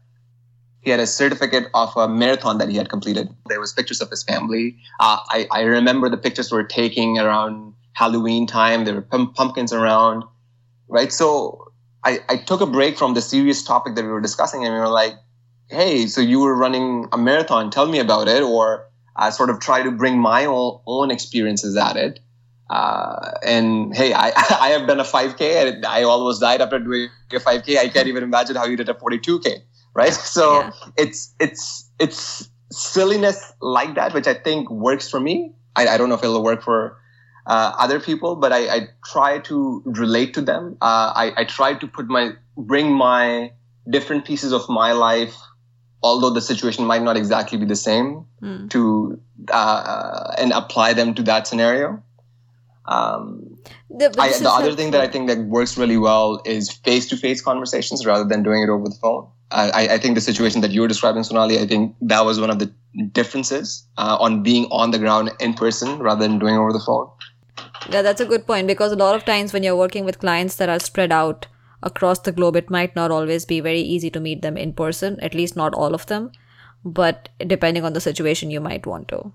he 0.86 0.92
had 0.92 1.00
a 1.00 1.08
certificate 1.08 1.68
of 1.74 1.98
a 1.98 2.08
marathon 2.08 2.60
that 2.60 2.70
he 2.70 2.78
had 2.78 2.90
completed. 2.90 3.28
There 3.48 3.60
was 3.60 3.74
pictures 3.74 4.02
of 4.02 4.10
his 4.12 4.24
family. 4.24 4.78
Uh, 5.00 5.18
I, 5.30 5.48
I 5.52 5.62
remember 5.62 6.10
the 6.10 6.18
pictures 6.18 6.52
were 6.52 6.64
taking 6.64 7.18
around 7.18 7.74
Halloween 7.94 8.46
time. 8.46 8.86
There 8.86 8.94
were 8.94 9.02
pumpkins 9.02 9.74
around, 9.74 10.24
right? 10.88 11.12
So 11.12 11.72
I, 12.04 12.20
I 12.30 12.38
took 12.38 12.62
a 12.62 12.68
break 12.68 13.00
from 13.00 13.16
the 13.16 13.22
serious 13.22 13.64
topic 13.64 13.96
that 13.96 14.04
we 14.04 14.12
were 14.12 14.22
discussing 14.22 14.64
and 14.64 14.76
we 14.76 14.80
were 14.80 14.88
like, 14.88 15.16
hey, 15.72 16.06
so 16.06 16.22
you 16.22 16.40
were 16.40 16.56
running 16.56 17.08
a 17.12 17.18
marathon. 17.18 17.72
Tell 17.72 17.88
me 17.88 17.98
about 17.98 18.28
it. 18.28 18.44
Or 18.44 18.88
I 19.16 19.32
sort 19.32 19.50
of 19.50 19.60
try 19.60 19.82
to 19.82 19.90
bring 19.90 20.20
my 20.20 20.46
own, 20.46 20.80
own 20.86 21.10
experiences 21.10 21.76
at 21.76 21.98
it. 21.98 22.20
Uh, 22.70 23.32
and 23.44 23.96
hey, 23.96 24.14
I, 24.14 24.28
I 24.62 24.70
have 24.70 24.86
done 24.86 25.00
a 25.00 25.04
5K 25.04 25.42
and 25.74 25.84
I 25.84 26.04
almost 26.04 26.42
died 26.42 26.62
after 26.62 26.78
doing 26.78 27.10
a 27.32 27.38
5K. 27.38 27.80
I 27.80 27.90
can't 27.90 28.08
even 28.08 28.22
imagine 28.22 28.56
how 28.56 28.66
you 28.66 28.78
did 28.78 28.88
a 28.88 28.94
42K 28.94 29.64
right? 29.96 30.14
So 30.36 30.60
yeah. 30.60 30.72
it's 30.98 31.34
it's 31.40 31.90
it's 32.00 32.50
silliness 32.72 33.54
like 33.62 33.96
that, 33.96 34.14
which 34.14 34.28
I 34.28 34.36
think 34.36 34.70
works 34.70 35.10
for 35.10 35.20
me. 35.20 35.54
I, 35.76 35.88
I 35.88 35.98
don't 35.98 36.10
know 36.10 36.16
if 36.16 36.24
it'll 36.24 36.44
work 36.44 36.62
for 36.62 36.98
uh, 37.48 37.74
other 37.78 38.00
people, 38.00 38.36
but 38.36 38.52
I, 38.52 38.76
I, 38.76 38.88
try 39.06 39.40
to 39.40 39.82
relate 39.86 40.34
to 40.34 40.42
them. 40.42 40.78
Uh, 40.82 41.14
I, 41.16 41.34
I 41.38 41.44
try 41.44 41.76
to 41.76 41.88
put 41.88 42.08
my 42.08 42.32
bring 42.58 42.92
my 42.92 43.52
different 43.90 44.26
pieces 44.26 44.52
of 44.52 44.68
my 44.68 44.94
life, 44.94 45.36
although 46.02 46.32
the 46.32 46.42
situation 46.42 46.86
might 46.86 47.04
not 47.04 47.18
exactly 47.18 47.58
be 47.58 47.66
the 47.66 47.76
same, 47.76 48.26
mm. 48.42 48.70
to 48.72 49.20
uh, 49.52 50.34
and 50.38 50.54
apply 50.54 50.94
them 50.94 51.14
to 51.16 51.24
that 51.24 51.48
scenario. 51.48 52.02
Um, 52.88 53.58
the, 53.90 54.14
I, 54.18 54.32
the 54.32 54.50
other 54.50 54.74
thing 54.74 54.92
that 54.92 55.02
I 55.02 55.08
think 55.08 55.28
that 55.28 55.40
works 55.40 55.78
really 55.78 55.98
well 55.98 56.42
is 56.46 56.72
face-to-face 56.72 57.42
conversations 57.42 58.06
rather 58.06 58.24
than 58.24 58.44
doing 58.44 58.62
it 58.62 58.70
over 58.70 58.86
the 58.90 58.96
phone. 59.02 59.28
I, 59.52 59.88
I, 59.92 59.98
think 60.00 60.16
the 60.16 60.22
situation 60.22 60.62
that 60.62 60.72
you 60.72 60.82
were 60.82 60.88
describing, 60.88 61.24
Sonali, 61.24 61.60
I 61.60 61.68
think 61.68 61.96
that 62.02 62.26
was 62.26 62.40
one 62.40 62.50
of 62.50 62.60
the 62.60 62.74
differences 63.12 63.86
uh, 63.98 64.18
on 64.20 64.42
being 64.42 64.66
on 64.72 64.92
the 64.92 64.98
ground 64.98 65.32
in 65.40 65.54
person 65.54 66.00
rather 66.00 66.28
than 66.28 66.40
doing 66.40 66.56
over 66.56 66.74
the 66.74 66.80
phone. 66.80 67.10
Yeah, 67.90 68.02
that's 68.02 68.22
a 68.22 68.26
good 68.26 68.48
point 68.48 68.68
because 68.68 68.92
a 68.92 68.96
lot 68.96 69.16
of 69.16 69.24
times 69.24 69.54
when 69.54 69.62
you're 69.64 69.76
working 69.76 70.04
with 70.04 70.20
clients 70.20 70.56
that 70.56 70.70
are 70.70 70.80
spread 70.80 71.12
out 71.12 71.48
across 71.84 72.20
the 72.20 72.32
globe, 72.32 72.56
it 72.56 72.70
might 72.70 72.96
not 72.96 73.12
always 73.12 73.46
be 73.46 73.60
very 73.60 73.82
easy 73.82 74.10
to 74.10 74.20
meet 74.20 74.42
them 74.42 74.58
in 74.58 74.74
person, 74.74 75.20
at 75.22 75.36
least 75.36 75.56
not 75.56 75.74
all 75.76 75.94
of 75.94 76.08
them. 76.08 76.32
But 76.84 77.30
depending 77.46 77.86
on 77.86 77.94
the 77.94 78.02
situation, 78.02 78.50
you 78.50 78.60
might 78.60 78.86
want 78.86 79.08
to. 79.10 79.32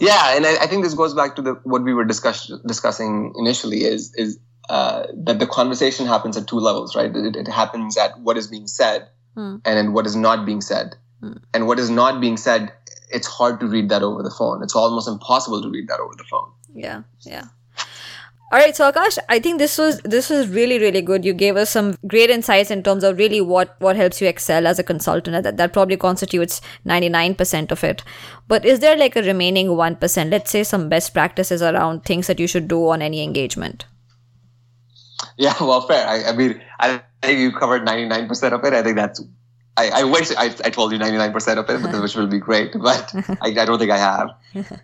Yeah, 0.00 0.36
and 0.36 0.46
I, 0.46 0.56
I 0.62 0.66
think 0.66 0.84
this 0.84 0.94
goes 0.94 1.14
back 1.14 1.34
to 1.36 1.42
the 1.42 1.54
what 1.64 1.82
we 1.82 1.94
were 1.94 2.04
discuss, 2.04 2.52
discussing 2.66 3.32
initially 3.36 3.84
is 3.84 4.14
is 4.14 4.38
uh, 4.68 5.06
that 5.14 5.38
the 5.38 5.46
conversation 5.46 6.06
happens 6.06 6.36
at 6.36 6.46
two 6.46 6.58
levels, 6.58 6.94
right? 6.94 7.14
It, 7.14 7.36
it 7.36 7.48
happens 7.48 7.96
at 7.96 8.18
what 8.20 8.36
is 8.36 8.46
being 8.46 8.66
said 8.66 9.08
mm. 9.36 9.60
and 9.64 9.76
then 9.76 9.92
what 9.92 10.06
is 10.06 10.16
not 10.16 10.44
being 10.44 10.60
said. 10.60 10.96
Mm. 11.22 11.40
And 11.54 11.66
what 11.66 11.78
is 11.78 11.90
not 11.90 12.20
being 12.20 12.36
said, 12.36 12.72
it's 13.10 13.26
hard 13.26 13.60
to 13.60 13.66
read 13.66 13.88
that 13.88 14.02
over 14.02 14.22
the 14.22 14.30
phone. 14.30 14.62
It's 14.62 14.76
almost 14.76 15.08
impossible 15.08 15.62
to 15.62 15.70
read 15.70 15.88
that 15.88 16.00
over 16.00 16.14
the 16.16 16.24
phone. 16.24 16.50
Yeah, 16.74 17.02
yeah. 17.22 17.44
All 18.50 18.58
right, 18.58 18.74
so 18.74 18.90
Akash, 18.90 19.18
I 19.28 19.40
think 19.40 19.58
this 19.58 19.76
was 19.76 20.00
this 20.00 20.30
was 20.30 20.48
really 20.48 20.78
really 20.78 21.02
good. 21.02 21.22
You 21.22 21.34
gave 21.34 21.56
us 21.56 21.68
some 21.68 21.96
great 22.06 22.30
insights 22.30 22.70
in 22.70 22.82
terms 22.82 23.04
of 23.04 23.18
really 23.18 23.42
what 23.42 23.76
what 23.78 23.94
helps 23.94 24.22
you 24.22 24.26
excel 24.26 24.66
as 24.66 24.78
a 24.78 24.82
consultant. 24.82 25.42
That 25.42 25.58
that 25.58 25.74
probably 25.74 25.98
constitutes 25.98 26.62
ninety 26.82 27.10
nine 27.10 27.34
percent 27.34 27.70
of 27.70 27.84
it. 27.84 28.02
But 28.46 28.64
is 28.64 28.80
there 28.80 28.96
like 28.96 29.16
a 29.16 29.22
remaining 29.22 29.76
one 29.76 29.96
percent? 29.96 30.30
Let's 30.30 30.50
say 30.50 30.64
some 30.64 30.88
best 30.88 31.12
practices 31.12 31.60
around 31.60 32.06
things 32.06 32.26
that 32.26 32.40
you 32.40 32.46
should 32.46 32.68
do 32.68 32.88
on 32.88 33.02
any 33.02 33.22
engagement. 33.22 33.84
Yeah, 35.38 35.54
well, 35.60 35.80
fair. 35.86 36.06
I, 36.06 36.30
I 36.30 36.32
mean, 36.36 36.60
I 36.78 37.00
think 37.22 37.40
you 37.40 37.52
covered 37.52 37.86
99% 37.86 38.52
of 38.52 38.64
it. 38.64 38.74
I 38.74 38.82
think 38.82 38.96
that's, 38.96 39.22
I, 39.76 40.00
I 40.00 40.04
wish 40.04 40.30
I, 40.32 40.46
I 40.64 40.70
told 40.70 40.92
you 40.92 40.98
99% 40.98 41.56
of 41.56 41.70
it, 41.70 42.00
which 42.02 42.16
will 42.16 42.26
be 42.26 42.38
great, 42.38 42.72
but 42.72 43.14
I, 43.40 43.48
I 43.48 43.64
don't 43.64 43.78
think 43.78 43.92
I 43.92 43.98
have. 43.98 44.30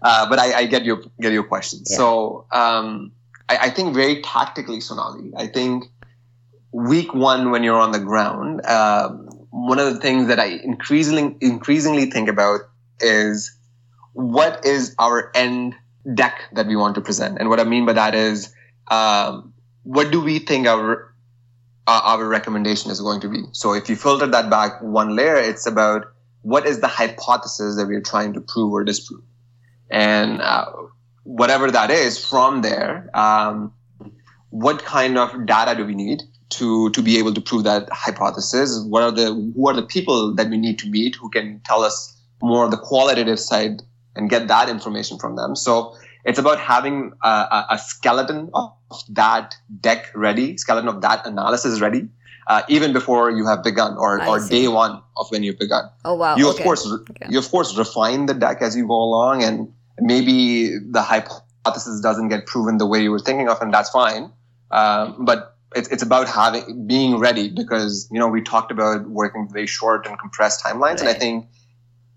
Uh, 0.00 0.28
but 0.28 0.38
I, 0.38 0.60
I, 0.60 0.66
get 0.66 0.84
your, 0.84 1.02
get 1.20 1.32
your 1.32 1.44
question. 1.44 1.80
Yeah. 1.86 1.96
So, 1.96 2.46
um, 2.52 3.12
I, 3.48 3.56
I, 3.62 3.70
think 3.70 3.94
very 3.94 4.22
tactically, 4.22 4.80
Sonali, 4.80 5.32
I 5.36 5.48
think 5.48 5.84
week 6.72 7.12
one, 7.12 7.50
when 7.50 7.62
you're 7.62 7.78
on 7.78 7.92
the 7.92 7.98
ground, 7.98 8.64
um, 8.64 9.26
one 9.50 9.78
of 9.78 9.92
the 9.92 10.00
things 10.00 10.28
that 10.28 10.40
I 10.40 10.46
increasingly, 10.46 11.36
increasingly 11.40 12.10
think 12.10 12.28
about 12.28 12.60
is 13.00 13.56
what 14.12 14.64
is 14.64 14.94
our 14.98 15.30
end 15.34 15.74
deck 16.14 16.40
that 16.52 16.66
we 16.66 16.76
want 16.76 16.94
to 16.94 17.00
present. 17.00 17.38
And 17.38 17.48
what 17.48 17.60
I 17.60 17.64
mean 17.64 17.84
by 17.84 17.92
that 17.94 18.14
is, 18.14 18.52
um, 18.90 19.53
what 19.84 20.10
do 20.10 20.20
we 20.20 20.38
think 20.38 20.66
our 20.66 21.14
uh, 21.86 22.00
our 22.02 22.26
recommendation 22.26 22.90
is 22.90 23.00
going 23.00 23.20
to 23.20 23.28
be? 23.28 23.42
So 23.52 23.74
if 23.74 23.88
you 23.88 23.96
filter 23.96 24.26
that 24.26 24.50
back 24.50 24.82
one 24.82 25.14
layer, 25.14 25.36
it's 25.36 25.66
about 25.66 26.06
what 26.42 26.66
is 26.66 26.80
the 26.80 26.88
hypothesis 26.88 27.76
that 27.76 27.86
we're 27.86 28.00
trying 28.02 28.32
to 28.32 28.40
prove 28.40 28.72
or 28.72 28.84
disprove, 28.84 29.22
and 29.90 30.40
uh, 30.40 30.66
whatever 31.22 31.70
that 31.70 31.90
is 31.90 32.22
from 32.22 32.62
there, 32.62 33.10
um, 33.14 33.72
what 34.50 34.84
kind 34.84 35.18
of 35.18 35.46
data 35.46 35.74
do 35.76 35.84
we 35.84 35.94
need 35.94 36.22
to 36.50 36.90
to 36.90 37.02
be 37.02 37.18
able 37.18 37.34
to 37.34 37.40
prove 37.40 37.64
that 37.64 37.88
hypothesis? 37.90 38.82
What 38.86 39.02
are 39.02 39.12
the 39.12 39.52
who 39.54 39.68
are 39.68 39.74
the 39.74 39.82
people 39.82 40.34
that 40.34 40.48
we 40.48 40.56
need 40.56 40.78
to 40.80 40.88
meet 40.88 41.16
who 41.16 41.28
can 41.28 41.60
tell 41.64 41.82
us 41.82 42.18
more 42.42 42.64
of 42.64 42.70
the 42.70 42.78
qualitative 42.78 43.38
side 43.38 43.82
and 44.16 44.30
get 44.30 44.48
that 44.48 44.70
information 44.70 45.18
from 45.18 45.36
them? 45.36 45.54
So 45.56 45.94
it's 46.24 46.38
about 46.38 46.58
having 46.58 47.12
a, 47.22 47.66
a, 47.70 47.78
skeleton 47.78 48.50
of 48.54 48.72
that 49.10 49.56
deck 49.80 50.10
ready, 50.14 50.56
skeleton 50.56 50.88
of 50.88 51.02
that 51.02 51.26
analysis 51.26 51.80
ready, 51.80 52.08
uh, 52.46 52.62
even 52.68 52.92
before 52.92 53.30
you 53.30 53.46
have 53.46 53.62
begun 53.62 53.96
or, 53.98 54.24
or 54.26 54.40
day 54.48 54.68
one 54.68 55.02
of 55.16 55.30
when 55.30 55.42
you've 55.42 55.58
begun. 55.58 55.84
Oh 56.04 56.14
wow! 56.14 56.36
You 56.36 56.48
of 56.48 56.54
okay. 56.54 56.64
course 56.64 56.86
okay. 56.86 57.26
you 57.28 57.38
of 57.38 57.48
course 57.50 57.76
refine 57.76 58.26
the 58.26 58.34
deck 58.34 58.62
as 58.62 58.76
you 58.76 58.86
go 58.86 58.94
along, 58.94 59.42
and 59.42 59.72
maybe 60.00 60.78
the 60.78 61.02
hypothesis 61.02 62.00
doesn't 62.00 62.28
get 62.28 62.46
proven 62.46 62.78
the 62.78 62.86
way 62.86 63.02
you 63.02 63.10
were 63.10 63.18
thinking 63.20 63.48
of, 63.48 63.60
and 63.60 63.72
that's 63.72 63.90
fine. 63.90 64.32
Um, 64.70 65.24
but 65.24 65.56
it's 65.76 65.88
it's 65.88 66.02
about 66.02 66.28
having 66.28 66.86
being 66.86 67.18
ready 67.18 67.50
because 67.50 68.08
you 68.10 68.18
know 68.18 68.28
we 68.28 68.40
talked 68.40 68.72
about 68.72 69.08
working 69.08 69.48
very 69.52 69.66
short 69.66 70.06
and 70.06 70.18
compressed 70.18 70.64
timelines, 70.64 70.80
right. 70.80 71.00
and 71.00 71.08
I 71.08 71.14
think 71.14 71.48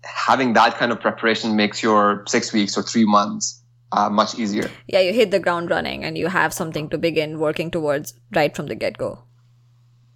having 0.02 0.54
that 0.54 0.76
kind 0.78 0.92
of 0.92 1.00
preparation 1.00 1.56
makes 1.56 1.82
your 1.82 2.24
six 2.26 2.52
weeks 2.52 2.78
or 2.78 2.82
three 2.82 3.04
months 3.04 3.62
uh, 3.92 4.08
much 4.10 4.38
easier. 4.38 4.70
Yeah, 4.86 5.00
you 5.00 5.12
hit 5.12 5.30
the 5.30 5.38
ground 5.38 5.70
running 5.70 6.04
and 6.04 6.18
you 6.18 6.28
have 6.28 6.52
something 6.52 6.88
to 6.90 6.98
begin 6.98 7.38
working 7.38 7.70
towards 7.70 8.14
right 8.34 8.54
from 8.54 8.66
the 8.66 8.74
get 8.74 8.98
go. 8.98 9.24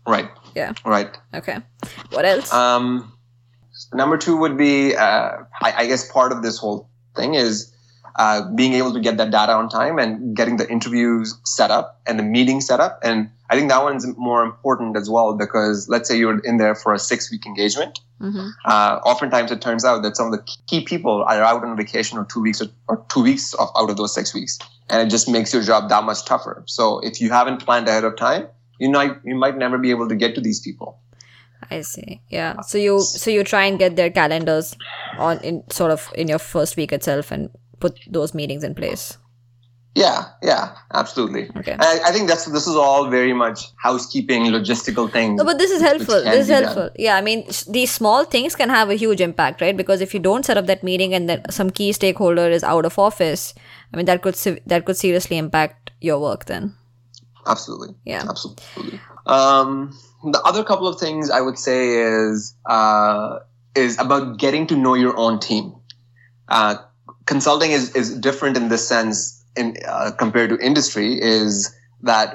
Right. 0.07 0.29
Yeah. 0.55 0.75
Right. 0.85 1.17
Okay. 1.35 1.59
What 2.11 2.25
else? 2.25 2.53
Um, 2.53 3.13
number 3.95 4.19
two 4.19 4.37
would 4.37 4.59
be, 4.59 4.97
uh, 4.97 5.39
I, 5.61 5.73
I, 5.79 5.87
guess, 5.87 6.11
part 6.11 6.33
of 6.33 6.43
this 6.43 6.59
whole 6.59 6.91
thing 7.17 7.35
is 7.35 7.72
uh, 8.17 8.49
being 8.55 8.75
able 8.75 8.93
to 8.93 9.01
get 9.01 9.17
that 9.17 9.31
data 9.31 9.53
on 9.53 9.69
time 9.69 9.99
and 9.99 10.37
getting 10.37 10.57
the 10.57 10.69
interviews 10.71 11.39
set 11.45 11.71
up 11.71 12.01
and 12.07 12.19
the 12.19 12.23
meeting 12.23 12.61
set 12.61 12.81
up. 12.81 13.01
And 13.03 13.31
I 13.51 13.57
think 13.57 13.69
that 13.71 13.83
one's 13.83 14.07
more 14.17 14.43
important 14.43 14.97
as 14.97 15.11
well 15.11 15.35
because 15.37 15.89
let's 15.89 16.09
say 16.09 16.19
you're 16.19 16.39
in 16.41 16.59
there 16.59 16.75
for 16.75 16.93
a 16.95 16.99
six 16.99 17.31
week 17.31 17.47
engagement 17.47 18.01
Mm-hmm. 18.23 18.49
Uh, 18.65 19.01
oftentimes, 19.05 19.51
it 19.51 19.61
turns 19.61 19.85
out 19.85 20.03
that 20.03 20.17
some 20.17 20.27
of 20.27 20.33
the 20.33 20.57
key 20.69 20.85
people 20.85 21.25
are 21.25 21.43
out 21.43 21.65
on 21.65 21.77
vacation 21.77 22.19
or 22.19 22.25
two 22.25 22.41
weeks 22.41 22.63
or, 22.63 22.69
or 22.87 23.05
two 23.09 23.23
weeks 23.23 23.53
of, 23.55 23.69
out 23.77 23.91
of 23.91 23.97
those 23.97 24.15
six 24.15 24.33
weeks, 24.33 24.59
and 24.89 25.07
it 25.07 25.11
just 25.11 25.29
makes 25.29 25.53
your 25.53 25.63
job 25.63 25.89
that 25.89 26.05
much 26.05 26.25
tougher. 26.25 26.63
So, 26.67 27.01
if 27.01 27.21
you 27.21 27.31
haven't 27.31 27.65
planned 27.65 27.89
ahead 27.89 28.05
of 28.05 28.17
time, 28.17 28.47
you 28.79 28.91
might 28.91 29.17
you 29.25 29.35
might 29.35 29.57
never 29.57 29.77
be 29.77 29.91
able 29.91 30.09
to 30.09 30.15
get 30.15 30.37
to 30.37 30.41
these 30.41 30.61
people. 30.61 31.01
I 31.71 31.81
see. 31.81 32.21
Yeah. 32.29 32.61
So 32.61 32.79
you 32.79 33.01
so 33.01 33.31
you 33.31 33.43
try 33.45 33.65
and 33.65 33.79
get 33.79 33.97
their 33.97 34.11
calendars 34.11 34.77
on 35.19 35.39
in 35.41 35.63
sort 35.71 35.91
of 35.91 36.09
in 36.15 36.29
your 36.29 36.41
first 36.41 36.77
week 36.77 36.93
itself 36.93 37.31
and 37.31 37.51
put 37.83 37.99
those 38.19 38.33
meetings 38.41 38.65
in 38.65 38.75
place. 38.75 39.19
Yeah, 39.95 40.29
yeah, 40.43 40.75
absolutely. 40.95 41.51
Okay. 41.55 41.77
I, 41.79 42.01
I 42.07 42.13
think 42.13 42.27
that's 42.27 42.47
this 42.47 42.67
is 42.67 42.77
all 42.77 43.11
very 43.11 43.35
much 43.35 43.65
housekeeping, 43.77 44.45
logistical 44.45 45.11
things. 45.17 45.37
No, 45.39 45.45
but 45.45 45.59
this 45.59 45.71
is 45.71 45.83
helpful. 45.83 46.23
This 46.25 46.43
is 46.43 46.47
be 46.47 46.55
done. 46.55 46.63
helpful. 46.65 46.91
Yeah, 46.97 47.17
I 47.17 47.21
mean, 47.21 47.45
these 47.69 47.91
small 47.91 48.25
things 48.25 48.57
can 48.57 48.71
have 48.71 48.89
a 48.89 48.95
huge 48.95 49.21
impact, 49.21 49.61
right? 49.61 49.77
Because 49.77 50.01
if 50.01 50.15
you 50.15 50.21
don't 50.29 50.47
set 50.47 50.57
up 50.57 50.67
that 50.73 50.83
meeting 50.83 51.13
and 51.13 51.29
then 51.29 51.43
some 51.51 51.69
key 51.69 51.93
stakeholder 51.93 52.49
is 52.49 52.65
out 52.65 52.87
of 52.87 52.99
office, 52.99 53.53
I 53.93 53.99
mean, 53.99 54.07
that 54.07 54.23
could 54.23 54.37
that 54.67 54.87
could 54.87 54.97
seriously 54.97 55.37
impact 55.37 55.91
your 56.01 56.19
work. 56.19 56.47
Then, 56.47 56.75
Absolutely. 57.47 57.95
Yeah. 58.05 58.25
Absolutely. 58.29 59.01
Um, 59.27 59.99
the 60.25 60.41
other 60.43 60.65
couple 60.65 60.89
of 60.89 60.99
things 60.99 61.31
I 61.31 61.41
would 61.41 61.59
say 61.59 61.99
is 61.99 62.55
uh, 62.65 63.41
is 63.75 63.99
about 63.99 64.39
getting 64.39 64.67
to 64.69 64.77
know 64.77 64.95
your 64.95 65.17
own 65.17 65.39
team. 65.41 65.75
Uh, 66.49 66.77
consulting 67.27 67.73
is, 67.73 67.95
is 67.95 68.19
different 68.19 68.57
in 68.57 68.69
this 68.69 68.87
sense 68.87 69.45
in 69.57 69.77
uh, 69.87 70.11
compared 70.19 70.51
to 70.51 70.59
industry 70.59 71.21
is 71.21 71.75
that 72.03 72.35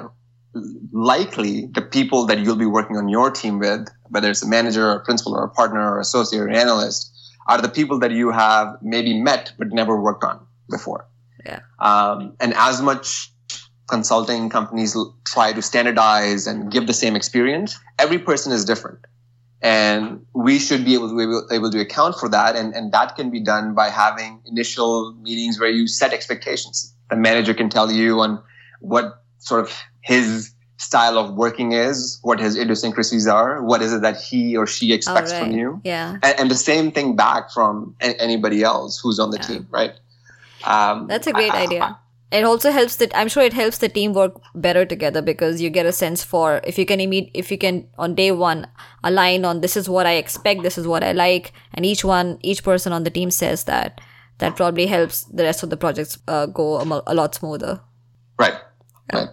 likely 0.92 1.68
the 1.74 1.82
people 1.82 2.26
that 2.26 2.40
you'll 2.40 2.56
be 2.56 2.66
working 2.66 2.98
on 2.98 3.10
your 3.10 3.30
team 3.30 3.60
with, 3.60 3.88
whether 4.10 4.30
it's 4.30 4.44
a 4.44 4.48
manager 4.48 4.90
or 4.90 4.96
a 4.96 5.04
principal 5.04 5.36
or 5.36 5.44
a 5.44 5.50
partner 5.50 5.94
or 5.94 6.00
associate 6.00 6.40
or 6.40 6.48
an 6.48 6.56
analyst, 6.56 7.12
are 7.48 7.62
the 7.62 7.70
people 7.70 8.00
that 8.00 8.12
you 8.12 8.32
have 8.32 8.76
maybe 8.82 9.20
met 9.20 9.54
but 9.58 9.70
never 9.72 10.00
worked 10.00 10.24
on 10.24 10.46
before. 10.70 11.08
Yeah. 11.46 11.60
Um, 11.80 12.36
and 12.40 12.54
as 12.56 12.82
much 12.82 13.32
consulting 13.88 14.50
companies 14.50 14.98
try 15.26 15.54
to 15.54 15.62
standardize 15.62 16.46
and 16.46 16.72
give 16.72 16.88
the 16.88 16.94
same 16.94 17.16
experience, 17.16 17.80
every 18.00 18.20
person 18.20 18.52
is 18.52 18.66
different. 18.66 19.00
And 19.62 20.26
we 20.34 20.60
should 20.60 20.86
be 20.86 20.94
able 20.94 21.10
to, 21.10 21.20
able, 21.20 21.48
able 21.52 21.72
to 21.72 21.80
account 21.80 22.16
for 22.20 22.30
that. 22.30 22.56
And, 22.56 22.76
and 22.76 22.92
that 22.92 23.16
can 23.16 23.32
be 23.32 23.40
done 23.40 23.74
by 23.74 23.90
having 23.90 24.40
initial 24.46 25.14
meetings 25.14 25.60
where 25.60 25.70
you 25.70 25.88
set 25.88 26.14
expectations. 26.14 26.94
The 27.10 27.16
manager 27.16 27.54
can 27.54 27.70
tell 27.70 27.92
you 27.92 28.20
on 28.20 28.42
what 28.82 29.24
sort 29.40 29.62
of 29.62 29.74
his 30.02 30.54
style 30.78 31.18
of 31.18 31.34
working 31.34 31.72
is, 31.72 32.20
what 32.22 32.40
his 32.40 32.56
idiosyncrasies 32.56 33.26
are, 33.28 33.64
what 33.64 33.82
is 33.82 33.94
it 33.94 34.02
that 34.04 34.22
he 34.22 34.56
or 34.56 34.68
she 34.68 34.94
expects 34.94 35.32
Alright. 35.32 35.50
from 35.50 35.58
you. 35.58 35.82
yeah, 35.84 36.18
And, 36.22 36.40
and 36.40 36.52
the 36.52 36.56
same 36.56 36.92
thing 36.92 37.16
back 37.16 37.52
from 37.52 37.96
anybody 38.00 38.62
else 38.62 39.00
who's 39.00 39.18
on 39.18 39.32
the 39.32 39.38
Yeah. 39.38 39.48
team, 39.48 39.68
right? 39.72 39.94
Um, 40.66 41.08
that's 41.08 41.26
a 41.26 41.34
great 41.34 41.52
I- 41.52 41.64
idea. 41.64 41.98
It 42.30 42.44
also 42.44 42.72
helps 42.72 42.98
that 42.98 43.12
I'm 43.16 43.30
sure 43.30 43.44
it 43.44 43.54
helps 43.54 43.78
the 43.78 43.88
team 43.88 44.12
work 44.12 44.34
better 44.54 44.84
together 44.86 45.22
because 45.22 45.62
you 45.62 45.70
get 45.70 45.86
a 45.86 45.94
sense 45.94 46.24
for 46.26 46.60
if 46.66 46.78
you 46.78 46.86
can 46.86 47.00
imme- 47.00 47.32
if 47.34 47.50
you 47.52 47.58
can 47.58 47.88
on 47.98 48.16
day 48.16 48.32
one 48.32 48.68
align 49.04 49.46
on 49.46 49.62
this 49.62 49.78
is 49.78 49.88
what 49.88 50.06
I 50.06 50.14
expect, 50.16 50.62
this 50.62 50.78
is 50.78 50.86
what 50.86 51.04
I 51.06 51.14
like, 51.14 51.54
and 51.74 51.86
each 51.86 52.04
one 52.04 52.38
each 52.42 52.64
person 52.66 52.92
on 52.92 53.04
the 53.06 53.10
team 53.10 53.32
says 53.32 53.64
that 53.64 54.02
that 54.40 54.56
probably 54.58 54.88
helps 54.88 55.24
the 55.24 55.44
rest 55.44 55.64
of 55.64 55.70
the 55.70 55.78
projects 55.78 56.18
uh, 56.28 56.46
go 56.48 56.76
a, 56.78 56.86
mo- 56.86 57.02
a 57.08 57.14
lot 57.16 57.34
smoother. 57.34 57.80
Right. 58.38 58.54
Right. 59.14 59.30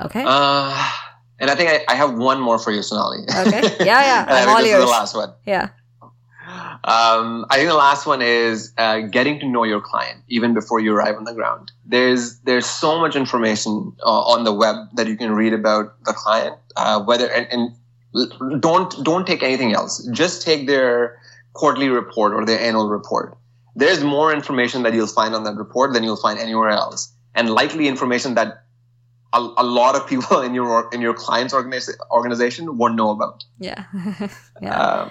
Okay. 0.00 0.22
Uh, 0.24 0.92
and 1.40 1.50
I 1.50 1.54
think 1.56 1.68
I, 1.70 1.84
I 1.88 1.94
have 1.96 2.14
one 2.16 2.40
more 2.40 2.58
for 2.58 2.70
you, 2.70 2.82
Sonali. 2.82 3.24
Okay. 3.28 3.76
Yeah, 3.84 4.02
yeah. 4.02 4.24
I'm 4.28 4.48
all 4.48 4.64
is 4.64 4.70
the 4.72 4.86
last 4.86 5.14
one. 5.16 5.32
yeah. 5.44 5.70
Um, 6.86 7.44
I 7.50 7.56
think 7.56 7.68
the 7.68 7.74
last 7.74 8.06
one 8.06 8.22
is 8.22 8.72
uh, 8.78 9.00
getting 9.00 9.40
to 9.40 9.46
know 9.46 9.64
your 9.64 9.80
client 9.80 10.22
even 10.28 10.54
before 10.54 10.78
you 10.78 10.94
arrive 10.94 11.16
on 11.16 11.24
the 11.24 11.34
ground. 11.34 11.72
There's 11.84 12.38
there's 12.40 12.66
so 12.66 13.00
much 13.00 13.16
information 13.16 13.92
uh, 14.04 14.20
on 14.20 14.44
the 14.44 14.52
web 14.52 14.76
that 14.94 15.08
you 15.08 15.16
can 15.16 15.32
read 15.32 15.52
about 15.52 16.02
the 16.04 16.12
client. 16.12 16.54
Uh, 16.76 17.02
whether 17.02 17.28
and, 17.32 17.48
and 17.50 18.62
don't 18.62 19.04
don't 19.04 19.26
take 19.26 19.42
anything 19.42 19.72
else. 19.72 20.08
Just 20.12 20.42
take 20.42 20.68
their 20.68 21.20
quarterly 21.54 21.88
report 21.88 22.32
or 22.32 22.46
their 22.46 22.60
annual 22.60 22.88
report. 22.88 23.36
There's 23.74 24.04
more 24.04 24.32
information 24.32 24.84
that 24.84 24.94
you'll 24.94 25.08
find 25.08 25.34
on 25.34 25.42
that 25.42 25.56
report 25.56 25.92
than 25.92 26.04
you'll 26.04 26.16
find 26.16 26.38
anywhere 26.38 26.70
else, 26.70 27.12
and 27.34 27.50
likely 27.50 27.88
information 27.88 28.34
that 28.34 28.62
a, 29.32 29.40
a 29.58 29.64
lot 29.64 29.96
of 29.96 30.06
people 30.06 30.40
in 30.46 30.54
your 30.54 30.88
in 30.92 31.00
your 31.00 31.14
client's 31.14 31.52
organiza- 31.52 31.98
organization 32.10 32.78
won't 32.78 32.94
know 32.94 33.10
about. 33.10 33.44
Yeah. 33.58 33.84
yeah. 34.62 34.80
Uh, 34.80 35.10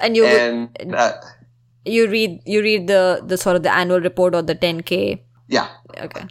and 0.00 0.16
you 0.16 0.24
would- 0.24 0.94
uh, 0.94 1.12
you 1.84 2.08
read 2.08 2.40
you 2.44 2.62
read 2.62 2.86
the 2.88 3.22
the 3.24 3.36
sort 3.36 3.56
of 3.56 3.62
the 3.62 3.72
annual 3.72 4.00
report 4.00 4.34
or 4.34 4.42
the 4.42 4.54
10k. 4.54 5.22
yeah, 5.48 5.68
Okay. 6.08 6.26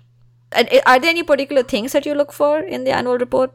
And 0.51 0.67
are 0.85 0.99
there 0.99 1.11
any 1.11 1.21
particular 1.23 1.61
things 1.63 1.91
that 1.91 2.05
you 2.05 2.13
look 2.15 2.31
for 2.33 2.59
in 2.59 2.83
the 2.83 2.91
annual 2.91 3.17
report? 3.17 3.51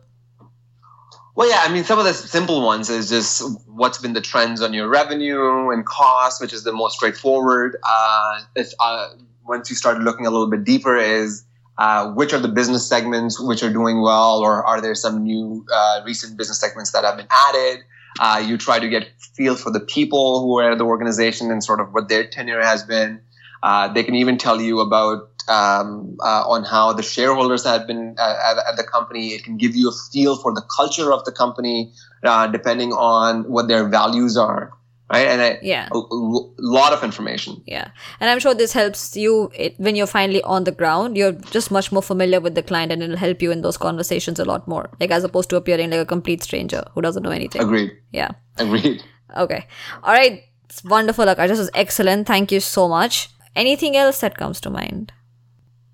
Well, 1.36 1.48
yeah, 1.50 1.62
I 1.62 1.72
mean, 1.72 1.82
some 1.82 1.98
of 1.98 2.04
the 2.04 2.14
simple 2.14 2.62
ones 2.64 2.88
is 2.88 3.08
just 3.08 3.42
what's 3.66 3.98
been 3.98 4.12
the 4.12 4.20
trends 4.20 4.62
on 4.62 4.72
your 4.72 4.88
revenue 4.88 5.70
and 5.70 5.84
cost, 5.84 6.40
which 6.40 6.52
is 6.52 6.62
the 6.62 6.72
most 6.72 6.94
straightforward. 6.96 7.76
Uh, 7.82 8.42
if, 8.54 8.72
uh, 8.78 9.08
once 9.44 9.68
you 9.68 9.74
start 9.74 9.98
looking 9.98 10.26
a 10.26 10.30
little 10.30 10.48
bit 10.48 10.62
deeper, 10.62 10.96
is 10.96 11.44
uh, 11.78 12.12
which 12.12 12.32
are 12.32 12.38
the 12.38 12.46
business 12.48 12.86
segments 12.88 13.40
which 13.40 13.64
are 13.64 13.72
doing 13.72 14.00
well, 14.00 14.38
or 14.38 14.64
are 14.64 14.80
there 14.80 14.94
some 14.94 15.24
new 15.24 15.66
uh, 15.74 16.02
recent 16.06 16.36
business 16.36 16.60
segments 16.60 16.92
that 16.92 17.02
have 17.02 17.16
been 17.16 17.26
added? 17.48 17.80
Uh, 18.20 18.42
you 18.46 18.56
try 18.56 18.78
to 18.78 18.88
get 18.88 19.08
feel 19.34 19.56
for 19.56 19.70
the 19.70 19.80
people 19.80 20.40
who 20.40 20.58
are 20.58 20.72
at 20.72 20.78
the 20.78 20.84
organization 20.84 21.50
and 21.50 21.62
sort 21.62 21.80
of 21.80 21.92
what 21.92 22.08
their 22.08 22.26
tenure 22.26 22.62
has 22.62 22.82
been. 22.84 23.20
Uh, 23.62 23.92
they 23.92 24.04
can 24.04 24.14
even 24.14 24.38
tell 24.38 24.60
you 24.60 24.80
about 24.80 25.30
um, 25.48 26.16
uh, 26.20 26.44
on 26.46 26.64
how 26.64 26.92
the 26.92 27.02
shareholders 27.02 27.64
have 27.64 27.86
been 27.86 28.14
uh, 28.18 28.36
at, 28.44 28.58
at 28.58 28.76
the 28.76 28.84
company. 28.84 29.28
It 29.28 29.44
can 29.44 29.56
give 29.56 29.74
you 29.74 29.88
a 29.88 29.92
feel 30.12 30.36
for 30.36 30.52
the 30.54 30.62
culture 30.74 31.12
of 31.12 31.24
the 31.24 31.32
company, 31.32 31.92
uh, 32.22 32.46
depending 32.46 32.92
on 32.92 33.50
what 33.50 33.68
their 33.68 33.88
values 33.88 34.36
are, 34.36 34.72
right? 35.14 35.28
And 35.28 35.40
I, 35.42 35.58
Yeah. 35.62 35.88
a, 35.92 35.96
a 35.98 36.70
lot 36.78 36.92
of 36.92 37.02
information. 37.04 37.62
Yeah. 37.66 37.88
And 38.20 38.30
I'm 38.30 38.38
sure 38.38 38.54
this 38.54 38.72
helps 38.72 39.16
you 39.16 39.50
it, 39.54 39.74
when 39.78 39.96
you're 39.96 40.06
finally 40.06 40.42
on 40.42 40.64
the 40.64 40.72
ground. 40.72 41.16
You're 41.16 41.32
just 41.56 41.70
much 41.70 41.90
more 41.92 42.02
familiar 42.02 42.40
with 42.40 42.54
the 42.54 42.62
client 42.62 42.92
and 42.92 43.02
it'll 43.02 43.16
help 43.16 43.42
you 43.42 43.50
in 43.50 43.62
those 43.62 43.76
conversations 43.76 44.38
a 44.38 44.44
lot 44.44 44.66
more. 44.68 44.90
Like 45.00 45.10
as 45.10 45.24
opposed 45.24 45.50
to 45.50 45.56
appearing 45.56 45.90
like 45.90 46.00
a 46.00 46.06
complete 46.06 46.42
stranger 46.42 46.84
who 46.94 47.02
doesn't 47.02 47.22
know 47.22 47.30
anything. 47.30 47.62
Agreed. 47.62 47.92
Yeah. 48.12 48.30
Agreed. 48.58 49.02
Okay. 49.36 49.66
All 50.02 50.12
right. 50.12 50.42
It's 50.68 50.82
wonderful, 50.84 51.24
Akash. 51.26 51.48
This 51.48 51.58
was 51.58 51.70
excellent. 51.74 52.26
Thank 52.26 52.50
you 52.52 52.60
so 52.60 52.88
much. 52.88 53.28
Anything 53.54 53.96
else 53.96 54.20
that 54.20 54.36
comes 54.36 54.60
to 54.62 54.70
mind? 54.70 55.12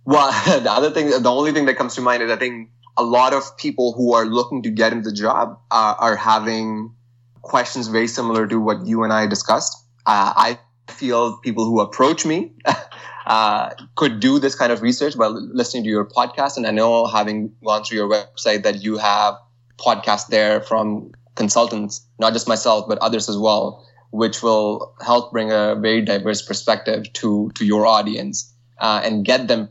Well, 0.04 0.32
the 0.60 0.70
other 0.72 0.90
thing, 0.90 1.10
the 1.10 1.30
only 1.30 1.52
thing 1.52 1.66
that 1.66 1.76
comes 1.76 1.94
to 1.96 2.00
mind 2.00 2.22
is 2.22 2.30
I 2.30 2.36
think 2.36 2.70
a 2.96 3.02
lot 3.04 3.32
of 3.32 3.56
people 3.56 3.92
who 3.92 4.12
are 4.14 4.26
looking 4.26 4.62
to 4.62 4.70
get 4.70 4.92
into 4.92 5.10
the 5.10 5.14
job 5.16 5.58
uh, 5.70 5.94
are 5.98 6.16
having 6.16 6.94
questions 7.42 7.88
very 7.88 8.08
similar 8.08 8.46
to 8.46 8.60
what 8.60 8.86
you 8.86 9.02
and 9.02 9.12
I 9.12 9.26
discussed. 9.26 9.76
Uh, 10.06 10.32
I 10.36 10.58
feel 10.88 11.38
people 11.38 11.64
who 11.64 11.80
approach 11.80 12.26
me 12.26 12.52
uh, 13.26 13.70
could 13.96 14.20
do 14.20 14.38
this 14.38 14.54
kind 14.54 14.72
of 14.72 14.82
research 14.82 15.16
by 15.16 15.26
listening 15.26 15.84
to 15.84 15.88
your 15.90 16.04
podcast. 16.04 16.56
And 16.56 16.66
I 16.66 16.70
know, 16.70 17.06
having 17.06 17.52
gone 17.64 17.84
through 17.84 17.98
your 17.98 18.10
website, 18.10 18.62
that 18.64 18.82
you 18.82 18.98
have 18.98 19.34
podcasts 19.78 20.28
there 20.28 20.60
from 20.60 21.12
consultants, 21.34 22.06
not 22.18 22.32
just 22.32 22.48
myself, 22.48 22.86
but 22.88 22.98
others 22.98 23.28
as 23.28 23.36
well, 23.36 23.86
which 24.10 24.42
will 24.42 24.94
help 25.00 25.32
bring 25.32 25.50
a 25.50 25.74
very 25.76 26.02
diverse 26.02 26.42
perspective 26.42 27.12
to 27.14 27.50
to 27.54 27.64
your 27.64 27.86
audience 27.86 28.52
uh, 28.78 29.00
and 29.04 29.24
get 29.24 29.48
them 29.48 29.68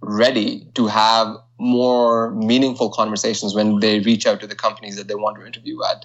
ready 0.00 0.66
to 0.74 0.88
have 0.88 1.36
more 1.58 2.32
meaningful 2.32 2.90
conversations 2.90 3.54
when 3.54 3.78
they 3.78 4.00
reach 4.00 4.26
out 4.26 4.40
to 4.40 4.46
the 4.48 4.54
companies 4.56 4.96
that 4.96 5.06
they 5.06 5.14
want 5.14 5.38
to 5.38 5.46
interview 5.46 5.78
at. 5.84 6.04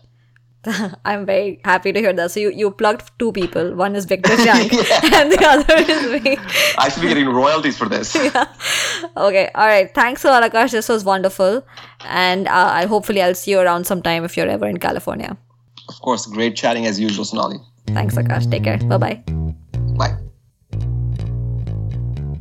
I'm 1.06 1.26
very 1.26 1.60
happy 1.64 1.92
to 1.92 2.00
hear 2.00 2.14
that. 2.14 2.32
So 2.32 2.40
you, 2.40 2.52
you 2.52 2.72
plugged 2.72 3.12
two 3.20 3.32
people. 3.32 3.76
One 3.76 3.96
is 3.96 4.06
Victor 4.06 4.36
Cheng 4.38 4.70
and 5.14 5.32
the 5.32 5.46
other 5.48 5.76
is 5.78 6.24
me. 6.24 6.38
I 6.78 6.90
should 6.90 7.02
be 7.02 7.08
getting 7.08 7.30
royalties 7.30 7.78
for 7.78 7.88
this. 7.90 8.16
Okay. 8.16 9.50
All 9.56 9.68
right. 9.68 9.94
Thanks 9.94 10.24
a 10.26 10.30
lot, 10.30 10.44
Akash. 10.44 10.72
This 10.72 10.90
was 10.90 11.04
wonderful. 11.04 11.66
And 12.06 12.48
uh, 12.48 12.72
I 12.74 12.86
hopefully 12.86 13.22
I'll 13.22 13.36
see 13.36 13.52
you 13.52 13.60
around 13.60 13.86
sometime 13.86 14.24
if 14.24 14.38
you're 14.38 14.48
ever 14.48 14.68
in 14.68 14.78
California. 14.78 15.38
Of 15.90 16.02
course, 16.02 16.26
great 16.26 16.56
chatting 16.56 16.86
as 16.86 17.00
usual, 17.00 17.26
Sonali. 17.26 17.58
Thanks, 17.88 18.16
Akash. 18.16 18.50
Take 18.52 18.64
care. 18.64 18.78
Bye 18.78 18.98
bye. 18.98 19.24
Bye. 19.26 19.56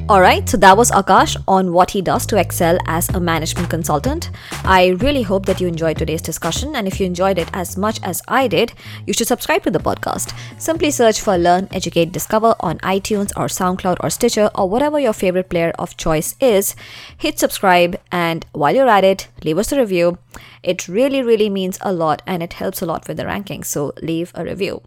Alright, 0.09 0.49
so 0.49 0.57
that 0.59 0.77
was 0.77 0.93
Akash 0.93 1.37
on 1.49 1.73
what 1.73 1.91
he 1.91 2.01
does 2.01 2.27
to 2.27 2.37
excel 2.37 2.79
as 2.87 3.09
a 3.09 3.19
management 3.19 3.69
consultant. 3.69 4.31
I 4.63 4.91
really 5.01 5.23
hope 5.23 5.47
that 5.47 5.61
you 5.61 5.67
enjoyed 5.67 5.99
today's 5.99 6.23
discussion, 6.23 6.77
and 6.77 6.87
if 6.87 7.01
you 7.01 7.07
enjoyed 7.07 7.39
it 7.39 7.51
as 7.53 7.77
much 7.77 7.99
as 8.05 8.23
I 8.29 8.47
did, 8.47 8.73
you 9.05 9.13
should 9.13 9.27
subscribe 9.27 9.65
to 9.65 9.71
the 9.73 9.81
podcast. 9.81 10.33
Simply 10.59 10.93
search 10.93 11.21
for 11.21 11.37
Learn, 11.37 11.67
Educate, 11.73 12.13
Discover 12.13 12.55
on 12.61 12.79
iTunes 12.79 13.33
or 13.37 13.49
SoundCloud 13.49 13.97
or 13.99 14.09
Stitcher 14.11 14.49
or 14.55 14.69
whatever 14.69 15.01
your 15.01 15.13
favorite 15.13 15.49
player 15.49 15.73
of 15.77 15.97
choice 15.97 16.37
is. 16.39 16.77
Hit 17.19 17.41
subscribe, 17.41 18.01
and 18.13 18.47
while 18.53 18.77
you're 18.77 18.89
at 18.89 19.03
it, 19.03 19.27
leave 19.43 19.59
us 19.59 19.73
a 19.73 19.81
review. 19.81 20.19
It 20.63 20.87
really, 20.87 21.21
really 21.21 21.51
means 21.51 21.79
a 21.81 21.93
lot 21.93 22.23
and 22.29 22.45
it 22.45 22.53
helps 22.53 22.81
a 22.81 22.87
lot 22.87 23.09
with 23.09 23.17
the 23.17 23.25
rankings, 23.25 23.65
so 23.65 23.93
leave 24.01 24.31
a 24.37 24.45
review. 24.45 24.83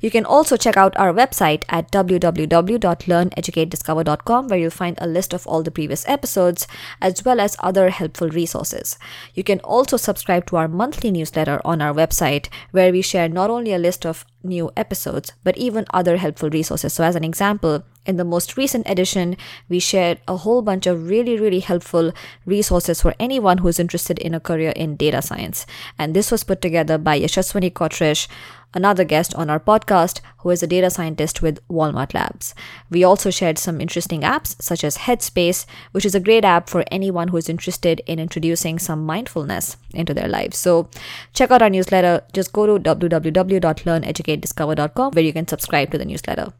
You 0.00 0.10
can 0.10 0.24
also 0.24 0.56
check 0.56 0.76
out 0.76 0.96
our 0.96 1.12
website 1.12 1.64
at 1.68 1.90
www.learneducatediscover.com 1.90 4.48
where 4.48 4.58
you'll 4.58 4.70
find 4.70 4.98
a 5.00 5.06
list 5.06 5.32
of 5.32 5.46
all 5.46 5.62
the 5.62 5.70
previous 5.70 6.06
episodes 6.08 6.66
as 7.00 7.24
well 7.24 7.40
as 7.40 7.56
other 7.60 7.90
helpful 7.90 8.28
resources. 8.28 8.98
You 9.34 9.44
can 9.44 9.60
also 9.60 9.96
subscribe 9.96 10.46
to 10.46 10.56
our 10.56 10.68
monthly 10.68 11.10
newsletter 11.10 11.60
on 11.64 11.82
our 11.82 11.94
website 11.94 12.48
where 12.70 12.92
we 12.92 13.02
share 13.02 13.28
not 13.28 13.50
only 13.50 13.72
a 13.72 13.78
list 13.78 14.06
of 14.06 14.24
new 14.42 14.70
episodes, 14.76 15.32
but 15.44 15.56
even 15.56 15.84
other 15.92 16.16
helpful 16.16 16.50
resources. 16.50 16.92
So, 16.92 17.04
as 17.04 17.16
an 17.16 17.24
example, 17.24 17.84
in 18.06 18.16
the 18.16 18.24
most 18.24 18.56
recent 18.56 18.88
edition, 18.88 19.36
we 19.68 19.78
shared 19.78 20.20
a 20.26 20.38
whole 20.38 20.62
bunch 20.62 20.86
of 20.86 21.08
really, 21.08 21.38
really 21.38 21.60
helpful 21.60 22.12
resources 22.46 23.02
for 23.02 23.14
anyone 23.20 23.58
who's 23.58 23.78
interested 23.78 24.18
in 24.18 24.34
a 24.34 24.40
career 24.40 24.72
in 24.74 24.96
data 24.96 25.20
science. 25.20 25.66
And 25.98 26.14
this 26.14 26.30
was 26.30 26.44
put 26.44 26.62
together 26.62 26.96
by 26.96 27.20
Yashaswani 27.20 27.72
Kotrish, 27.72 28.26
another 28.74 29.04
guest 29.04 29.32
on 29.34 29.48
our 29.50 29.60
podcast 29.60 30.20
who 30.38 30.48
is 30.50 30.62
a 30.62 30.66
data 30.66 30.90
scientist 30.90 31.42
with 31.42 31.66
Walmart 31.68 32.14
Labs. 32.14 32.54
We 32.90 33.04
also 33.04 33.30
shared 33.30 33.58
some 33.58 33.78
interesting 33.80 34.22
apps 34.22 34.60
such 34.62 34.82
as 34.84 34.98
Headspace, 34.98 35.66
which 35.92 36.04
is 36.04 36.14
a 36.14 36.20
great 36.20 36.44
app 36.44 36.68
for 36.68 36.84
anyone 36.90 37.28
who 37.28 37.36
is 37.36 37.48
interested 37.48 38.02
in 38.06 38.18
introducing 38.18 38.78
some 38.78 39.04
mindfulness 39.04 39.76
into 39.92 40.14
their 40.14 40.28
lives. 40.28 40.56
So 40.58 40.88
check 41.32 41.50
out 41.50 41.62
our 41.62 41.70
newsletter. 41.70 42.22
Just 42.32 42.52
go 42.52 42.66
to 42.66 42.78
www.learneducatediscover.com 42.78 45.12
where 45.12 45.24
you 45.24 45.32
can 45.32 45.48
subscribe 45.48 45.90
to 45.90 45.98
the 45.98 46.04
newsletter. 46.04 46.52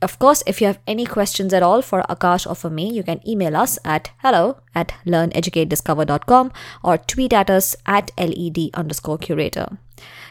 Of 0.00 0.20
course, 0.20 0.44
if 0.46 0.60
you 0.60 0.68
have 0.68 0.78
any 0.86 1.04
questions 1.04 1.52
at 1.52 1.64
all 1.64 1.82
for 1.82 2.04
Akash 2.08 2.48
or 2.48 2.54
for 2.54 2.70
me, 2.70 2.88
you 2.88 3.02
can 3.02 3.20
email 3.28 3.56
us 3.56 3.80
at 3.84 4.12
hello 4.18 4.58
at 4.72 4.94
learneducatediscover.com 5.04 6.52
or 6.84 6.98
tweet 6.98 7.32
at 7.32 7.50
us 7.50 7.74
at 7.84 8.12
led 8.16 8.70
underscore 8.74 9.18
curator. 9.18 9.78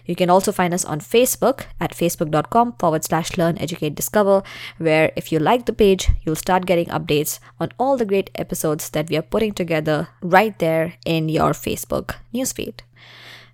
You 0.07 0.15
can 0.15 0.31
also 0.31 0.51
find 0.51 0.73
us 0.73 0.85
on 0.85 0.99
Facebook 0.99 1.65
at 1.79 1.91
facebook.com 1.91 2.73
forward 2.79 3.03
slash 3.03 3.37
learn, 3.37 3.57
educate, 3.59 3.93
discover, 3.93 4.41
where 4.79 5.11
if 5.15 5.31
you 5.31 5.37
like 5.37 5.65
the 5.65 5.73
page, 5.73 6.09
you'll 6.23 6.35
start 6.35 6.65
getting 6.65 6.87
updates 6.87 7.39
on 7.59 7.69
all 7.77 7.97
the 7.97 8.05
great 8.05 8.31
episodes 8.33 8.89
that 8.89 9.09
we 9.09 9.17
are 9.17 9.21
putting 9.21 9.51
together 9.51 10.07
right 10.21 10.57
there 10.57 10.95
in 11.05 11.29
your 11.29 11.51
Facebook 11.51 12.15
newsfeed. 12.33 12.79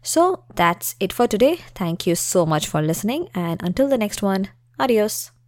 So 0.02 0.44
that's 0.56 0.96
it 1.00 1.12
for 1.12 1.28
today. 1.28 1.58
Thank 1.76 2.08
you 2.08 2.16
so 2.16 2.46
much 2.46 2.68
for 2.68 2.82
listening, 2.82 3.30
and 3.36 3.62
until 3.62 3.90
the 3.90 3.98
next 3.98 4.22
one, 4.22 4.50
adios. 4.80 5.33